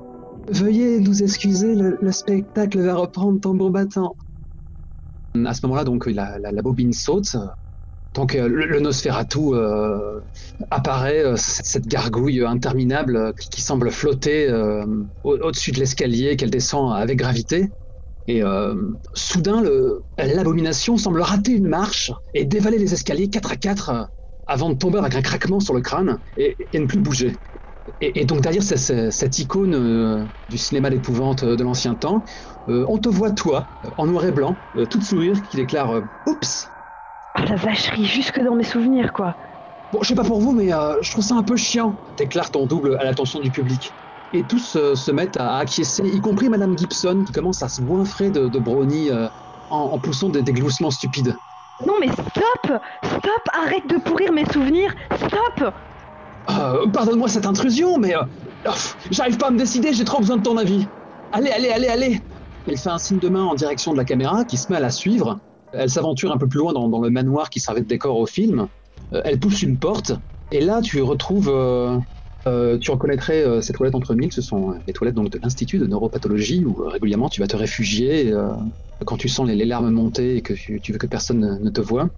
Veuillez 0.51 1.01
nous 1.01 1.23
excuser, 1.23 1.75
le, 1.75 1.99
le 2.01 2.13
spectacle 2.13 2.81
va 2.81 2.95
reprendre 2.95 3.41
tambour 3.41 3.71
battant. 3.71 4.15
À 5.45 5.55
ce 5.55 5.65
moment-là, 5.67 5.85
donc, 5.85 6.07
la, 6.07 6.39
bobine 6.63 6.93
saute. 6.93 7.37
Donc 8.15 8.33
le, 8.35 8.49
le 8.49 8.81
Nosferatu 8.81 9.55
apparaît, 10.71 11.25
cette 11.37 11.87
gargouille 11.87 12.45
interminable 12.45 13.35
qui, 13.35 13.61
semble 13.61 13.91
flotter 13.91 14.51
au-dessus 15.25 15.73
de 15.73 15.79
l'escalier 15.79 16.37
qu'elle 16.37 16.51
descend 16.51 16.93
avec 16.95 17.19
gravité. 17.19 17.71
Et 18.27 18.43
soudain, 19.15 19.63
l'abomination 20.17 20.97
semble 20.97 21.21
rater 21.21 21.53
une 21.53 21.69
marche 21.69 22.13
et 22.35 22.45
dévaler 22.45 22.79
les 22.79 22.95
escaliers 22.95 23.29
4 23.29 23.53
à 23.53 23.57
4 23.57 24.09
avant 24.49 24.71
de 24.71 24.75
tomber 24.75 24.99
avec 24.99 25.15
un 25.15 25.23
craquement 25.23 25.61
sur 25.61 25.75
le 25.75 25.81
crâne 25.81 26.19
et, 26.37 26.57
ne 26.75 26.87
plus 26.87 26.99
bouger. 26.99 27.37
Et, 28.01 28.25
donc 28.25 28.41
derrière 28.41 28.63
cette, 28.63 29.39
icône 29.39 29.75
euh, 29.75 30.27
du 30.49 30.59
cinéma 30.59 30.91
d'épouvante 30.91 31.43
euh, 31.43 31.57
de 31.57 31.63
l'ancien 31.63 31.95
temps, 31.95 32.25
euh, 32.69 32.85
on 32.89 32.99
te 32.99 33.09
voit 33.09 33.31
toi, 33.31 33.69
en 33.97 34.07
noir 34.07 34.25
et 34.25 34.33
blanc, 34.33 34.59
tout 34.91 35.01
sourire, 35.01 35.41
qui 35.43 35.57
déclare 35.57 36.03
Oups 36.27 36.71
Oh 37.39 37.43
la 37.49 37.57
vacherie, 37.57 38.05
jusque 38.05 38.41
dans 38.43 38.57
mes 38.57 38.65
souvenirs, 38.65 39.13
quoi 39.13 39.37
Bon, 39.93 40.03
je 40.03 40.09
sais 40.09 40.15
pas 40.15 40.25
pour 40.25 40.41
vous, 40.41 40.53
mais 40.53 40.69
je 40.69 41.11
trouve 41.11 41.25
ça 41.25 41.35
un 41.37 41.43
peu 41.43 41.57
chiant, 41.57 41.97
déclare 42.17 42.51
ton 42.51 42.67
double 42.67 42.97
à 42.99 43.05
l'attention 43.05 43.41
du 43.41 43.51
public. 43.51 43.95
Et 44.33 44.45
tous 44.45 44.77
se 44.95 45.11
mettent 45.11 45.39
à 45.39 45.57
acquiescer, 45.57 46.03
y 46.05 46.21
compris 46.21 46.51
Madame 46.51 46.77
Gibson, 46.77 47.23
qui 47.25 47.33
commence 47.33 47.63
à 47.63 47.69
se 47.69 47.81
goinfrer 47.81 48.31
de, 48.31 48.49
de 48.49 48.59
brownie 48.59 49.09
en, 49.71 49.99
poussant 49.99 50.29
des, 50.29 50.43
des 50.43 50.53
gloussements 50.53 50.91
stupides. 50.91 51.37
Non 51.87 51.95
mais 52.01 52.09
stop 52.09 52.81
Stop 53.05 53.43
Arrête 53.53 53.87
de 53.89 53.99
pourrir 53.99 54.33
mes 54.33 54.45
souvenirs 54.47 54.95
Stop 55.17 55.73
euh, 56.51 56.87
Pardonne-moi 56.89 57.29
cette 57.29 57.47
intrusion, 57.47 57.99
mais... 57.99 58.15
Euh, 58.15 58.23
oh, 58.67 58.73
j'arrive 59.11 59.37
pas 59.37 59.49
à 59.49 59.51
me 59.51 59.59
décider, 59.59 59.93
j'ai 59.93 60.05
trop 60.05 60.19
besoin 60.19 60.39
de 60.39 60.43
ton 60.43 60.57
avis. 60.57 60.87
Allez, 61.33 61.51
allez, 61.51 61.69
allez, 61.69 61.89
allez 61.89 62.23
Elle 62.67 62.79
fait 62.79 62.89
un 62.89 62.99
signe 62.99 63.19
de 63.19 63.29
main 63.29 63.45
en 63.45 63.55
direction 63.55 63.93
de 63.93 63.99
la 63.99 64.05
caméra 64.05 64.45
qui 64.45 64.57
se 64.57 64.73
met 64.73 64.79
à 64.79 64.81
la 64.81 64.91
suivre. 64.91 65.39
Elle 65.73 65.91
s'aventure 65.91 66.33
un 66.33 66.39
peu 66.39 66.49
plus 66.49 66.59
loin 66.59 66.73
dans, 66.73 67.01
le 67.01 67.11
manoir 67.11 67.51
qui 67.51 67.61
servait 67.61 67.83
de 67.83 67.87
décor 67.87 68.17
au 68.19 68.27
film. 68.27 68.69
Euh, 69.13 69.21
elle 69.25 69.39
pousse 69.39 69.63
une 69.63 69.79
porte, 69.79 70.13
et 70.51 70.61
là 70.61 70.81
tu 70.81 71.03
retrouves... 71.03 71.53
tu 72.81 72.91
reconnaîtrais 72.91 73.63
ces 73.63 73.73
toilettes 73.73 73.95
entre 73.95 74.15
mille, 74.15 74.33
ce 74.33 74.43
sont 74.43 74.75
les 74.87 74.93
toilettes 74.93 75.15
donc, 75.15 75.31
de 75.31 75.39
l'Institut 75.43 75.79
de 75.79 75.87
neuropathologie 75.87 76.65
où 76.65 76.75
régulièrement 76.75 77.29
tu 77.29 77.41
vas 77.41 77.47
te 77.47 77.57
réfugier 77.57 78.33
quand 79.05 79.17
tu 79.17 79.29
sens 79.29 79.47
les, 79.47 79.65
larmes 79.65 79.91
monter 79.91 80.37
et 80.37 80.43
que 80.43 80.53
tu, 80.53 80.81
veux 80.93 80.99
que 80.99 81.07
personne 81.07 81.59
ne 81.63 81.71
te 81.71 81.81
voit. 81.81 82.09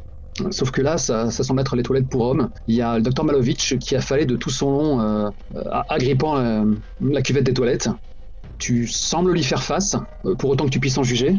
Sauf 0.50 0.70
que 0.70 0.80
là, 0.80 0.96
ça, 0.96 1.30
ça, 1.30 1.44
semble 1.44 1.60
être 1.60 1.76
les 1.76 1.82
toilettes 1.82 2.08
pour 2.08 2.22
hommes. 2.22 2.50
Il 2.66 2.74
y 2.74 2.82
a 2.82 2.96
le 2.96 3.02
docteur 3.02 3.24
Malovitch 3.24 3.76
qui 3.78 3.96
a 3.96 4.00
fallu 4.00 4.26
de 4.26 4.36
tout 4.36 4.50
son 4.50 4.70
long, 4.70 5.00
euh, 5.00 5.30
agrippant 5.88 6.38
euh, 6.38 6.64
la 7.00 7.22
cuvette 7.22 7.44
des 7.44 7.54
toilettes. 7.54 7.88
Tu 8.58 8.86
sembles 8.86 9.32
lui 9.32 9.42
faire 9.42 9.62
face, 9.62 9.96
euh, 10.24 10.34
pour 10.36 10.50
autant 10.50 10.64
que 10.64 10.70
tu 10.70 10.80
puisses 10.80 10.98
en 10.98 11.02
juger. 11.02 11.34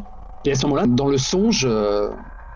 Et 0.46 0.52
à 0.52 0.56
ce 0.56 0.66
moment-là, 0.68 0.88
dans 0.88 1.08
le 1.08 1.18
songe, 1.18 1.68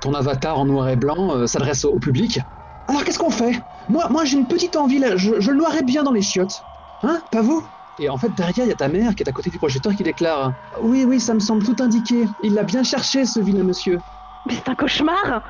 ton 0.02 0.14
avatar 0.14 0.60
en 0.60 0.66
noir 0.66 0.90
et 0.90 0.96
blanc 0.96 1.46
s'adresse 1.46 1.86
au 1.86 2.00
public. 2.00 2.40
Alors 2.88 3.04
qu'est-ce 3.04 3.20
qu'on 3.20 3.30
fait? 3.32 3.62
Moi, 3.90 4.08
moi 4.10 4.26
j'ai 4.26 4.38
une 4.38 4.48
petite 4.48 4.76
envie, 4.76 5.00
là. 5.00 5.18
Je, 5.18 5.40
je 5.40 5.52
le 5.52 5.58
noirais 5.58 5.84
bien 5.84 6.04
dans 6.04 6.12
les 6.12 6.22
chiottes. 6.22 6.64
Hein? 7.04 7.22
Pas 7.32 7.42
vous? 7.42 7.64
Et 7.98 8.10
en 8.10 8.18
fait, 8.18 8.30
derrière, 8.34 8.66
il 8.66 8.70
y 8.70 8.72
a 8.72 8.76
ta 8.76 8.88
mère 8.90 9.16
qui 9.16 9.24
est 9.24 9.30
à 9.30 9.32
côté 9.32 9.50
du 9.50 9.58
projecteur 9.58 9.94
qui 9.94 10.04
déclare 10.04 10.54
Oui, 10.82 11.06
oui, 11.06 11.20
ça 11.20 11.34
me 11.34 11.40
semble 11.40 11.64
tout 11.64 11.82
indiqué. 11.82 12.26
Il 12.44 12.54
l'a 12.54 12.64
bien 12.64 12.84
cherché, 12.84 13.26
ce 13.26 13.40
vilain 13.40 13.64
monsieur. 13.64 14.00
Mais 14.46 14.54
c'est 14.54 14.70
un 14.70 14.76
cauchemar 14.76 15.44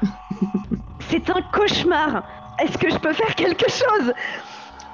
C'est 1.09 1.29
un 1.29 1.41
cauchemar 1.51 2.23
Est-ce 2.63 2.77
que 2.77 2.89
je 2.89 2.97
peux 2.97 3.13
faire 3.13 3.33
quelque 3.35 3.69
chose? 3.69 4.13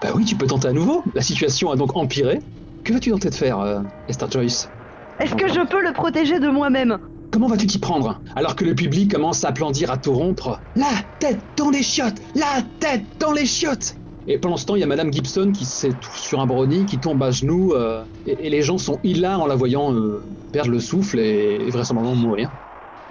Bah 0.02 0.10
oui, 0.16 0.26
tu 0.26 0.36
peux 0.36 0.48
tenter 0.48 0.70
à 0.70 0.74
nouveau. 0.74 1.04
La 1.14 1.22
situation 1.22 1.70
a 1.72 1.76
donc 1.76 1.96
empiré. 1.96 2.40
Que 2.84 2.94
vas-tu 2.94 3.12
tenter 3.12 3.30
de 3.30 3.36
faire, 3.36 3.60
euh, 3.60 3.82
Esther 4.08 4.32
Joyce? 4.32 4.70
Est-ce 5.20 5.36
que 5.36 5.48
je 5.48 5.62
peux 5.68 5.84
le 5.84 5.94
protéger 5.94 6.40
de 6.40 6.48
moi-même? 6.48 6.98
Comment 7.32 7.48
vas-tu 7.48 7.66
t'y 7.66 7.80
prendre 7.80 8.22
alors 8.36 8.58
que 8.58 8.66
le 8.66 8.76
public 8.76 9.10
commence 9.10 9.46
à 9.46 9.50
applaudir 9.50 9.90
à 9.90 9.98
tout 9.98 10.14
rompre? 10.14 10.62
La 10.76 10.92
tête 11.18 11.40
dans 11.56 11.70
les 11.70 11.82
chiottes 11.82 12.22
La 12.36 12.62
tête 12.80 13.06
dans 13.20 13.32
les 13.32 13.46
chiottes 13.46 13.96
et 14.28 14.38
pendant 14.38 14.58
ce 14.58 14.66
temps, 14.68 14.76
il 14.76 14.82
y 14.82 14.84
a 14.84 14.88
Madame 14.88 15.12
Gibson 15.12 15.52
qui 15.52 15.66
s'étouffe 15.66 16.18
sur 16.18 16.42
un 16.42 16.46
brownie, 16.46 16.86
qui 16.86 17.00
tombe 17.00 17.22
à 17.24 17.32
genoux, 17.32 17.74
euh, 17.74 18.04
et, 18.28 18.52
les 18.52 18.62
gens 18.62 18.78
sont 18.78 19.00
hilars 19.04 19.42
en 19.42 19.48
la 19.48 19.56
voyant 19.56 19.96
euh, 19.96 20.24
perdre 20.52 20.70
le 20.70 20.80
souffle 20.80 21.20
et, 21.20 21.72
vraisemblablement 21.72 22.16
mourir. 22.16 22.52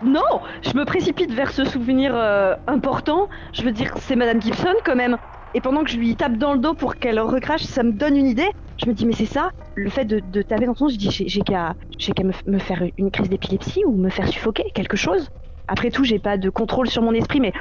Non 0.05 0.23
Je 0.63 0.77
me 0.79 0.85
précipite 0.85 1.33
vers 1.33 1.51
ce 1.51 1.65
souvenir 1.65 2.13
euh, 2.15 2.55
important. 2.69 3.29
Je 3.53 3.63
veux 3.63 3.73
dire, 3.73 3.93
c'est 4.03 4.15
Madame 4.15 4.41
Gibson 4.41 4.75
quand 4.85 4.95
même. 4.95 5.17
Et 5.55 5.61
pendant 5.61 5.83
que 5.83 5.91
je 5.91 5.97
lui 5.97 6.15
tape 6.17 6.37
dans 6.37 6.53
le 6.53 6.61
dos 6.61 6.75
pour 6.75 6.97
qu'elle 6.97 7.19
recrache, 7.21 7.65
ça 7.65 7.83
me 7.83 7.93
donne 7.93 8.17
une 8.17 8.27
idée. 8.27 8.49
Je 8.83 8.87
me 8.89 8.95
dis, 8.95 9.05
mais 9.05 9.13
c'est 9.13 9.27
ça, 9.27 9.51
le 9.75 9.91
fait 9.91 10.05
de, 10.05 10.43
taper 10.43 10.67
dans 10.67 10.75
son 10.75 10.87
dos, 10.87 10.93
je 10.93 10.97
dis, 10.97 11.11
j'ai 11.11 11.41
qu'à 11.43 11.75
me, 12.23 12.59
faire 12.59 12.83
une 12.97 13.11
crise 13.11 13.29
d'épilepsie 13.29 13.85
ou 13.85 13.97
me 13.97 14.11
faire 14.11 14.29
suffoquer, 14.29 14.65
quelque 14.75 14.97
chose. 14.97 15.29
Après 15.69 15.91
tout, 15.91 16.05
j'ai 16.05 16.19
pas 16.19 16.37
de 16.39 16.51
contrôle 16.51 16.89
sur 16.89 17.03
mon 17.03 17.13
esprit, 17.13 17.41
mais 17.41 17.53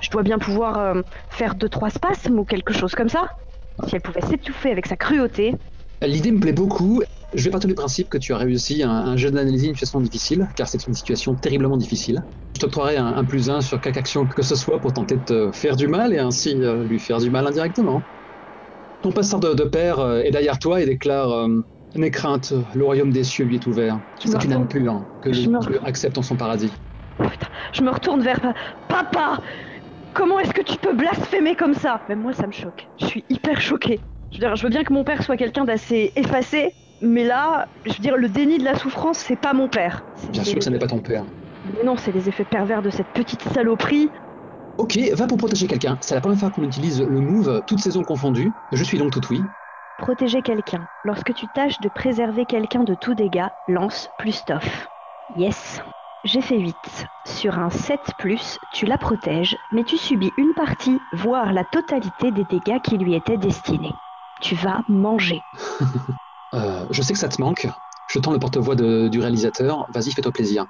je 0.00 0.10
dois 0.10 0.22
bien 0.22 0.38
pouvoir 0.38 0.78
euh, 0.78 1.02
faire 1.30 1.54
deux 1.54 1.68
trois 1.68 1.90
spasmes 1.90 2.38
ou 2.38 2.44
quelque 2.44 2.72
chose 2.72 2.94
comme 2.94 3.08
ça. 3.08 3.28
Si 3.86 3.94
elle 3.94 4.00
pouvait 4.00 4.22
s'étouffer 4.22 4.70
avec 4.70 4.86
sa 4.86 4.96
cruauté. 4.96 5.54
L'idée 6.02 6.32
me 6.32 6.40
plaît 6.40 6.52
beaucoup. 6.52 7.02
Je 7.34 7.44
vais 7.44 7.50
partir 7.50 7.68
du 7.68 7.74
principe 7.74 8.08
que 8.08 8.18
tu 8.18 8.32
as 8.32 8.38
réussi 8.38 8.82
un, 8.82 9.16
jeu 9.16 9.30
d'analyse 9.30 9.62
d'une 9.62 9.74
situation 9.74 10.00
difficile, 10.00 10.48
car 10.56 10.66
c'est 10.66 10.86
une 10.86 10.94
situation 10.94 11.34
terriblement 11.34 11.76
difficile. 11.76 12.22
Je 12.56 12.60
t'octroierai 12.60 12.96
un, 12.96 13.06
un, 13.06 13.24
plus 13.24 13.50
un 13.50 13.60
sur 13.60 13.80
quelque 13.80 13.98
action 13.98 14.26
que 14.26 14.42
ce 14.42 14.56
soit 14.56 14.80
pour 14.80 14.92
tenter 14.92 15.16
de 15.16 15.24
te 15.24 15.52
faire 15.52 15.76
du 15.76 15.88
mal 15.88 16.14
et 16.14 16.18
ainsi 16.18 16.56
euh, 16.62 16.84
lui 16.84 16.98
faire 16.98 17.18
du 17.18 17.30
mal 17.30 17.46
indirectement. 17.46 18.02
Ton 19.02 19.12
passeur 19.12 19.40
de, 19.40 19.64
père 19.64 20.00
euh, 20.00 20.22
est 20.22 20.30
derrière 20.30 20.58
toi 20.58 20.80
et 20.80 20.86
déclare 20.86 21.48
N'aie 21.94 22.10
crainte, 22.10 22.52
le 22.74 22.84
royaume 22.84 23.10
des 23.10 23.24
cieux 23.24 23.46
lui 23.46 23.56
est 23.56 23.66
ouvert. 23.66 23.98
C'est 24.18 24.44
une 24.44 24.52
âme 24.52 24.68
pure 24.68 25.04
que 25.22 25.30
Dieu 25.30 25.80
accepte 25.84 26.18
en 26.18 26.22
son 26.22 26.36
paradis. 26.36 26.70
Je 27.72 27.82
me 27.82 27.90
retourne 27.90 28.20
vers 28.20 28.40
papa. 28.88 29.40
Comment 30.14 30.38
est-ce 30.38 30.52
que 30.52 30.62
tu 30.62 30.76
peux 30.78 30.94
blasphémer 30.94 31.56
comme 31.56 31.74
ça? 31.74 32.02
Même 32.08 32.20
moi, 32.20 32.32
ça 32.32 32.46
me 32.46 32.52
choque. 32.52 32.88
Je 33.00 33.06
suis 33.06 33.24
hyper 33.28 33.60
choquée. 33.60 34.00
Je 34.30 34.36
veux 34.36 34.40
dire, 34.40 34.56
je 34.56 34.62
veux 34.62 34.68
bien 34.68 34.84
que 34.84 34.92
mon 34.92 35.04
père 35.04 35.22
soit 35.22 35.36
quelqu'un 35.36 35.64
d'assez 35.64 36.12
effacé, 36.16 36.74
mais 37.00 37.24
là, 37.24 37.68
je 37.84 37.92
veux 37.92 38.02
dire, 38.02 38.16
le 38.16 38.28
déni 38.28 38.58
de 38.58 38.64
la 38.64 38.76
souffrance, 38.76 39.18
c'est 39.18 39.36
pas 39.36 39.52
mon 39.52 39.68
père. 39.68 40.02
Bien 40.30 40.44
sûr 40.44 40.58
que 40.58 40.64
ça 40.64 40.70
n'est 40.70 40.78
pas 40.78 40.86
ton 40.86 40.98
père. 40.98 41.24
Mais 41.76 41.84
non, 41.84 41.96
c'est 41.96 42.12
les 42.12 42.28
effets 42.28 42.44
pervers 42.44 42.82
de 42.82 42.90
cette 42.90 43.08
petite 43.08 43.42
saloperie. 43.54 44.10
Ok, 44.78 44.98
va 45.14 45.26
pour 45.26 45.38
protéger 45.38 45.66
quelqu'un. 45.66 45.98
C'est 46.00 46.14
la 46.14 46.20
première 46.20 46.38
fois 46.38 46.50
qu'on 46.50 46.62
utilise 46.62 47.02
le 47.02 47.20
move, 47.20 47.62
toutes 47.66 47.80
saisons 47.80 48.02
confondues. 48.02 48.52
Je 48.72 48.84
suis 48.84 48.98
donc 48.98 49.12
tout 49.12 49.22
oui. 49.30 49.42
Protéger 49.98 50.42
quelqu'un. 50.42 50.86
Lorsque 51.04 51.34
tu 51.34 51.48
tâches 51.48 51.80
de 51.80 51.88
préserver 51.88 52.46
quelqu'un 52.46 52.84
de 52.84 52.94
tout 52.94 53.14
dégât, 53.14 53.52
lance 53.66 54.10
plus 54.16 54.44
tough. 54.44 54.88
Yes. 55.36 55.82
J'ai 56.24 56.40
fait 56.40 56.58
8. 56.58 57.06
Sur 57.26 57.58
un 57.58 57.70
7, 57.70 58.00
tu 58.72 58.86
la 58.86 58.98
protèges, 58.98 59.56
mais 59.72 59.84
tu 59.84 59.96
subis 59.96 60.32
une 60.36 60.52
partie, 60.54 61.00
voire 61.12 61.52
la 61.52 61.64
totalité 61.64 62.30
des 62.30 62.44
dégâts 62.44 62.80
qui 62.80 62.98
lui 62.98 63.14
étaient 63.14 63.36
destinés. 63.36 63.94
Tu 64.40 64.54
vas 64.54 64.82
manger. 64.88 65.42
Euh, 66.54 66.84
je 66.90 67.02
sais 67.02 67.12
que 67.12 67.18
ça 67.18 67.28
te 67.28 67.40
manque. 67.40 67.66
Je 68.10 68.18
tends 68.18 68.32
le 68.32 68.38
porte-voix 68.38 68.74
du 68.74 69.20
réalisateur. 69.20 69.88
Vas-y, 69.92 70.12
fais-toi 70.12 70.32
plaisir. 70.32 70.66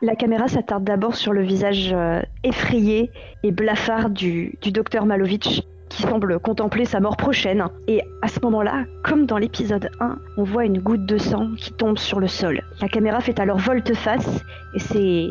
La 0.00 0.14
caméra 0.14 0.46
s'attarde 0.46 0.84
d'abord 0.84 1.16
sur 1.16 1.32
le 1.32 1.42
visage 1.42 1.92
euh, 1.92 2.22
effrayé 2.44 3.10
et 3.42 3.50
blafard 3.50 4.10
du, 4.10 4.56
docteur 4.66 5.06
Malovitch, 5.06 5.62
qui 5.88 6.02
semble 6.02 6.38
contempler 6.38 6.84
sa 6.84 7.00
mort 7.00 7.16
prochaine. 7.16 7.64
Et 7.88 8.02
à 8.22 8.28
ce 8.28 8.38
moment-là, 8.40 8.84
comme 9.02 9.26
dans 9.26 9.38
l'épisode 9.38 9.90
1, 9.98 10.18
on 10.36 10.44
voit 10.44 10.66
une 10.66 10.78
goutte 10.78 11.04
de 11.04 11.18
sang 11.18 11.50
qui 11.56 11.72
tombe 11.72 11.98
sur 11.98 12.20
le 12.20 12.28
sol. 12.28 12.62
La 12.80 12.88
caméra 12.88 13.20
fait 13.20 13.40
alors 13.40 13.58
volte-face 13.58 14.44
et 14.74 14.78
c'est 14.78 15.26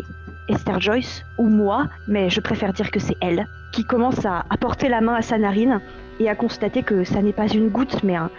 Esther 0.50 0.82
Joyce 0.82 1.24
ou 1.38 1.48
moi, 1.48 1.88
mais 2.10 2.30
je 2.30 2.42
préfère 2.42 2.74
dire 2.74 2.92
que 2.92 3.00
c'est 3.00 3.16
elle, 3.22 3.48
qui 3.72 3.86
commence 3.86 4.26
à, 4.26 4.44
porter 4.60 4.90
la 4.90 5.00
main 5.00 5.16
à 5.16 5.22
sa 5.22 5.38
narine 5.38 5.80
et 6.20 6.30
à 6.30 6.36
constater 6.36 6.84
que 6.84 7.04
ça 7.04 7.22
n'est 7.22 7.34
pas 7.34 7.48
une 7.48 7.70
goutte, 7.70 8.04
mais 8.04 8.16
un, 8.16 8.30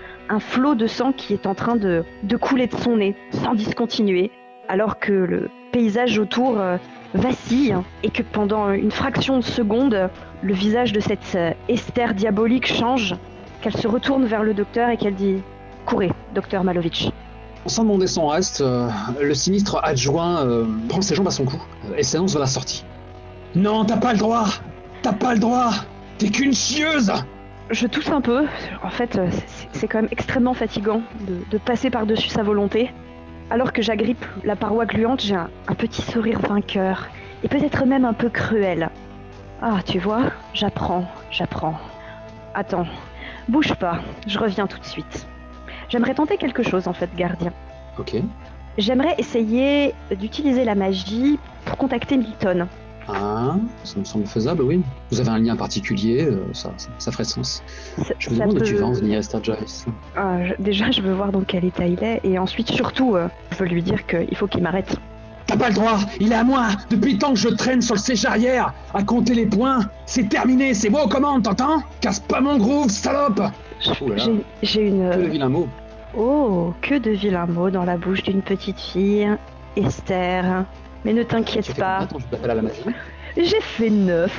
flot 0.41 0.75
de 0.75 0.87
sang 0.87 1.13
qui 1.13 1.33
est 1.33 1.47
en 1.47 1.55
train 1.55 1.77
de, 1.77 2.05
de 2.23 2.37
couler 2.37 2.67
de 2.67 2.77
son 2.77 2.97
nez, 2.97 3.15
sans 3.31 3.55
discontinuer, 3.55 4.31
alors 4.69 4.99
que 4.99 5.13
le 5.13 5.51
paysage 5.73 6.19
autour 6.19 6.59
euh, 6.59 6.77
vacille 7.15 7.75
et 8.03 8.11
que 8.11 8.23
pendant 8.23 8.71
une 8.73 8.91
fraction 8.91 9.39
de 9.39 9.45
seconde, 9.45 10.11
le 10.43 10.55
visage 10.55 10.93
de 10.93 11.01
cette 11.01 11.35
euh, 11.35 11.53
Esther 11.69 12.15
diabolique 12.15 12.67
change, 12.67 13.15
qu'elle 13.61 13.77
se 13.77 13.89
retourne 13.89 14.25
vers 14.27 14.43
le 14.43 14.55
docteur 14.55 14.91
et 14.91 14.97
qu'elle 14.97 15.15
dit 15.15 15.43
Courez, 15.87 16.13
docteur 16.35 16.65
Malovitch. 16.65 17.09
Sans 17.67 17.83
demander 17.83 18.07
son 18.07 18.29
reste, 18.29 18.61
euh, 18.61 18.89
le 19.21 19.35
sinistre 19.35 19.81
adjoint 19.83 20.47
euh, 20.47 20.65
prend 20.89 21.03
ses 21.03 21.15
jambes 21.15 21.29
à 21.29 21.31
son 21.31 21.45
cou 21.45 21.61
et 21.97 22.03
s'annonce 22.03 22.33
vers 22.33 22.41
la 22.41 22.47
sortie. 22.47 22.85
Non, 23.55 23.85
t'as 23.85 23.97
pas 23.97 24.13
le 24.13 24.19
droit 24.19 24.47
T'as 25.03 25.13
pas 25.13 25.35
le 25.35 25.41
droit 25.41 25.71
T'es 26.19 26.29
qu'une 26.29 26.55
chieuse 26.55 27.13
Je 27.71 27.87
tousse 27.87 28.11
un 28.11 28.21
peu. 28.21 28.47
En 28.83 28.91
fait, 28.91 29.21
c'est 29.73 29.89
quand 29.89 30.01
même 30.03 30.11
extrêmement 30.11 30.55
fatigant 30.55 31.03
de, 31.21 31.59
passer 31.59 31.91
par-dessus 31.91 32.29
sa 32.29 32.43
volonté. 32.43 32.91
Alors 33.51 33.73
que 33.73 33.83
j'agrippe 33.83 34.25
la 34.45 34.57
paroi 34.57 34.87
gluante, 34.87 35.23
j'ai 35.23 35.35
un, 35.35 35.51
un 35.69 35.75
petit 35.75 36.03
sourire 36.03 36.41
vainqueur 36.41 37.09
et 37.43 37.49
peut-être 37.49 37.85
même 37.87 38.05
un 38.05 38.13
peu 38.13 38.29
cruel. 38.29 38.91
Ah, 39.61 39.79
tu 39.85 39.99
vois, 39.99 40.31
j'apprends, 40.55 41.07
j'apprends. 41.31 41.79
Attends, 42.55 42.87
bouge 43.49 43.75
pas, 43.75 44.01
je 44.27 44.39
reviens 44.39 44.67
tout 44.67 44.79
de 44.79 44.85
suite. 44.85 45.27
J'aimerais 45.89 46.15
tenter 46.15 46.37
quelque 46.37 46.63
chose 46.63 46.89
en 46.89 46.93
fait, 46.93 47.11
gardien. 47.17 47.53
Ok. 47.99 48.17
J'aimerais 48.77 49.15
essayer 49.19 49.95
d'utiliser 50.17 50.65
la 50.65 50.75
magie 50.75 51.39
pour 51.65 51.77
contacter 51.77 52.17
Milton. 52.17 52.69
Ah, 53.09 53.57
ça 53.85 53.99
me 53.99 54.05
semble 54.05 54.27
faisable, 54.27 54.63
oui. 54.63 54.83
Vous 55.11 55.21
avez 55.21 55.31
un 55.31 55.39
lien 55.39 55.57
particulier, 55.57 56.25
euh, 56.27 56.43
ça, 56.53 56.73
ça, 56.77 56.89
ça 56.99 57.11
ferait 57.11 57.25
sens. 57.25 57.63
Ça- 57.97 58.15
Je 58.19 58.31
me 58.31 58.35
demande 58.37 58.59
où 58.59 58.61
tu 58.61 58.75
vas 58.75 58.87
en 58.87 58.93
venir, 58.93 59.19
Esther 59.19 59.43
Joyce. 59.43 59.87
Ah, 60.17 60.45
je- 60.45 60.63
déjà, 60.63 60.91
je 60.91 61.01
veux 61.01 61.15
voir 61.15 61.33
dans 61.33 61.41
quel 61.41 61.65
état 61.65 61.87
il 61.87 62.03
est, 62.05 62.21
et 62.25 62.39
ensuite, 62.39 62.71
surtout, 62.71 63.17
euh, 63.17 63.29
je 63.53 63.57
veux 63.57 63.67
lui 63.67 63.83
dire 63.83 64.07
qu'il 64.07 64.37
faut 64.37 64.47
qu'il 64.47 64.63
m'arrête. 64.63 64.97
T'as 65.47 65.57
pas 65.57 65.71
le 65.71 65.75
droit, 65.75 65.97
il 66.21 66.31
est 66.33 66.35
à 66.35 66.45
moi 66.45 66.67
Depuis 66.91 67.15
le 67.15 67.19
temps 67.19 67.33
que 67.33 67.39
je 67.39 67.49
traîne 67.49 67.81
sur 67.81 67.95
le 67.95 68.01
sèche 68.01 68.27
arrière, 68.27 68.75
à 68.93 69.03
compter 69.03 69.33
les 69.33 69.47
points, 69.47 69.81
c'est 70.05 70.29
terminé, 70.29 70.75
c'est 70.75 70.91
moi 70.91 71.05
aux 71.05 71.09
commandes, 71.09 71.45
t'entends? 71.45 71.83
Casse 72.03 72.21
pas 72.21 72.43
mon 72.43 72.59
groove, 72.59 72.91
salope 72.91 73.41
Oh 74.03 74.11
j'ai 74.63 74.89
une. 74.89 75.09
Que 75.11 75.17
de 75.23 75.29
vilains 75.29 75.49
mots. 75.49 75.69
Oh, 76.15 76.75
que 76.83 76.97
de 76.99 77.13
vilains 77.13 77.47
mots 77.47 77.71
dans 77.71 77.85
la 77.85 77.97
bouche 77.97 78.23
d'une 78.25 78.43
petite 78.43 78.79
fille. 78.81 79.27
Esther. 79.77 80.65
Mais 81.05 81.13
ne 81.13 81.23
t'inquiète 81.23 81.75
pas, 81.75 82.09
combien 82.11 82.51
à 82.51 82.55
la 82.55 82.63
j'ai 83.37 83.61
fait 83.61 83.91
neuf. 83.91 84.33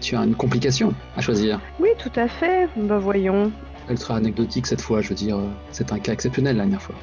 Tu 0.00 0.16
as 0.16 0.20
une 0.20 0.34
complication 0.34 0.94
à 1.16 1.20
choisir. 1.20 1.60
Oui, 1.78 1.90
tout 1.98 2.12
à 2.16 2.28
fait. 2.28 2.68
Bah 2.76 2.98
voyons. 2.98 3.52
Ultra 3.88 4.16
anecdotique 4.16 4.66
cette 4.66 4.80
fois, 4.80 5.02
je 5.02 5.08
veux 5.08 5.14
dire, 5.14 5.36
euh, 5.36 5.48
c'est 5.72 5.92
un 5.92 5.98
cas 5.98 6.12
exceptionnel 6.12 6.56
la 6.56 6.62
dernière 6.62 6.80
fois. 6.80 6.94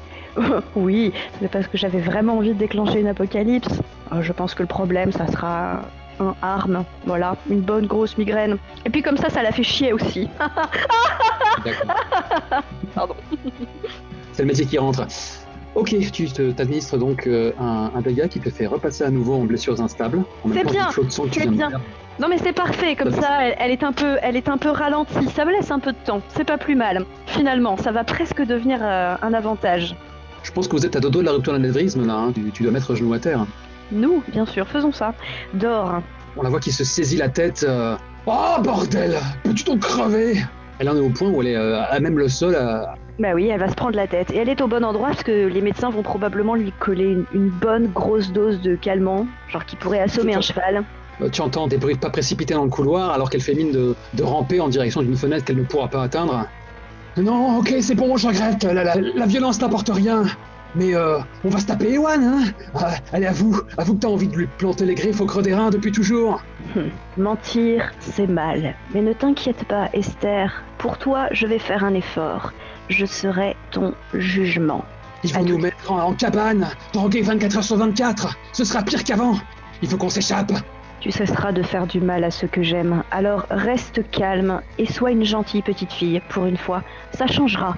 oui, 0.76 1.12
c'est 1.40 1.50
parce 1.50 1.66
que 1.66 1.76
j'avais 1.76 2.00
vraiment 2.00 2.38
envie 2.38 2.54
de 2.54 2.58
déclencher 2.58 3.00
une 3.00 3.08
apocalypse. 3.08 3.68
Euh, 4.12 4.22
je 4.22 4.32
pense 4.32 4.54
que 4.54 4.62
le 4.62 4.68
problème, 4.68 5.12
ça 5.12 5.26
sera 5.26 5.82
un 6.18 6.34
arme. 6.42 6.84
Voilà, 7.04 7.36
une 7.48 7.60
bonne 7.60 7.86
grosse 7.86 8.16
migraine. 8.16 8.56
Et 8.84 8.90
puis 8.90 9.02
comme 9.02 9.18
ça, 9.18 9.28
ça 9.28 9.42
la 9.42 9.52
fait 9.52 9.62
chier 9.62 9.92
aussi. 9.92 10.28
Pardon. 12.94 13.14
C'est 14.32 14.42
le 14.42 14.48
métier 14.48 14.66
qui 14.66 14.78
rentre. 14.78 15.06
Ok, 15.74 15.94
tu 16.12 16.26
t'administres 16.54 16.96
donc 16.98 17.26
euh, 17.26 17.52
un, 17.60 17.92
un 17.94 18.00
dégât 18.00 18.26
qui 18.28 18.40
te 18.40 18.50
fait 18.50 18.66
repasser 18.66 19.04
à 19.04 19.10
nouveau 19.10 19.34
en 19.34 19.44
blessures 19.44 19.80
instables. 19.80 20.24
C'est 20.52 20.64
bien, 20.64 20.88
c'est 21.32 21.46
bien. 21.48 21.70
Non 22.18 22.26
mais 22.28 22.38
c'est 22.38 22.52
parfait, 22.52 22.96
comme 22.96 23.12
ça, 23.12 23.46
elle, 23.46 23.54
elle 23.60 23.70
est 23.70 23.84
un 23.84 23.92
peu, 23.92 24.16
elle 24.22 24.34
est 24.34 24.48
un 24.48 24.58
peu 24.58 24.70
ralentie. 24.70 25.28
Ça 25.36 25.44
me 25.44 25.52
laisse 25.52 25.70
un 25.70 25.78
peu 25.78 25.92
de 25.92 25.96
temps. 26.04 26.20
C'est 26.34 26.42
pas 26.44 26.58
plus 26.58 26.74
mal. 26.74 27.04
Finalement, 27.26 27.76
ça 27.76 27.92
va 27.92 28.02
presque 28.02 28.44
devenir 28.44 28.80
euh, 28.82 29.14
un 29.22 29.32
avantage. 29.34 29.94
Je 30.42 30.50
pense 30.50 30.66
que 30.66 30.74
vous 30.74 30.84
êtes 30.84 30.96
à 30.96 31.00
doigts 31.00 31.10
de 31.12 31.20
la 31.26 31.32
rupture 31.32 31.52
d'anévrisme 31.52 32.04
là, 32.06 32.14
hein. 32.14 32.32
tu, 32.34 32.50
tu 32.50 32.62
dois 32.64 32.72
mettre 32.72 32.94
genou 32.96 33.12
à 33.12 33.20
terre. 33.20 33.46
Nous, 33.92 34.22
bien 34.32 34.46
sûr, 34.46 34.66
faisons 34.66 34.90
ça. 34.92 35.14
Dors. 35.54 36.00
On 36.36 36.42
la 36.42 36.48
voit 36.50 36.60
qui 36.60 36.72
se 36.72 36.82
saisit 36.82 37.18
la 37.18 37.28
tête. 37.28 37.64
euh, 37.68 37.96
Oh 38.26 38.56
bordel 38.62 39.16
Peux-tu 39.44 39.62
donc 39.64 39.80
crever? 39.80 40.42
Elle 40.80 40.88
en 40.88 40.96
est 40.96 41.00
au 41.00 41.10
point 41.10 41.28
où 41.30 41.40
elle 41.42 41.48
est 41.48 41.56
à 41.56 42.00
même 42.00 42.18
le 42.18 42.28
sol. 42.28 42.56
à- 42.56 42.94
Bah 43.18 43.30
oui, 43.34 43.48
elle 43.48 43.58
va 43.58 43.68
se 43.68 43.74
prendre 43.74 43.96
la 43.96 44.06
tête. 44.06 44.30
Et 44.30 44.36
elle 44.36 44.48
est 44.48 44.60
au 44.60 44.68
bon 44.68 44.84
endroit 44.84 45.08
parce 45.08 45.24
que 45.24 45.46
les 45.48 45.60
médecins 45.60 45.90
vont 45.90 46.02
probablement 46.02 46.54
lui 46.54 46.72
coller 46.78 47.04
une, 47.06 47.24
une 47.34 47.48
bonne 47.48 47.88
grosse 47.88 48.30
dose 48.32 48.60
de 48.60 48.76
calmant, 48.76 49.26
genre 49.48 49.64
qui 49.64 49.74
pourrait 49.76 50.00
assommer 50.00 50.34
un 50.34 50.40
cheval. 50.40 50.84
Euh, 51.20 51.28
Tu 51.28 51.40
entends 51.40 51.66
des 51.66 51.78
bruits 51.78 51.94
de 51.96 51.98
pas 52.00 52.10
précipités 52.10 52.54
dans 52.54 52.62
le 52.64 52.70
couloir 52.70 53.10
alors 53.10 53.28
qu'elle 53.28 53.40
fait 53.40 53.54
mine 53.54 53.72
de, 53.72 53.96
de 54.14 54.22
ramper 54.22 54.60
en 54.60 54.68
direction 54.68 55.02
d'une 55.02 55.16
fenêtre 55.16 55.44
qu'elle 55.44 55.56
ne 55.56 55.64
pourra 55.64 55.88
pas 55.88 56.02
atteindre. 56.04 56.46
Non, 57.16 57.58
ok, 57.58 57.74
c'est 57.80 57.96
bon, 57.96 58.16
je 58.16 58.28
regrette. 58.28 58.62
La, 58.62 58.84
la- 58.84 58.94
la 58.94 59.26
violence 59.26 59.60
n'apporte 59.60 59.88
rien. 59.92 60.22
Mais 60.76 60.94
euh, 60.94 61.18
on 61.44 61.48
va 61.48 61.58
se 61.58 61.66
taper 61.66 61.94
Ewan, 61.94 62.22
hein 62.22 62.42
Ah, 62.74 62.90
Allez, 63.12 63.26
à 63.26 63.32
vous, 63.32 63.58
à 63.78 63.82
vous 63.84 63.94
que 63.94 64.00
t'as 64.00 64.08
envie 64.08 64.28
de 64.28 64.36
lui 64.36 64.46
planter 64.58 64.84
les 64.84 64.94
griffes 64.94 65.20
au 65.20 65.26
creux 65.26 65.42
des 65.42 65.54
reins 65.54 65.70
depuis 65.70 65.90
toujours. 65.90 66.42
Mentir, 67.16 67.90
c'est 68.00 68.26
mal. 68.28 68.74
Mais 68.94 69.00
ne 69.00 69.12
t'inquiète 69.12 69.64
pas, 69.64 69.88
Esther. 69.92 70.62
Pour 70.76 70.98
toi, 70.98 71.26
je 71.32 71.46
vais 71.46 71.58
faire 71.58 71.84
un 71.84 71.94
effort. 71.94 72.52
Je 72.88 73.06
serai 73.06 73.56
ton 73.70 73.94
jugement. 74.14 74.84
Ils 75.24 75.32
vont 75.34 75.44
nous 75.44 75.58
mettre 75.58 75.90
en, 75.90 76.00
en 76.00 76.14
cabane, 76.14 76.68
drogués 76.92 77.22
24 77.22 77.56
heures 77.58 77.64
sur 77.64 77.76
24. 77.76 78.36
Ce 78.52 78.64
sera 78.64 78.82
pire 78.82 79.02
qu'avant. 79.04 79.34
Il 79.82 79.88
faut 79.88 79.96
qu'on 79.96 80.08
s'échappe. 80.08 80.52
Tu 81.00 81.10
cesseras 81.12 81.52
de 81.52 81.62
faire 81.62 81.86
du 81.86 82.00
mal 82.00 82.24
à 82.24 82.30
ceux 82.30 82.48
que 82.48 82.62
j'aime. 82.62 83.02
Alors 83.10 83.46
reste 83.50 84.08
calme 84.10 84.60
et 84.78 84.86
sois 84.86 85.10
une 85.12 85.24
gentille 85.24 85.62
petite 85.62 85.92
fille 85.92 86.20
pour 86.28 86.46
une 86.46 86.56
fois. 86.56 86.82
Ça 87.16 87.26
changera. 87.26 87.76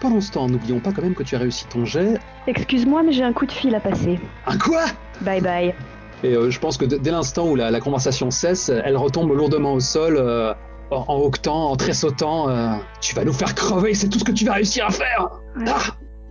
Pendant 0.00 0.20
ce 0.20 0.32
temps, 0.32 0.48
n'oublions 0.48 0.80
pas 0.80 0.92
quand 0.92 1.02
même 1.02 1.14
que 1.14 1.22
tu 1.22 1.36
as 1.36 1.38
réussi 1.38 1.66
ton 1.66 1.84
jet. 1.84 2.18
Excuse-moi, 2.46 3.02
mais 3.02 3.12
j'ai 3.12 3.22
un 3.24 3.32
coup 3.32 3.46
de 3.46 3.52
fil 3.52 3.74
à 3.74 3.80
passer. 3.80 4.18
Un 4.46 4.58
quoi? 4.58 4.84
Bye 5.22 5.40
bye. 5.40 5.74
Et 6.22 6.34
euh, 6.34 6.50
je 6.50 6.58
pense 6.58 6.76
que 6.76 6.84
dès 6.84 7.10
l'instant 7.10 7.46
où 7.48 7.56
la, 7.56 7.70
la 7.70 7.80
conversation 7.80 8.30
cesse, 8.30 8.68
elle 8.68 8.96
retombe 8.96 9.32
lourdement 9.32 9.74
au 9.74 9.80
sol, 9.80 10.16
euh, 10.18 10.52
en, 10.90 11.04
en 11.08 11.18
hoquetant, 11.20 11.70
en 11.70 11.76
tressautant. 11.76 12.48
euh, 12.48 12.74
tu 13.00 13.14
vas 13.14 13.24
nous 13.24 13.32
faire 13.32 13.54
crever, 13.54 13.94
c'est 13.94 14.08
tout 14.08 14.18
ce 14.18 14.24
que 14.24 14.32
tu 14.32 14.44
vas 14.44 14.54
réussir 14.54 14.86
à 14.86 14.90
faire 14.90 15.28
Ah 15.66 15.78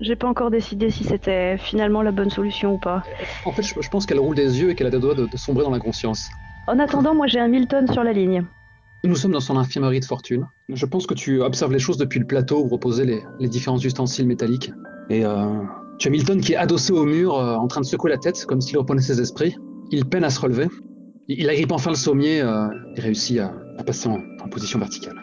J'ai 0.01 0.15
pas 0.15 0.27
encore 0.27 0.49
décidé 0.51 0.89
si 0.89 1.03
c'était 1.03 1.57
finalement 1.57 2.01
la 2.01 2.11
bonne 2.11 2.29
solution 2.29 2.73
ou 2.73 2.77
pas. 2.77 3.03
En 3.45 3.51
fait, 3.51 3.63
je, 3.63 3.73
je 3.79 3.89
pense 3.89 4.05
qu'elle 4.05 4.19
roule 4.19 4.35
des 4.35 4.59
yeux 4.61 4.69
et 4.71 4.75
qu'elle 4.75 4.87
a 4.87 4.91
des 4.91 4.99
doigts 4.99 5.15
de, 5.15 5.25
de 5.25 5.37
sombrer 5.37 5.63
dans 5.63 5.71
l'inconscience. 5.71 6.27
En 6.67 6.79
attendant, 6.79 7.13
moi 7.13 7.27
j'ai 7.27 7.39
un 7.39 7.47
Milton 7.47 7.87
sur 7.91 8.03
la 8.03 8.11
ligne. 8.13 8.43
Nous 9.03 9.15
sommes 9.15 9.33
dans 9.33 9.39
son 9.39 9.55
infirmerie 9.55 9.99
de 9.99 10.05
fortune. 10.05 10.47
Je 10.69 10.85
pense 10.87 11.05
que 11.05 11.13
tu 11.13 11.41
observes 11.41 11.71
les 11.71 11.79
choses 11.79 11.97
depuis 11.97 12.19
le 12.19 12.25
plateau 12.25 12.63
où 12.63 12.67
reposaient 12.69 13.05
les, 13.05 13.21
les 13.39 13.47
différents 13.47 13.77
ustensiles 13.77 14.25
métalliques. 14.25 14.71
Et 15.11 15.23
euh, 15.23 15.45
tu 15.99 16.07
as 16.07 16.11
Milton 16.11 16.41
qui 16.41 16.53
est 16.53 16.55
adossé 16.55 16.91
au 16.91 17.05
mur, 17.05 17.35
euh, 17.35 17.55
en 17.55 17.67
train 17.67 17.81
de 17.81 17.85
secouer 17.85 18.09
la 18.09 18.17
tête, 18.17 18.43
comme 18.47 18.61
s'il 18.61 18.77
reprenait 18.79 19.01
ses 19.03 19.21
esprits. 19.21 19.55
Il 19.91 20.05
peine 20.05 20.23
à 20.23 20.31
se 20.31 20.39
relever. 20.39 20.67
Il, 21.27 21.39
il 21.41 21.49
agrippe 21.51 21.71
enfin 21.71 21.91
le 21.91 21.95
sommier 21.95 22.41
euh, 22.41 22.65
et 22.95 23.01
réussit 23.01 23.39
à, 23.39 23.53
à 23.77 23.83
passer 23.83 24.07
en, 24.09 24.19
en 24.43 24.49
position 24.49 24.79
verticale. 24.79 25.19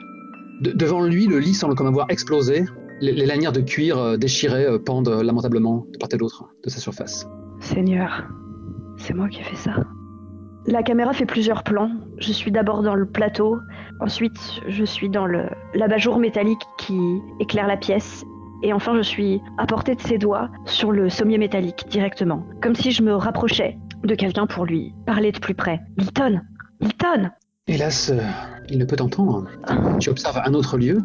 De- 0.60 0.72
devant 0.72 1.02
lui, 1.02 1.26
le 1.26 1.38
lit 1.38 1.54
semble 1.54 1.74
comme 1.74 1.86
avoir 1.88 2.06
explosé. 2.10 2.64
Les, 3.00 3.26
lanières 3.26 3.52
de 3.52 3.60
cuir 3.60 3.98
euh, 3.98 4.16
déchirées 4.16 4.66
euh, 4.66 4.78
pendent 4.78 5.08
lamentablement 5.08 5.86
de 5.92 5.98
part 5.98 6.08
et 6.12 6.16
d'autre 6.16 6.44
de 6.64 6.70
sa 6.70 6.78
surface. 6.78 7.26
Seigneur, 7.60 8.28
c'est 8.96 9.14
moi 9.14 9.28
qui 9.28 9.40
ai 9.40 9.44
fait 9.44 9.56
ça. 9.56 9.74
La 10.66 10.84
caméra 10.84 11.12
fait 11.12 11.26
plusieurs 11.26 11.64
plans. 11.64 11.90
Je 12.18 12.32
suis 12.32 12.52
d'abord 12.52 12.82
dans 12.82 12.94
le 12.94 13.06
plateau, 13.06 13.58
ensuite 14.00 14.38
je 14.68 14.84
suis 14.84 15.10
dans 15.10 15.26
le 15.26 15.46
l'abat-jour 15.74 16.18
métallique 16.18 16.62
qui 16.78 16.96
éclaire 17.40 17.66
la 17.66 17.76
pièce, 17.76 18.22
et 18.62 18.72
enfin 18.72 18.94
je 18.96 19.02
suis 19.02 19.40
à 19.58 19.66
portée 19.66 19.96
de 19.96 20.00
ses 20.00 20.18
doigts 20.18 20.50
sur 20.66 20.92
le 20.92 21.08
sommier 21.08 21.38
métallique 21.38 21.84
directement, 21.90 22.46
comme 22.62 22.76
si 22.76 22.92
je 22.92 23.02
me 23.02 23.12
rapprochais 23.14 23.76
de 24.04 24.14
quelqu'un 24.14 24.46
pour 24.46 24.64
lui 24.64 24.94
parler 25.04 25.32
de 25.32 25.40
plus 25.40 25.54
près. 25.54 25.80
Milton 25.98 26.42
Milton 26.80 27.32
Hélas, 27.68 28.12
il 28.68 28.78
ne 28.78 28.84
peut 28.84 28.96
t'entendre. 28.96 29.46
Tu 30.00 30.10
observes 30.10 30.40
un 30.44 30.52
autre 30.52 30.76
lieu, 30.76 30.98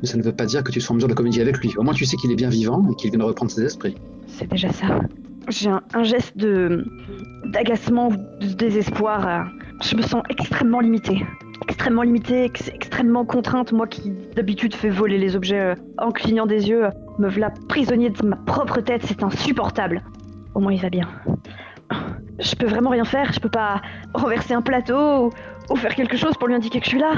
mais 0.00 0.06
ça 0.06 0.16
ne 0.16 0.22
veut 0.22 0.32
pas 0.34 0.46
dire 0.46 0.62
que 0.62 0.70
tu 0.70 0.80
sois 0.80 0.92
en 0.92 0.94
mesure 0.94 1.08
de 1.08 1.14
communiquer 1.14 1.42
avec 1.42 1.58
lui. 1.58 1.72
Au 1.76 1.82
moins 1.82 1.92
tu 1.92 2.04
sais 2.04 2.16
qu'il 2.16 2.30
est 2.30 2.36
bien 2.36 2.50
vivant 2.50 2.88
et 2.88 2.94
qu'il 2.94 3.10
vient 3.10 3.18
de 3.18 3.24
reprendre 3.24 3.50
ses 3.50 3.64
esprits. 3.64 3.96
C'est 4.28 4.48
déjà 4.48 4.70
ça. 4.72 5.00
J'ai 5.48 5.70
un, 5.70 6.02
geste 6.04 6.36
de 6.36 6.86
d'agacement, 7.46 8.10
de 8.10 8.46
désespoir. 8.46 9.48
Je 9.82 9.96
me 9.96 10.02
sens 10.02 10.22
extrêmement 10.30 10.78
limitée. 10.78 11.26
Extrêmement 11.68 12.02
limitée, 12.02 12.44
ex- 12.44 12.68
extrêmement 12.72 13.24
contrainte. 13.24 13.72
Moi 13.72 13.88
qui 13.88 14.12
d'habitude 14.36 14.74
fais 14.74 14.90
voler 14.90 15.18
les 15.18 15.34
objets 15.34 15.60
euh, 15.60 15.74
en 15.98 16.12
clignant 16.12 16.46
des 16.46 16.68
yeux, 16.68 16.84
euh, 16.86 16.90
me 17.18 17.28
voilà 17.28 17.52
prisonnier 17.68 18.10
de 18.10 18.24
ma 18.24 18.36
propre 18.36 18.80
tête, 18.80 19.02
c'est 19.04 19.22
insupportable. 19.24 20.02
Au 20.54 20.60
moins 20.60 20.72
il 20.72 20.80
va 20.80 20.90
bien. 20.90 21.08
Je 22.38 22.56
peux 22.56 22.66
vraiment 22.66 22.90
rien 22.90 23.04
faire, 23.04 23.32
je 23.32 23.38
peux 23.40 23.48
pas 23.50 23.80
renverser 24.14 24.54
un 24.54 24.62
plateau 24.62 25.30
ou, 25.70 25.76
faire 25.76 25.94
quelque 25.94 26.16
chose 26.16 26.34
pour 26.38 26.48
lui 26.48 26.54
indiquer 26.54 26.78
que 26.78 26.84
je 26.84 26.90
suis 26.90 26.98
là. 26.98 27.14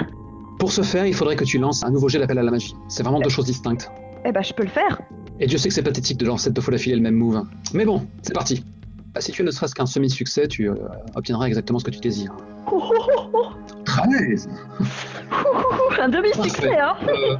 Pour 0.58 0.72
ce 0.72 0.82
faire, 0.82 1.06
il 1.06 1.14
faudrait 1.14 1.36
que 1.36 1.44
tu 1.44 1.58
lances 1.58 1.82
un 1.84 1.90
nouveau 1.90 2.08
jet 2.08 2.18
d'appel 2.18 2.38
à 2.38 2.42
la 2.42 2.50
magie. 2.50 2.74
C'est 2.88 3.02
vraiment 3.02 3.20
deux 3.20 3.30
choses 3.30 3.46
distinctes. 3.46 3.90
Eh 4.24 4.32
ben 4.32 4.42
je 4.42 4.52
peux 4.52 4.62
le 4.62 4.68
faire. 4.68 5.00
Et 5.38 5.46
Dieu 5.46 5.58
sait 5.58 5.68
que 5.68 5.74
c'est 5.74 5.82
pathétique 5.82 6.18
de 6.18 6.26
lancer 6.26 6.50
deux 6.50 6.62
fois 6.62 6.72
d'affilée 6.72 6.96
le 6.96 7.02
même 7.02 7.14
move. 7.14 7.42
Mais 7.74 7.84
bon, 7.84 8.06
c'est 8.22 8.32
parti. 8.34 8.64
Bah, 9.14 9.20
si 9.20 9.32
tu 9.32 9.42
as 9.42 9.44
ne 9.44 9.50
serait-ce 9.50 9.74
qu'un 9.74 9.86
semi-succès, 9.86 10.48
tu 10.48 10.68
euh, 10.68 10.74
obtiendras 11.14 11.46
exactement 11.46 11.78
ce 11.78 11.84
que 11.84 11.90
tu 11.90 12.00
désires. 12.00 12.34
13 13.84 14.48
Un 16.00 16.08
demi-succès, 16.08 16.78
hein 16.78 16.94
Euh, 17.08 17.36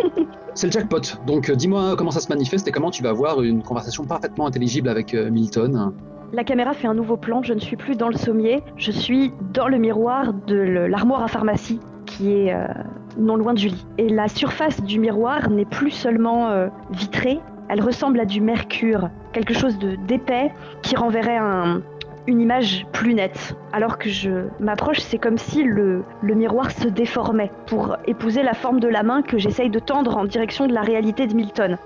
C'est 0.55 0.69
le 0.69 0.73
jackpot. 0.73 1.01
Donc 1.27 1.51
euh, 1.51 1.55
dis-moi 1.55 1.97
comment 1.97 2.11
ça 2.11 2.21
se 2.21 2.29
manifeste 2.29 2.66
et 2.69 2.73
comment 2.73 2.90
tu 2.90 3.03
vas 3.03 3.11
avoir 3.11 3.42
une 3.42 3.62
conversation 3.62 4.05
parfaitement 4.05 4.47
intelligible 4.47 4.88
avec 4.88 5.14
euh, 5.14 5.31
Milton. 5.31 5.92
La 6.37 6.44
caméra 6.44 6.75
fait 6.75 6.87
un 6.87 6.92
nouveau 6.92 7.16
plan, 7.16 7.42
je 7.42 7.55
ne 7.55 7.61
suis 7.61 7.77
plus 7.77 7.96
dans 7.96 8.09
le 8.11 8.16
sommier, 8.18 8.62
je 8.77 8.90
suis 8.90 9.33
dans 9.55 9.68
le 9.68 9.79
miroir 9.79 10.35
de 10.35 10.57
l'armoire 10.57 11.22
à 11.22 11.29
pharmacie 11.29 11.81
qui 12.05 12.31
est 12.31 12.53
euh, 12.53 12.66
non 13.18 13.37
loin 13.37 13.55
du 13.55 13.68
lit. 13.68 13.87
Et 13.96 14.11
la 14.11 14.29
surface 14.29 14.83
du 14.83 14.99
miroir 15.01 15.49
n'est 15.49 15.64
plus 15.64 15.90
seulement 15.92 16.51
euh, 16.51 16.68
vitrée, 16.90 17.40
elle 17.70 17.81
ressemble 17.81 18.20
à 18.20 18.27
du 18.27 18.42
mercure, 18.42 19.09
quelque 19.33 19.55
chose 19.55 19.79
de 19.79 19.96
d'épais 20.07 20.53
qui 20.83 20.94
renverrait 20.94 21.38
un- 21.38 21.81
une 22.27 22.42
image 22.42 22.85
plus 22.92 23.14
nette. 23.14 23.57
Alors 23.72 23.96
que 23.96 24.11
je 24.11 24.49
m'approche, 24.61 24.99
c'est 25.01 25.16
comme 25.18 25.38
si 25.38 25.62
le, 25.64 26.03
le 26.20 26.35
miroir 26.35 26.70
se 26.70 26.87
déformait 26.88 27.51
pour 27.66 27.96
épouser 28.07 28.42
la 28.42 28.53
forme 28.53 28.79
de 28.81 28.88
la 28.88 29.03
main 29.03 29.22
que 29.22 29.38
j'essaye 29.38 29.70
de 29.70 29.79
tendre 29.79 30.18
en 30.18 30.27
direction 30.27 30.66
de 30.66 30.75
la 30.75 30.83
réalité 30.83 31.27
de 31.27 31.35
Milton. 31.35 31.79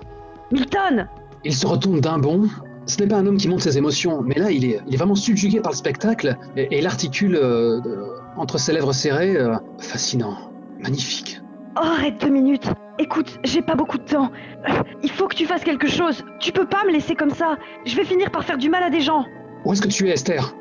Milton 0.51 1.07
Il 1.45 1.53
se 1.53 1.65
retourne 1.65 2.01
d'un 2.01 2.17
bond. 2.19 2.47
Ce 2.87 2.99
n'est 2.99 3.07
pas 3.07 3.17
un 3.17 3.25
homme 3.27 3.37
qui 3.37 3.47
montre 3.47 3.63
ses 3.63 3.77
émotions, 3.77 4.21
mais 4.23 4.35
là, 4.35 4.51
il 4.51 4.65
est, 4.65 4.81
il 4.87 4.93
est 4.93 4.97
vraiment 4.97 5.15
subjugué 5.15 5.59
par 5.61 5.71
le 5.71 5.77
spectacle 5.77 6.35
et, 6.57 6.63
et 6.63 6.79
il 6.79 6.85
articule 6.87 7.35
euh, 7.35 7.79
de- 7.81 8.03
entre 8.37 8.57
ses 8.57 8.73
lèvres 8.73 8.91
serrées. 8.93 9.37
euh, 9.37 9.55
fascinant, 9.79 10.35
magnifique. 10.79 11.41
Oh, 11.77 11.81
arrête 11.83 12.19
deux 12.19 12.29
minutes. 12.29 12.67
Écoute, 12.99 13.39
j'ai 13.45 13.61
pas 13.61 13.75
beaucoup 13.75 13.97
de 13.97 14.03
temps. 14.03 14.29
Euh, 14.67 14.73
Il 15.03 15.09
faut 15.11 15.27
que 15.27 15.35
tu 15.35 15.45
fasses 15.45 15.63
quelque 15.63 15.87
chose. 15.87 16.23
Tu 16.39 16.51
peux 16.51 16.65
pas 16.65 16.83
me 16.85 16.91
laisser 16.91 17.15
comme 17.15 17.29
ça. 17.29 17.57
Je 17.85 17.95
vais 17.95 18.03
finir 18.03 18.29
par 18.31 18.43
faire 18.43 18.57
du 18.57 18.69
mal 18.69 18.83
à 18.83 18.89
des 18.89 18.99
gens. 19.01 19.25
Où 19.63 19.71
est-ce 19.71 19.81
que 19.81 19.87
tu 19.87 20.09
es, 20.09 20.11
Esther? 20.13 20.53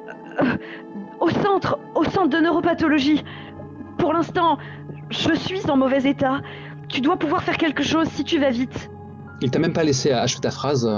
Au 1.21 1.31
centre 1.31 1.79
Au 1.95 2.05
centre 2.05 2.29
de 2.29 2.39
neuropathologie 2.39 3.25
Pour 3.99 4.13
l'instant, 4.13 4.59
je 5.11 5.35
suis 5.35 5.69
en 5.71 5.77
mauvais 5.77 6.03
état. 6.09 6.41
Tu 6.89 7.01
dois 7.01 7.17
pouvoir 7.17 7.43
faire 7.43 7.57
quelque 7.57 7.83
chose 7.83 8.07
si 8.09 8.25
tu 8.25 8.39
vas 8.39 8.51
vite. 8.51 8.91
Il 9.43 9.51
t'a 9.51 9.59
même 9.59 9.73
pas 9.73 9.85
laissé 9.85 10.13
achever 10.13 10.41
ta 10.43 10.51
phrase. 10.51 10.89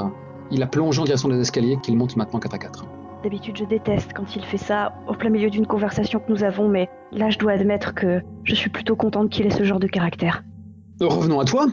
Il 0.51 0.63
a 0.63 0.67
plongé 0.67 1.01
en 1.01 1.05
direction 1.05 1.29
des 1.29 1.41
escaliers 1.41 1.79
qu'il 1.83 1.97
monte 1.97 2.17
maintenant 2.17 2.41
4 2.41 2.55
à 2.55 2.59
4. 2.59 2.87
D'habitude, 3.23 3.57
je 3.57 3.65
déteste 3.65 4.11
quand 4.15 4.35
il 4.35 4.45
fait 4.45 4.59
ça 4.59 4.95
au 5.07 5.15
plein 5.15 5.31
milieu 5.31 5.49
d'une 5.49 5.67
conversation 5.67 6.19
que 6.19 6.33
nous 6.33 6.43
avons, 6.43 6.69
mais 6.69 6.89
là, 7.13 7.31
je 7.31 7.39
dois 7.39 7.53
admettre 7.53 7.95
que 7.95 8.21
je 8.43 8.55
suis 8.55 8.69
plutôt 8.69 8.97
contente 8.97 9.31
qu'il 9.31 9.47
ait 9.47 9.51
ce 9.51 9.63
genre 9.63 9.79
de 9.79 9.87
caractère. 9.87 10.43
Revenons 11.01 11.39
à 11.39 11.45
toi. 11.45 11.67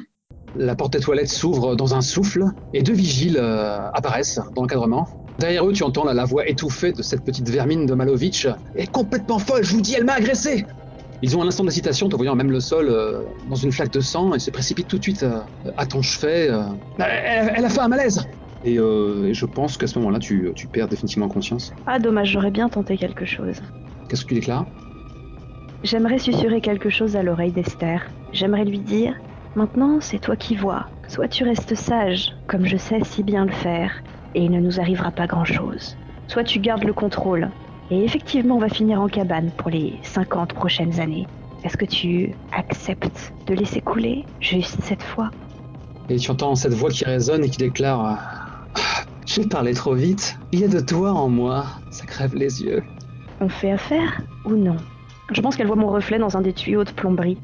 La 0.55 0.75
porte 0.75 0.93
des 0.93 0.99
toilettes 0.99 1.29
s'ouvre 1.29 1.75
dans 1.75 1.95
un 1.95 2.01
souffle 2.01 2.45
et 2.73 2.83
deux 2.83 2.93
vigiles 2.93 3.37
euh, 3.39 3.89
apparaissent 3.93 4.39
dans 4.55 4.61
l'encadrement. 4.61 5.07
Derrière 5.39 5.67
eux, 5.67 5.73
tu 5.73 5.83
entends 5.83 6.03
la, 6.03 6.13
la 6.13 6.25
voix 6.25 6.47
étouffée 6.47 6.91
de 6.91 7.01
cette 7.01 7.23
petite 7.23 7.49
vermine 7.49 7.85
de 7.85 7.93
Malovic. 7.95 8.47
Elle 8.75 8.83
est 8.83 8.91
complètement 8.91 9.39
folle, 9.39 9.63
je 9.63 9.73
vous 9.73 9.81
dis, 9.81 9.95
elle 9.95 10.05
m'a 10.05 10.13
agressé 10.13 10.65
Ils 11.23 11.35
ont 11.35 11.41
un 11.41 11.47
instant 11.47 11.63
d'hésitation, 11.63 12.09
te 12.09 12.15
voyant 12.15 12.35
même 12.35 12.51
le 12.51 12.59
sol 12.59 12.89
euh, 12.89 13.21
dans 13.49 13.55
une 13.55 13.71
flaque 13.71 13.91
de 13.91 14.01
sang 14.01 14.35
et 14.35 14.39
se 14.39 14.51
précipitent 14.51 14.87
tout 14.87 14.97
de 14.99 15.03
suite 15.03 15.23
euh, 15.23 15.39
à 15.77 15.85
ton 15.87 16.03
chevet. 16.03 16.49
Elle, 16.99 17.53
elle 17.55 17.65
a 17.65 17.69
fait 17.69 17.81
un 17.81 17.87
malaise 17.87 18.27
et, 18.63 18.77
euh, 18.79 19.25
et 19.27 19.33
je 19.33 19.45
pense 19.45 19.77
qu'à 19.77 19.87
ce 19.87 19.97
moment-là, 19.99 20.19
tu, 20.19 20.51
tu 20.55 20.67
perds 20.67 20.87
définitivement 20.87 21.29
conscience. 21.29 21.71
Ah, 21.85 21.99
dommage, 21.99 22.31
j'aurais 22.31 22.51
bien 22.51 22.69
tenté 22.69 22.97
quelque 22.97 23.25
chose. 23.25 23.61
Qu'est-ce 24.07 24.23
que 24.23 24.29
tu 24.29 24.35
déclares? 24.35 24.65
J'aimerais 25.83 26.19
susurrer 26.19 26.61
quelque 26.61 26.89
chose 26.89 27.15
à 27.15 27.23
l'oreille 27.23 27.51
d'Esther. 27.53 28.09
J'aimerais 28.31 28.65
lui 28.65 28.79
dire 28.79 29.15
Maintenant, 29.55 29.99
c'est 29.99 30.19
toi 30.19 30.35
qui 30.35 30.55
vois. 30.55 30.89
Soit 31.07 31.27
tu 31.27 31.43
restes 31.43 31.73
sage, 31.75 32.31
comme 32.47 32.65
je 32.65 32.77
sais 32.77 33.03
si 33.03 33.23
bien 33.23 33.45
le 33.45 33.51
faire, 33.51 33.91
et 34.35 34.43
il 34.43 34.51
ne 34.51 34.59
nous 34.59 34.79
arrivera 34.79 35.11
pas 35.11 35.25
grand-chose. 35.27 35.95
Soit 36.27 36.43
tu 36.43 36.59
gardes 36.59 36.83
le 36.83 36.93
contrôle. 36.93 37.51
Et 37.89 38.03
effectivement, 38.03 38.57
on 38.57 38.59
va 38.59 38.69
finir 38.69 39.01
en 39.01 39.07
cabane 39.07 39.51
pour 39.57 39.69
les 39.69 39.99
50 40.03 40.53
prochaines 40.53 40.99
années. 40.99 41.25
Est-ce 41.63 41.77
que 41.77 41.85
tu 41.85 42.37
acceptes 42.51 43.33
de 43.47 43.55
laisser 43.55 43.81
couler 43.81 44.25
juste 44.39 44.77
cette 44.83 45.03
fois? 45.03 45.31
Et 46.09 46.17
tu 46.17 46.29
entends 46.31 46.55
cette 46.55 46.73
voix 46.73 46.89
qui 46.89 47.03
résonne 47.05 47.43
et 47.43 47.49
qui 47.49 47.57
déclare 47.57 48.38
J'ai 49.25 49.45
parlé 49.45 49.73
trop 49.73 49.93
vite. 49.93 50.37
Il 50.51 50.59
y 50.59 50.63
a 50.63 50.67
de 50.67 50.79
toi 50.79 51.11
en 51.13 51.29
moi. 51.29 51.65
Ça 51.91 52.05
crève 52.05 52.35
les 52.35 52.63
yeux. 52.63 52.83
On 53.41 53.49
fait 53.49 53.71
affaire 53.71 54.21
ou 54.45 54.55
non? 54.55 54.77
Je 55.31 55.41
pense 55.41 55.55
qu'elle 55.55 55.67
voit 55.67 55.75
mon 55.75 55.89
reflet 55.89 56.17
dans 56.17 56.35
un 56.35 56.41
des 56.41 56.53
tuyaux 56.53 56.83
de 56.83 56.91
plomberie. 56.91 57.37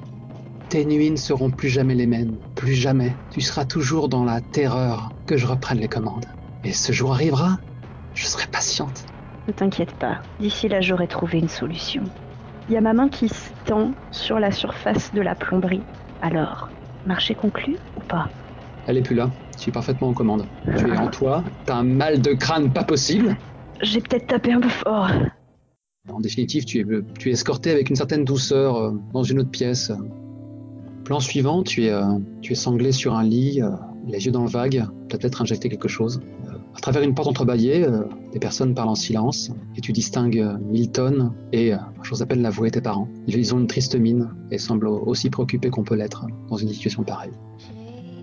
Tes 0.70 0.84
nuits 0.84 1.12
ne 1.12 1.16
seront 1.16 1.52
plus 1.52 1.70
jamais 1.70 1.94
les 1.94 2.08
mêmes. 2.08 2.38
Plus 2.56 2.74
jamais. 2.74 3.16
Tu 3.32 3.42
seras 3.42 3.66
toujours 3.66 4.10
dans 4.10 4.24
la 4.24 4.42
terreur 4.42 5.12
que 5.28 5.38
je 5.38 5.46
reprenne 5.46 5.80
les 5.80 5.88
commandes. 5.88 6.26
Et 6.64 6.74
ce 6.74 6.92
jour 6.92 7.14
arrivera. 7.14 7.60
Je 8.16 8.26
serai 8.26 8.48
patiente. 8.48 9.06
Ne 9.48 9.54
t'inquiète 9.54 9.94
pas, 9.94 10.22
d'ici 10.40 10.68
là 10.68 10.82
j'aurai 10.82 11.08
trouvé 11.08 11.38
une 11.38 11.50
solution. 11.50 12.02
Il 12.68 12.74
y 12.74 12.78
a 12.78 12.82
ma 12.82 12.94
main 12.94 13.10
qui 13.10 13.30
se 13.30 13.52
tend 13.66 13.92
sur 14.10 14.40
la 14.40 14.50
surface 14.50 15.14
de 15.14 15.22
la 15.22 15.36
plomberie. 15.36 15.84
Alors, 16.24 16.70
marché 17.06 17.36
conclu 17.36 17.78
ou 17.96 18.00
pas? 18.00 18.28
Elle 18.88 18.98
est 18.98 19.04
plus 19.04 19.16
là. 19.16 19.30
Tu 19.58 19.70
es 19.70 19.74
parfaitement 19.74 20.10
en 20.10 20.13
commande. 20.13 20.46
Tu 20.78 20.88
es 20.88 20.98
en 20.98 21.08
toi. 21.08 21.44
T'as 21.65 21.78
un 21.78 21.84
mal 21.84 22.22
de 22.22 22.34
crâne 22.34 22.72
pas 22.72 22.84
possible. 22.84 23.38
J'ai 23.82 24.02
peut-être 24.02 24.28
tapé 24.28 24.54
un 24.54 24.60
peu 24.60 24.70
fort. 24.70 25.10
En 26.10 26.20
définitive, 26.20 26.65
tu 26.65 26.80
es, 26.80 26.86
tu 27.18 27.30
es 27.30 27.34
escorté 27.34 27.72
avec 27.72 27.89
une 27.89 27.96
certaine 27.96 28.26
douceur 28.26 28.76
euh, 28.76 28.91
dans 29.13 29.24
une 29.24 29.39
autre 29.39 29.50
pièce. 29.50 29.91
Plan 31.04 31.20
suivant, 31.20 31.63
tu 31.63 31.86
es, 31.86 31.89
euh, 31.89 32.04
tu 32.41 32.54
es 32.54 32.56
sanglé 32.56 32.91
sur 32.91 33.15
un 33.15 33.24
lit, 33.24 33.62
euh, 33.62 33.70
les 34.08 34.26
yeux 34.26 34.32
dans 34.32 34.44
le 34.44 34.50
vague, 34.50 34.86
peut-être 35.10 35.41
injecté 35.41 35.68
quelque 35.68 35.88
chose. 35.88 36.22
À 36.76 36.80
travers 36.80 37.02
une 37.02 37.15
porte 37.15 37.30
entrebâillée, 37.30 37.88
des 38.34 38.39
personnes 38.39 38.76
parlent 38.76 38.89
en 38.89 38.96
silence, 38.96 39.50
et 39.78 39.82
tu 39.82 39.94
distingues 39.94 40.46
Milton 40.70 41.32
et, 41.54 41.72
j'ose 42.04 42.22
à 42.22 42.26
peine 42.26 42.41
l'avouer, 42.41 42.70
tes 42.70 42.82
parents. 42.82 43.08
Ils 43.28 43.56
ont 43.56 43.60
une 43.60 43.68
triste 43.68 43.96
mine 43.96 44.30
et 44.52 44.58
semblent 44.58 44.89
aussi 44.89 45.30
préoccupés 45.30 45.70
qu'on 45.70 45.84
peut 45.84 45.96
l'être 45.96 46.28
dans 46.50 46.58
une 46.58 46.68
situation 46.68 47.04
pareille. 47.04 47.32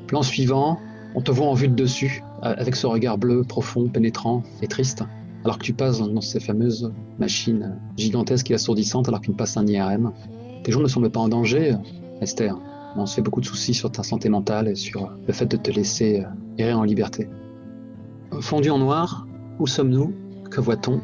Plan 0.06 0.22
suivant, 0.22 0.78
on 1.14 1.20
te 1.20 1.30
voit 1.30 1.46
en 1.46 1.54
vue 1.54 1.68
de 1.68 1.74
dessus, 1.74 2.22
euh, 2.42 2.54
avec 2.56 2.76
ce 2.76 2.86
regard 2.86 3.18
bleu, 3.18 3.44
profond, 3.44 3.88
pénétrant 3.88 4.42
et 4.62 4.68
triste, 4.68 5.04
alors 5.44 5.58
que 5.58 5.64
tu 5.64 5.72
passes 5.72 5.98
dans 5.98 6.20
ces 6.20 6.40
fameuses 6.40 6.92
machines 7.18 7.78
gigantesques 7.96 8.50
et 8.50 8.54
assourdissantes 8.54 9.08
alors 9.08 9.20
qu'une 9.20 9.36
passe 9.36 9.56
un 9.56 9.66
IRM. 9.66 10.12
Tes 10.62 10.72
jours 10.72 10.82
ne 10.82 10.88
semblent 10.88 11.10
pas 11.10 11.20
en 11.20 11.28
danger, 11.28 11.76
Esther. 12.20 12.56
On 12.96 13.06
se 13.06 13.16
fait 13.16 13.22
beaucoup 13.22 13.40
de 13.40 13.46
soucis 13.46 13.74
sur 13.74 13.90
ta 13.90 14.02
santé 14.02 14.28
mentale 14.28 14.68
et 14.68 14.74
sur 14.74 15.10
le 15.26 15.32
fait 15.32 15.46
de 15.46 15.56
te 15.56 15.70
laisser 15.70 16.20
euh, 16.20 16.28
errer 16.58 16.74
en 16.74 16.84
liberté. 16.84 17.28
Fondu 18.40 18.70
en 18.70 18.78
noir, 18.78 19.26
où 19.58 19.66
sommes-nous? 19.66 20.14
Que 20.50 20.60
voit-on? 20.60 21.00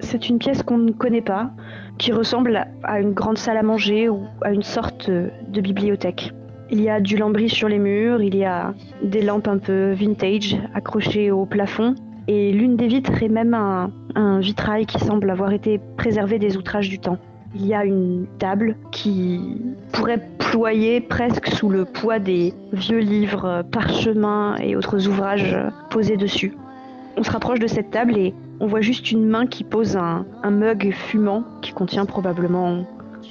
C'est 0.00 0.28
une 0.28 0.38
pièce 0.38 0.62
qu'on 0.62 0.78
ne 0.78 0.92
connaît 0.92 1.22
pas, 1.22 1.50
qui 1.98 2.12
ressemble 2.12 2.68
à 2.84 3.00
une 3.00 3.12
grande 3.12 3.38
salle 3.38 3.56
à 3.56 3.62
manger 3.62 4.08
ou 4.08 4.22
à 4.42 4.52
une 4.52 4.62
sorte 4.62 5.10
de 5.10 5.60
bibliothèque. 5.60 6.32
Il 6.70 6.82
y 6.82 6.90
a 6.90 7.00
du 7.00 7.16
lambris 7.16 7.48
sur 7.48 7.66
les 7.66 7.78
murs, 7.78 8.22
il 8.22 8.36
y 8.36 8.44
a 8.44 8.74
des 9.02 9.22
lampes 9.22 9.48
un 9.48 9.56
peu 9.56 9.92
vintage 9.92 10.54
accrochées 10.74 11.30
au 11.30 11.46
plafond, 11.46 11.94
et 12.26 12.52
l'une 12.52 12.76
des 12.76 12.88
vitres 12.88 13.22
est 13.22 13.30
même 13.30 13.54
un, 13.54 13.90
vitrail 14.40 14.84
qui 14.84 14.98
semble 14.98 15.30
avoir 15.30 15.52
été 15.52 15.80
préservé 15.96 16.38
des 16.38 16.58
outrages 16.58 16.90
du 16.90 16.98
temps. 16.98 17.16
Il 17.54 17.66
y 17.66 17.72
a 17.72 17.86
une 17.86 18.26
table 18.38 18.76
qui 18.90 19.62
pourrait 19.92 20.28
ployer 20.38 21.00
presque 21.00 21.46
sous 21.48 21.70
le 21.70 21.86
poids 21.86 22.18
des 22.18 22.52
vieux 22.72 22.98
livres, 22.98 23.62
parchemins 23.72 24.56
et 24.56 24.76
autres 24.76 25.08
ouvrages 25.08 25.56
posés 25.88 26.18
dessus. 26.18 26.52
On 27.16 27.22
se 27.22 27.30
rapproche 27.30 27.60
de 27.60 27.66
cette 27.66 27.90
table 27.90 28.18
et 28.18 28.34
on 28.60 28.66
voit 28.66 28.82
juste 28.82 29.10
une 29.10 29.26
main 29.26 29.46
qui 29.46 29.64
pose 29.64 29.96
un, 29.96 30.26
mug 30.50 30.92
fumant 30.92 31.44
qui 31.62 31.72
contient 31.72 32.04
probablement 32.04 32.84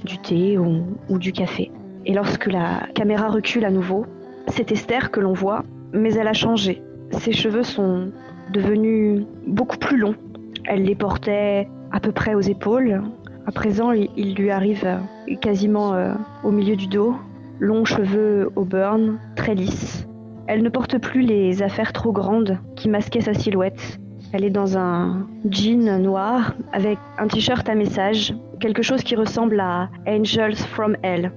du 0.04 0.18
thé 0.18 0.58
ou 0.58 1.20
du 1.20 1.32
café. 1.32 1.72
Et 2.08 2.14
lorsque 2.14 2.46
la 2.46 2.88
caméra 2.96 3.28
recule 3.28 3.66
à 3.66 3.70
nouveau, 3.70 4.06
c'est 4.48 4.72
Esther 4.72 5.12
que 5.12 5.20
l'on 5.20 5.34
voit, 5.34 5.66
mais 5.92 6.14
elle 6.14 6.30
a 6.30 6.34
changé. 6.34 6.82
Ses 7.12 7.34
cheveux 7.34 7.64
sont 7.64 8.14
devenus 8.54 9.26
beaucoup 9.46 9.78
plus 9.78 9.98
longs. 9.98 10.16
Elle 10.64 10.84
les 10.84 10.96
portait 10.96 11.68
à 11.92 12.00
peu 12.00 12.14
près 12.14 12.34
aux 12.34 12.40
épaules. 12.42 13.04
À 13.46 13.52
présent, 13.52 13.92
il, 13.92 14.10
il 14.16 14.36
lui 14.36 14.52
arrive 14.52 14.86
euh, 14.86 15.36
quasiment 15.42 15.96
euh, 15.96 16.14
au 16.46 16.52
milieu 16.52 16.78
du 16.78 16.88
dos. 16.88 17.14
Longs 17.60 17.84
cheveux 17.84 18.52
au 18.56 18.64
burn, 18.64 19.20
très 19.36 19.54
lisses. 19.54 20.08
Elle 20.48 20.64
ne 20.64 20.70
porte 20.70 20.98
plus 21.00 21.24
les 21.24 21.62
affaires 21.62 21.92
trop 21.92 22.14
grandes 22.14 22.58
qui 22.78 22.88
masquaient 22.88 23.20
sa 23.20 23.34
silhouette. 23.34 24.00
Elle 24.32 24.46
est 24.46 24.50
dans 24.50 24.78
un 24.78 25.28
jean 25.50 26.00
noir 26.02 26.54
avec 26.72 27.00
un 27.18 27.28
t-shirt 27.28 27.68
à 27.68 27.76
message, 27.76 28.34
quelque 28.62 28.82
chose 28.82 29.04
qui 29.04 29.18
ressemble 29.18 29.60
à 29.60 29.90
Angels 30.08 30.56
from 30.56 30.96
Hell. 31.04 31.34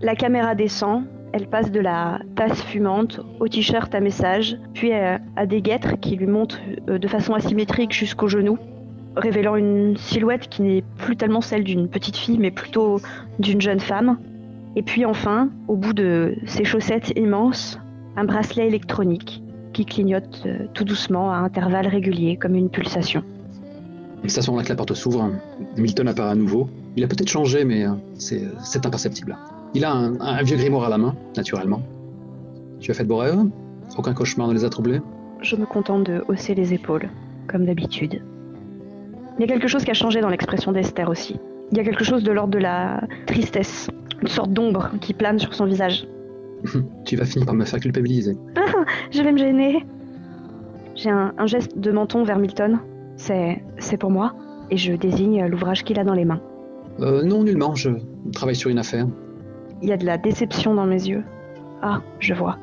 La 0.00 0.14
caméra 0.14 0.54
descend, 0.54 1.04
elle 1.32 1.48
passe 1.48 1.72
de 1.72 1.80
la 1.80 2.20
tasse 2.36 2.62
fumante 2.62 3.20
au 3.40 3.48
t-shirt 3.48 3.92
à 3.94 4.00
message, 4.00 4.56
puis 4.72 4.92
à, 4.92 5.18
des 5.46 5.60
guêtres 5.60 5.98
qui 6.00 6.14
lui 6.14 6.26
montent 6.26 6.60
euh, 6.88 6.98
de 6.98 7.08
façon 7.08 7.34
asymétrique 7.34 7.92
jusqu'au 7.92 8.28
genou, 8.28 8.58
révélant 9.16 9.56
une 9.56 9.96
silhouette 9.96 10.48
qui 10.48 10.62
n'est 10.62 10.84
plus 10.98 11.16
tellement 11.16 11.40
celle 11.40 11.64
d'une 11.64 11.88
petite 11.88 12.16
fille, 12.16 12.38
mais 12.38 12.52
plutôt 12.52 13.00
d'une 13.40 13.60
jeune 13.60 13.80
femme. 13.80 14.18
Et 14.76 14.82
puis 14.82 15.04
enfin, 15.04 15.50
au 15.66 15.74
bout 15.74 15.94
de 15.94 16.36
ses 16.46 16.64
chaussettes 16.64 17.12
immenses, 17.16 17.80
un 18.16 18.24
bracelet 18.24 18.68
électronique 18.68 19.42
qui 19.72 19.84
clignote 19.84 20.42
euh, 20.46 20.66
tout 20.74 20.84
doucement 20.84 21.32
à 21.32 21.38
intervalles 21.38 21.88
réguliers 21.88 22.36
comme 22.36 22.54
une 22.54 22.70
pulsation. 22.70 23.24
C'est 24.26 24.40
à 24.40 24.46
moment-là 24.46 24.64
que 24.64 24.68
la 24.68 24.76
porte 24.76 24.94
s'ouvre. 24.94 25.30
Milton 25.76 26.06
apparaît 26.06 26.30
à 26.30 26.34
nouveau. 26.36 26.68
Il 26.96 27.02
a 27.04 27.08
peut-être 27.08 27.28
changé, 27.28 27.64
mais 27.64 27.84
euh, 27.84 27.92
c'est 28.14 28.86
imperceptible. 28.86 29.36
Il 29.74 29.84
a 29.84 29.92
un, 29.92 30.18
un 30.20 30.42
vieux 30.42 30.56
grimoire 30.56 30.84
à 30.84 30.88
la 30.88 30.98
main, 30.98 31.14
naturellement. 31.36 31.82
Tu 32.80 32.90
as 32.90 32.94
fait 32.94 33.04
de 33.04 33.08
beaux 33.08 33.18
rêves? 33.18 33.38
Aucun 33.96 34.14
cauchemar 34.14 34.48
ne 34.48 34.54
les 34.54 34.64
a 34.64 34.70
troublés? 34.70 35.00
Je 35.40 35.56
me 35.56 35.66
contente 35.66 36.04
de 36.04 36.24
hausser 36.28 36.54
les 36.54 36.74
épaules, 36.74 37.08
comme 37.46 37.64
d'habitude. 37.66 38.22
Il 39.38 39.42
y 39.42 39.44
a 39.44 39.46
quelque 39.46 39.68
chose 39.68 39.84
qui 39.84 39.90
a 39.90 39.94
changé 39.94 40.20
dans 40.20 40.28
l'expression 40.28 40.72
d'Esther 40.72 41.08
aussi. 41.08 41.36
Il 41.70 41.78
y 41.78 41.80
a 41.80 41.84
quelque 41.84 42.04
chose 42.04 42.22
de 42.24 42.32
l'ordre 42.32 42.52
de 42.52 42.58
la 42.58 43.02
tristesse, 43.26 43.88
une 44.20 44.28
sorte 44.28 44.52
d'ombre 44.52 44.90
qui 45.00 45.14
plane 45.14 45.38
sur 45.38 45.54
son 45.54 45.66
visage. 45.66 46.06
Tu 47.04 47.16
vas 47.16 47.24
finir 47.24 47.46
par 47.46 47.54
me 47.54 47.64
faire 47.64 47.78
culpabiliser. 47.78 48.36
Je 49.10 49.22
vais 49.22 49.32
me 49.32 49.38
gêner. 49.38 49.84
J'ai 50.96 51.10
un, 51.10 51.32
un 51.38 51.46
geste 51.46 51.78
de 51.78 51.92
menton 51.92 52.24
vers 52.24 52.38
Milton. 52.38 52.80
C'est, 53.16 53.62
c'est 53.78 53.96
pour 53.96 54.10
moi. 54.10 54.34
Et 54.70 54.76
je 54.76 54.92
désigne 54.94 55.46
l'ouvrage 55.46 55.84
qu'il 55.84 55.98
a 55.98 56.04
dans 56.04 56.14
les 56.14 56.24
mains. 56.24 56.40
Euh, 57.00 57.22
non, 57.22 57.44
nullement, 57.44 57.74
je 57.74 57.90
travaille 58.32 58.56
sur 58.56 58.70
une 58.70 58.78
affaire. 58.78 59.06
Il 59.82 59.88
y 59.88 59.92
a 59.92 59.96
de 59.96 60.04
la 60.06 60.18
déception 60.18 60.74
dans 60.74 60.86
mes 60.86 61.08
yeux. 61.08 61.24
Ah, 61.82 62.00
je 62.18 62.34
vois. 62.34 62.58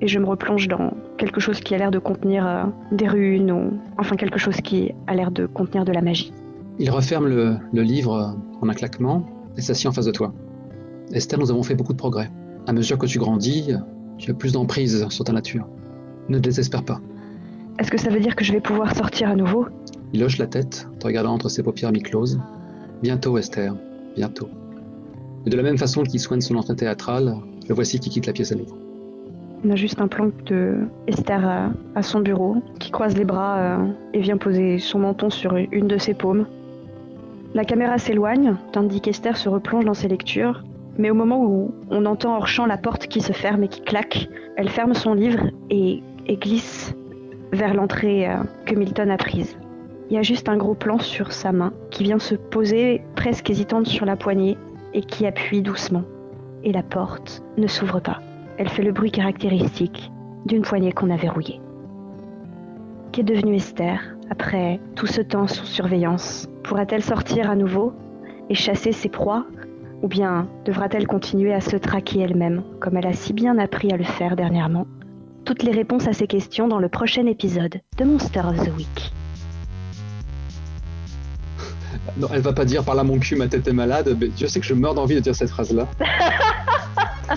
Et 0.00 0.08
je 0.08 0.18
me 0.18 0.26
replonge 0.26 0.68
dans 0.68 0.92
quelque 1.18 1.40
chose 1.40 1.60
qui 1.60 1.74
a 1.74 1.78
l'air 1.78 1.90
de 1.90 1.98
contenir 1.98 2.46
euh, 2.46 2.64
des 2.92 3.06
runes 3.06 3.52
ou 3.52 3.72
enfin 3.98 4.16
quelque 4.16 4.38
chose 4.38 4.56
qui 4.56 4.92
a 5.06 5.14
l'air 5.14 5.30
de 5.30 5.46
contenir 5.46 5.84
de 5.84 5.92
la 5.92 6.00
magie. 6.00 6.32
Il 6.78 6.90
referme 6.90 7.28
le, 7.28 7.56
le 7.72 7.82
livre 7.82 8.14
euh, 8.14 8.60
en 8.60 8.68
un 8.68 8.74
claquement 8.74 9.26
et 9.56 9.60
s'assied 9.60 9.88
en 9.88 9.92
face 9.92 10.06
de 10.06 10.10
toi. 10.12 10.32
Esther, 11.12 11.38
nous 11.38 11.50
avons 11.50 11.62
fait 11.62 11.74
beaucoup 11.74 11.92
de 11.92 11.98
progrès. 11.98 12.30
À 12.66 12.72
mesure 12.72 12.98
que 12.98 13.06
tu 13.06 13.18
grandis, 13.18 13.72
euh, 13.72 13.78
tu 14.18 14.30
as 14.30 14.34
plus 14.34 14.52
d'emprise 14.52 15.06
sur 15.10 15.24
ta 15.24 15.32
nature. 15.32 15.66
Ne 16.28 16.38
désespère 16.38 16.82
pas. 16.82 17.00
Est-ce 17.78 17.90
que 17.90 17.98
ça 17.98 18.08
veut 18.08 18.20
dire 18.20 18.36
que 18.36 18.44
je 18.44 18.52
vais 18.52 18.60
pouvoir 18.60 18.94
sortir 18.94 19.28
à 19.28 19.36
nouveau? 19.36 19.66
Il 20.12 20.22
hoche 20.24 20.38
la 20.38 20.46
tête, 20.46 20.88
te 20.98 21.06
regardant 21.06 21.34
entre 21.34 21.48
ses 21.48 21.62
paupières 21.62 21.92
mi-closes. 21.92 22.40
Bientôt, 23.02 23.36
Esther, 23.36 23.74
bientôt. 24.16 24.48
Et 25.46 25.50
de 25.50 25.56
la 25.56 25.62
même 25.62 25.78
façon 25.78 26.02
qu'il 26.02 26.20
soigne 26.20 26.40
son 26.40 26.56
entrée 26.56 26.76
théâtrale, 26.76 27.36
le 27.68 27.74
voici 27.74 27.98
qui 27.98 28.10
quitte 28.10 28.26
la 28.26 28.32
pièce 28.32 28.52
à 28.52 28.54
nouveau. 28.54 28.76
On 29.64 29.70
a 29.70 29.76
juste 29.76 30.00
un 30.00 30.08
plan 30.08 30.30
de 30.46 30.76
Esther 31.06 31.70
à, 31.94 32.02
son 32.02 32.20
bureau, 32.20 32.56
qui 32.80 32.90
croise 32.90 33.16
les 33.16 33.24
bras 33.24 33.58
euh, 33.58 33.86
et 34.12 34.20
vient 34.20 34.36
poser 34.36 34.78
son 34.78 34.98
menton 34.98 35.30
sur 35.30 35.56
une 35.56 35.88
de 35.88 35.96
ses 35.96 36.12
paumes. 36.12 36.46
La 37.54 37.64
caméra 37.64 37.98
s'éloigne, 37.98 38.56
tandis 38.72 39.00
qu'Esther 39.00 39.36
se 39.36 39.48
replonge 39.48 39.84
dans 39.84 39.94
ses 39.94 40.08
lectures. 40.08 40.64
Mais 40.98 41.10
au 41.10 41.14
moment 41.14 41.44
où 41.44 41.72
on 41.90 42.04
entend 42.04 42.36
hors 42.36 42.46
champ 42.46 42.66
la 42.66 42.76
porte 42.76 43.06
qui 43.06 43.20
se 43.20 43.32
ferme 43.32 43.64
et 43.64 43.68
qui 43.68 43.80
claque, 43.80 44.28
elle 44.56 44.68
ferme 44.68 44.94
son 44.94 45.14
livre 45.14 45.50
et, 45.70 46.02
et 46.26 46.36
glisse 46.36 46.94
vers 47.52 47.74
l'entrée 47.74 48.28
euh, 48.28 48.36
que 48.66 48.74
Milton 48.74 49.10
a 49.10 49.16
prise. 49.16 49.56
Il 50.10 50.16
y 50.16 50.18
a 50.18 50.22
juste 50.22 50.48
un 50.48 50.56
gros 50.56 50.74
plan 50.74 50.98
sur 50.98 51.32
sa 51.32 51.52
main 51.52 51.72
qui 51.90 52.04
vient 52.04 52.18
se 52.18 52.34
poser 52.34 53.02
presque 53.16 53.48
hésitante 53.48 53.86
sur 53.86 54.04
la 54.04 54.16
poignée 54.16 54.58
et 54.94 55.02
qui 55.02 55.26
appuie 55.26 55.60
doucement. 55.60 56.04
Et 56.62 56.72
la 56.72 56.82
porte 56.82 57.42
ne 57.58 57.66
s'ouvre 57.66 58.00
pas. 58.00 58.20
Elle 58.56 58.68
fait 58.68 58.82
le 58.82 58.92
bruit 58.92 59.10
caractéristique 59.10 60.10
d'une 60.46 60.62
poignée 60.62 60.92
qu'on 60.92 61.10
a 61.10 61.16
verrouillée. 61.16 61.60
Qu'est 63.12 63.22
devenue 63.22 63.56
Esther 63.56 64.00
après 64.30 64.80
tout 64.96 65.06
ce 65.06 65.20
temps 65.20 65.46
sous 65.46 65.66
surveillance? 65.66 66.48
Pourra-t-elle 66.62 67.02
sortir 67.02 67.50
à 67.50 67.56
nouveau 67.56 67.92
et 68.48 68.54
chasser 68.54 68.92
ses 68.92 69.08
proies? 69.08 69.44
Ou 70.02 70.08
bien 70.08 70.48
devra-t-elle 70.64 71.06
continuer 71.06 71.52
à 71.52 71.60
se 71.60 71.76
traquer 71.76 72.20
elle-même, 72.20 72.62
comme 72.80 72.96
elle 72.96 73.06
a 73.06 73.12
si 73.12 73.32
bien 73.32 73.58
appris 73.58 73.92
à 73.92 73.96
le 73.96 74.04
faire 74.04 74.36
dernièrement? 74.36 74.86
Toutes 75.44 75.62
les 75.62 75.72
réponses 75.72 76.08
à 76.08 76.12
ces 76.12 76.26
questions 76.26 76.68
dans 76.68 76.78
le 76.78 76.88
prochain 76.88 77.26
épisode 77.26 77.80
de 77.98 78.04
Monster 78.04 78.40
of 78.40 78.64
the 78.64 78.76
Week. 78.76 79.13
Non, 82.16 82.28
elle 82.32 82.42
va 82.42 82.52
pas 82.52 82.64
dire 82.64 82.84
par 82.84 82.94
là 82.94 83.02
mon 83.04 83.18
cul, 83.18 83.34
ma 83.36 83.48
tête 83.48 83.66
est 83.66 83.72
malade, 83.72 84.16
mais 84.20 84.30
je 84.36 84.46
sais 84.46 84.60
que 84.60 84.66
je 84.66 84.74
meurs 84.74 84.94
d'envie 84.94 85.14
de 85.14 85.20
dire 85.20 85.34
cette 85.34 85.50
phrase-là. 85.50 85.86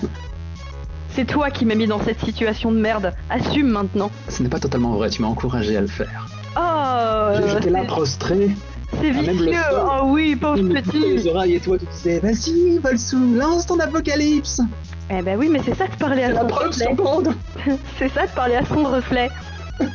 C'est 1.10 1.26
toi 1.26 1.50
qui 1.50 1.66
m'as 1.66 1.74
mis 1.76 1.88
dans 1.88 2.00
cette 2.04 2.20
situation 2.20 2.72
de 2.72 2.78
merde. 2.78 3.14
Assume 3.30 3.70
maintenant. 3.70 4.12
Ce 4.30 4.44
n'est 4.44 4.50
pas 4.50 4.60
totalement 4.60 4.92
vrai, 4.92 5.10
tu 5.10 5.22
m'as 5.24 5.28
encouragé 5.28 5.76
à 5.76 5.82
le 5.82 5.88
faire. 5.88 6.28
Oh 6.56 7.48
J'étais 7.54 7.70
là 7.72 7.84
prostré, 7.86 8.52
C'est 9.02 9.10
Ah, 9.18 9.22
vicieux. 9.32 9.52
Oh 9.74 10.02
oui, 10.06 10.36
pauvre 10.36 10.62
petit. 10.74 11.00
les 11.00 11.28
oreilles 11.28 11.56
et 11.56 11.60
toi 11.60 11.78
tu 11.80 11.86
disais 11.92 12.20
Vas-y, 12.20 12.78
Volsou, 12.80 13.34
lance 13.36 13.66
ton 13.66 13.80
apocalypse 13.80 14.62
Eh 15.10 15.22
ben 15.24 15.38
oui, 15.40 15.50
mais 15.50 15.62
c'est 15.66 15.76
ça 15.76 15.88
de 15.88 15.96
parler 15.96 16.24
à 16.24 16.40
son 16.40 16.46
preuve 16.48 16.68
reflet. 16.68 16.86
C'est 17.98 18.10
ça 18.10 18.28
de 18.28 18.32
parler 18.32 18.56
à 18.56 18.66
son 18.66 18.84
reflet. 18.84 19.30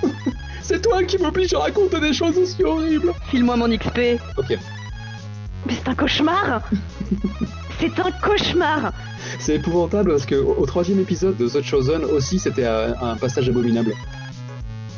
C'est 0.63 0.81
toi 0.81 1.03
qui 1.03 1.19
m'oblige 1.19 1.53
à 1.55 1.59
raconter 1.59 2.01
des 2.01 2.13
choses 2.13 2.39
aussi 2.39 2.63
horribles 2.63 3.13
File-moi 3.31 3.57
mon 3.57 3.69
XP. 3.69 4.21
Ok, 4.37 4.57
Mais 5.67 5.75
c'est 5.75 5.89
un 5.89 5.95
cauchemar. 5.95 6.63
c'est 7.81 7.99
un 7.99 8.11
cauchemar. 8.23 8.93
c'est 9.39 9.57
épouvantable 9.57 10.13
parce 10.13 10.27
que 10.27 10.37
au, 10.37 10.65
troisième 10.67 11.01
épisode 11.01 11.37
de 11.37 11.49
The 11.49 11.63
Chosen 11.63 12.05
aussi 12.05 12.39
c'était 12.39 12.67
un, 12.67 12.95
un 13.01 13.17
passage 13.17 13.49
abominable. 13.49 13.93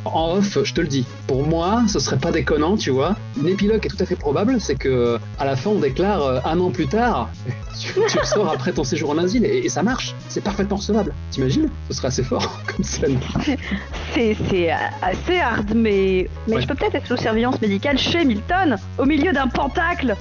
En 0.04 0.36
off, 0.36 0.58
je 0.64 0.74
te 0.74 0.80
le 0.80 0.86
dis, 0.86 1.06
pour 1.26 1.46
moi, 1.46 1.82
ce 1.88 1.98
serait 1.98 2.18
pas 2.18 2.30
déconnant, 2.30 2.76
tu 2.76 2.90
vois. 2.90 3.16
Une 3.40 3.48
épilogue 3.48 3.84
est 3.84 3.88
tout 3.88 3.96
à 4.00 4.04
fait 4.06 4.16
probable, 4.16 4.60
c'est 4.60 4.74
que 4.76 5.18
à 5.38 5.44
la 5.44 5.56
fin 5.56 5.70
on 5.70 5.78
déclare 5.78 6.22
euh, 6.22 6.40
un 6.44 6.60
an 6.60 6.70
plus 6.70 6.86
tard, 6.86 7.30
tu, 7.80 7.94
tu 8.08 8.18
sors 8.24 8.50
après 8.52 8.72
ton 8.72 8.84
séjour 8.84 9.10
en 9.10 9.18
asile 9.18 9.44
et, 9.44 9.58
et 9.64 9.68
ça 9.68 9.82
marche, 9.82 10.14
c'est 10.28 10.42
parfaitement 10.42 10.76
recevable. 10.76 11.14
T'imagines? 11.30 11.70
Ce 11.88 11.96
serait 11.96 12.08
assez 12.08 12.22
fort 12.22 12.60
comme 12.66 12.84
scène. 12.84 13.18
C'est 14.14 14.36
c'est 14.50 14.72
euh, 14.72 14.76
assez 15.02 15.38
hard, 15.38 15.72
mais 15.74 16.28
mais 16.46 16.56
Ouais. 16.56 16.62
je 16.62 16.68
peux 16.68 16.74
peut-être 16.74 16.94
être 16.96 17.06
sous 17.06 17.16
surveillance 17.16 17.60
médicale 17.60 17.98
chez 17.98 18.24
Milton, 18.24 18.76
au 18.98 19.04
milieu 19.06 19.32
d'un 19.32 19.48
pentacle. 19.48 20.16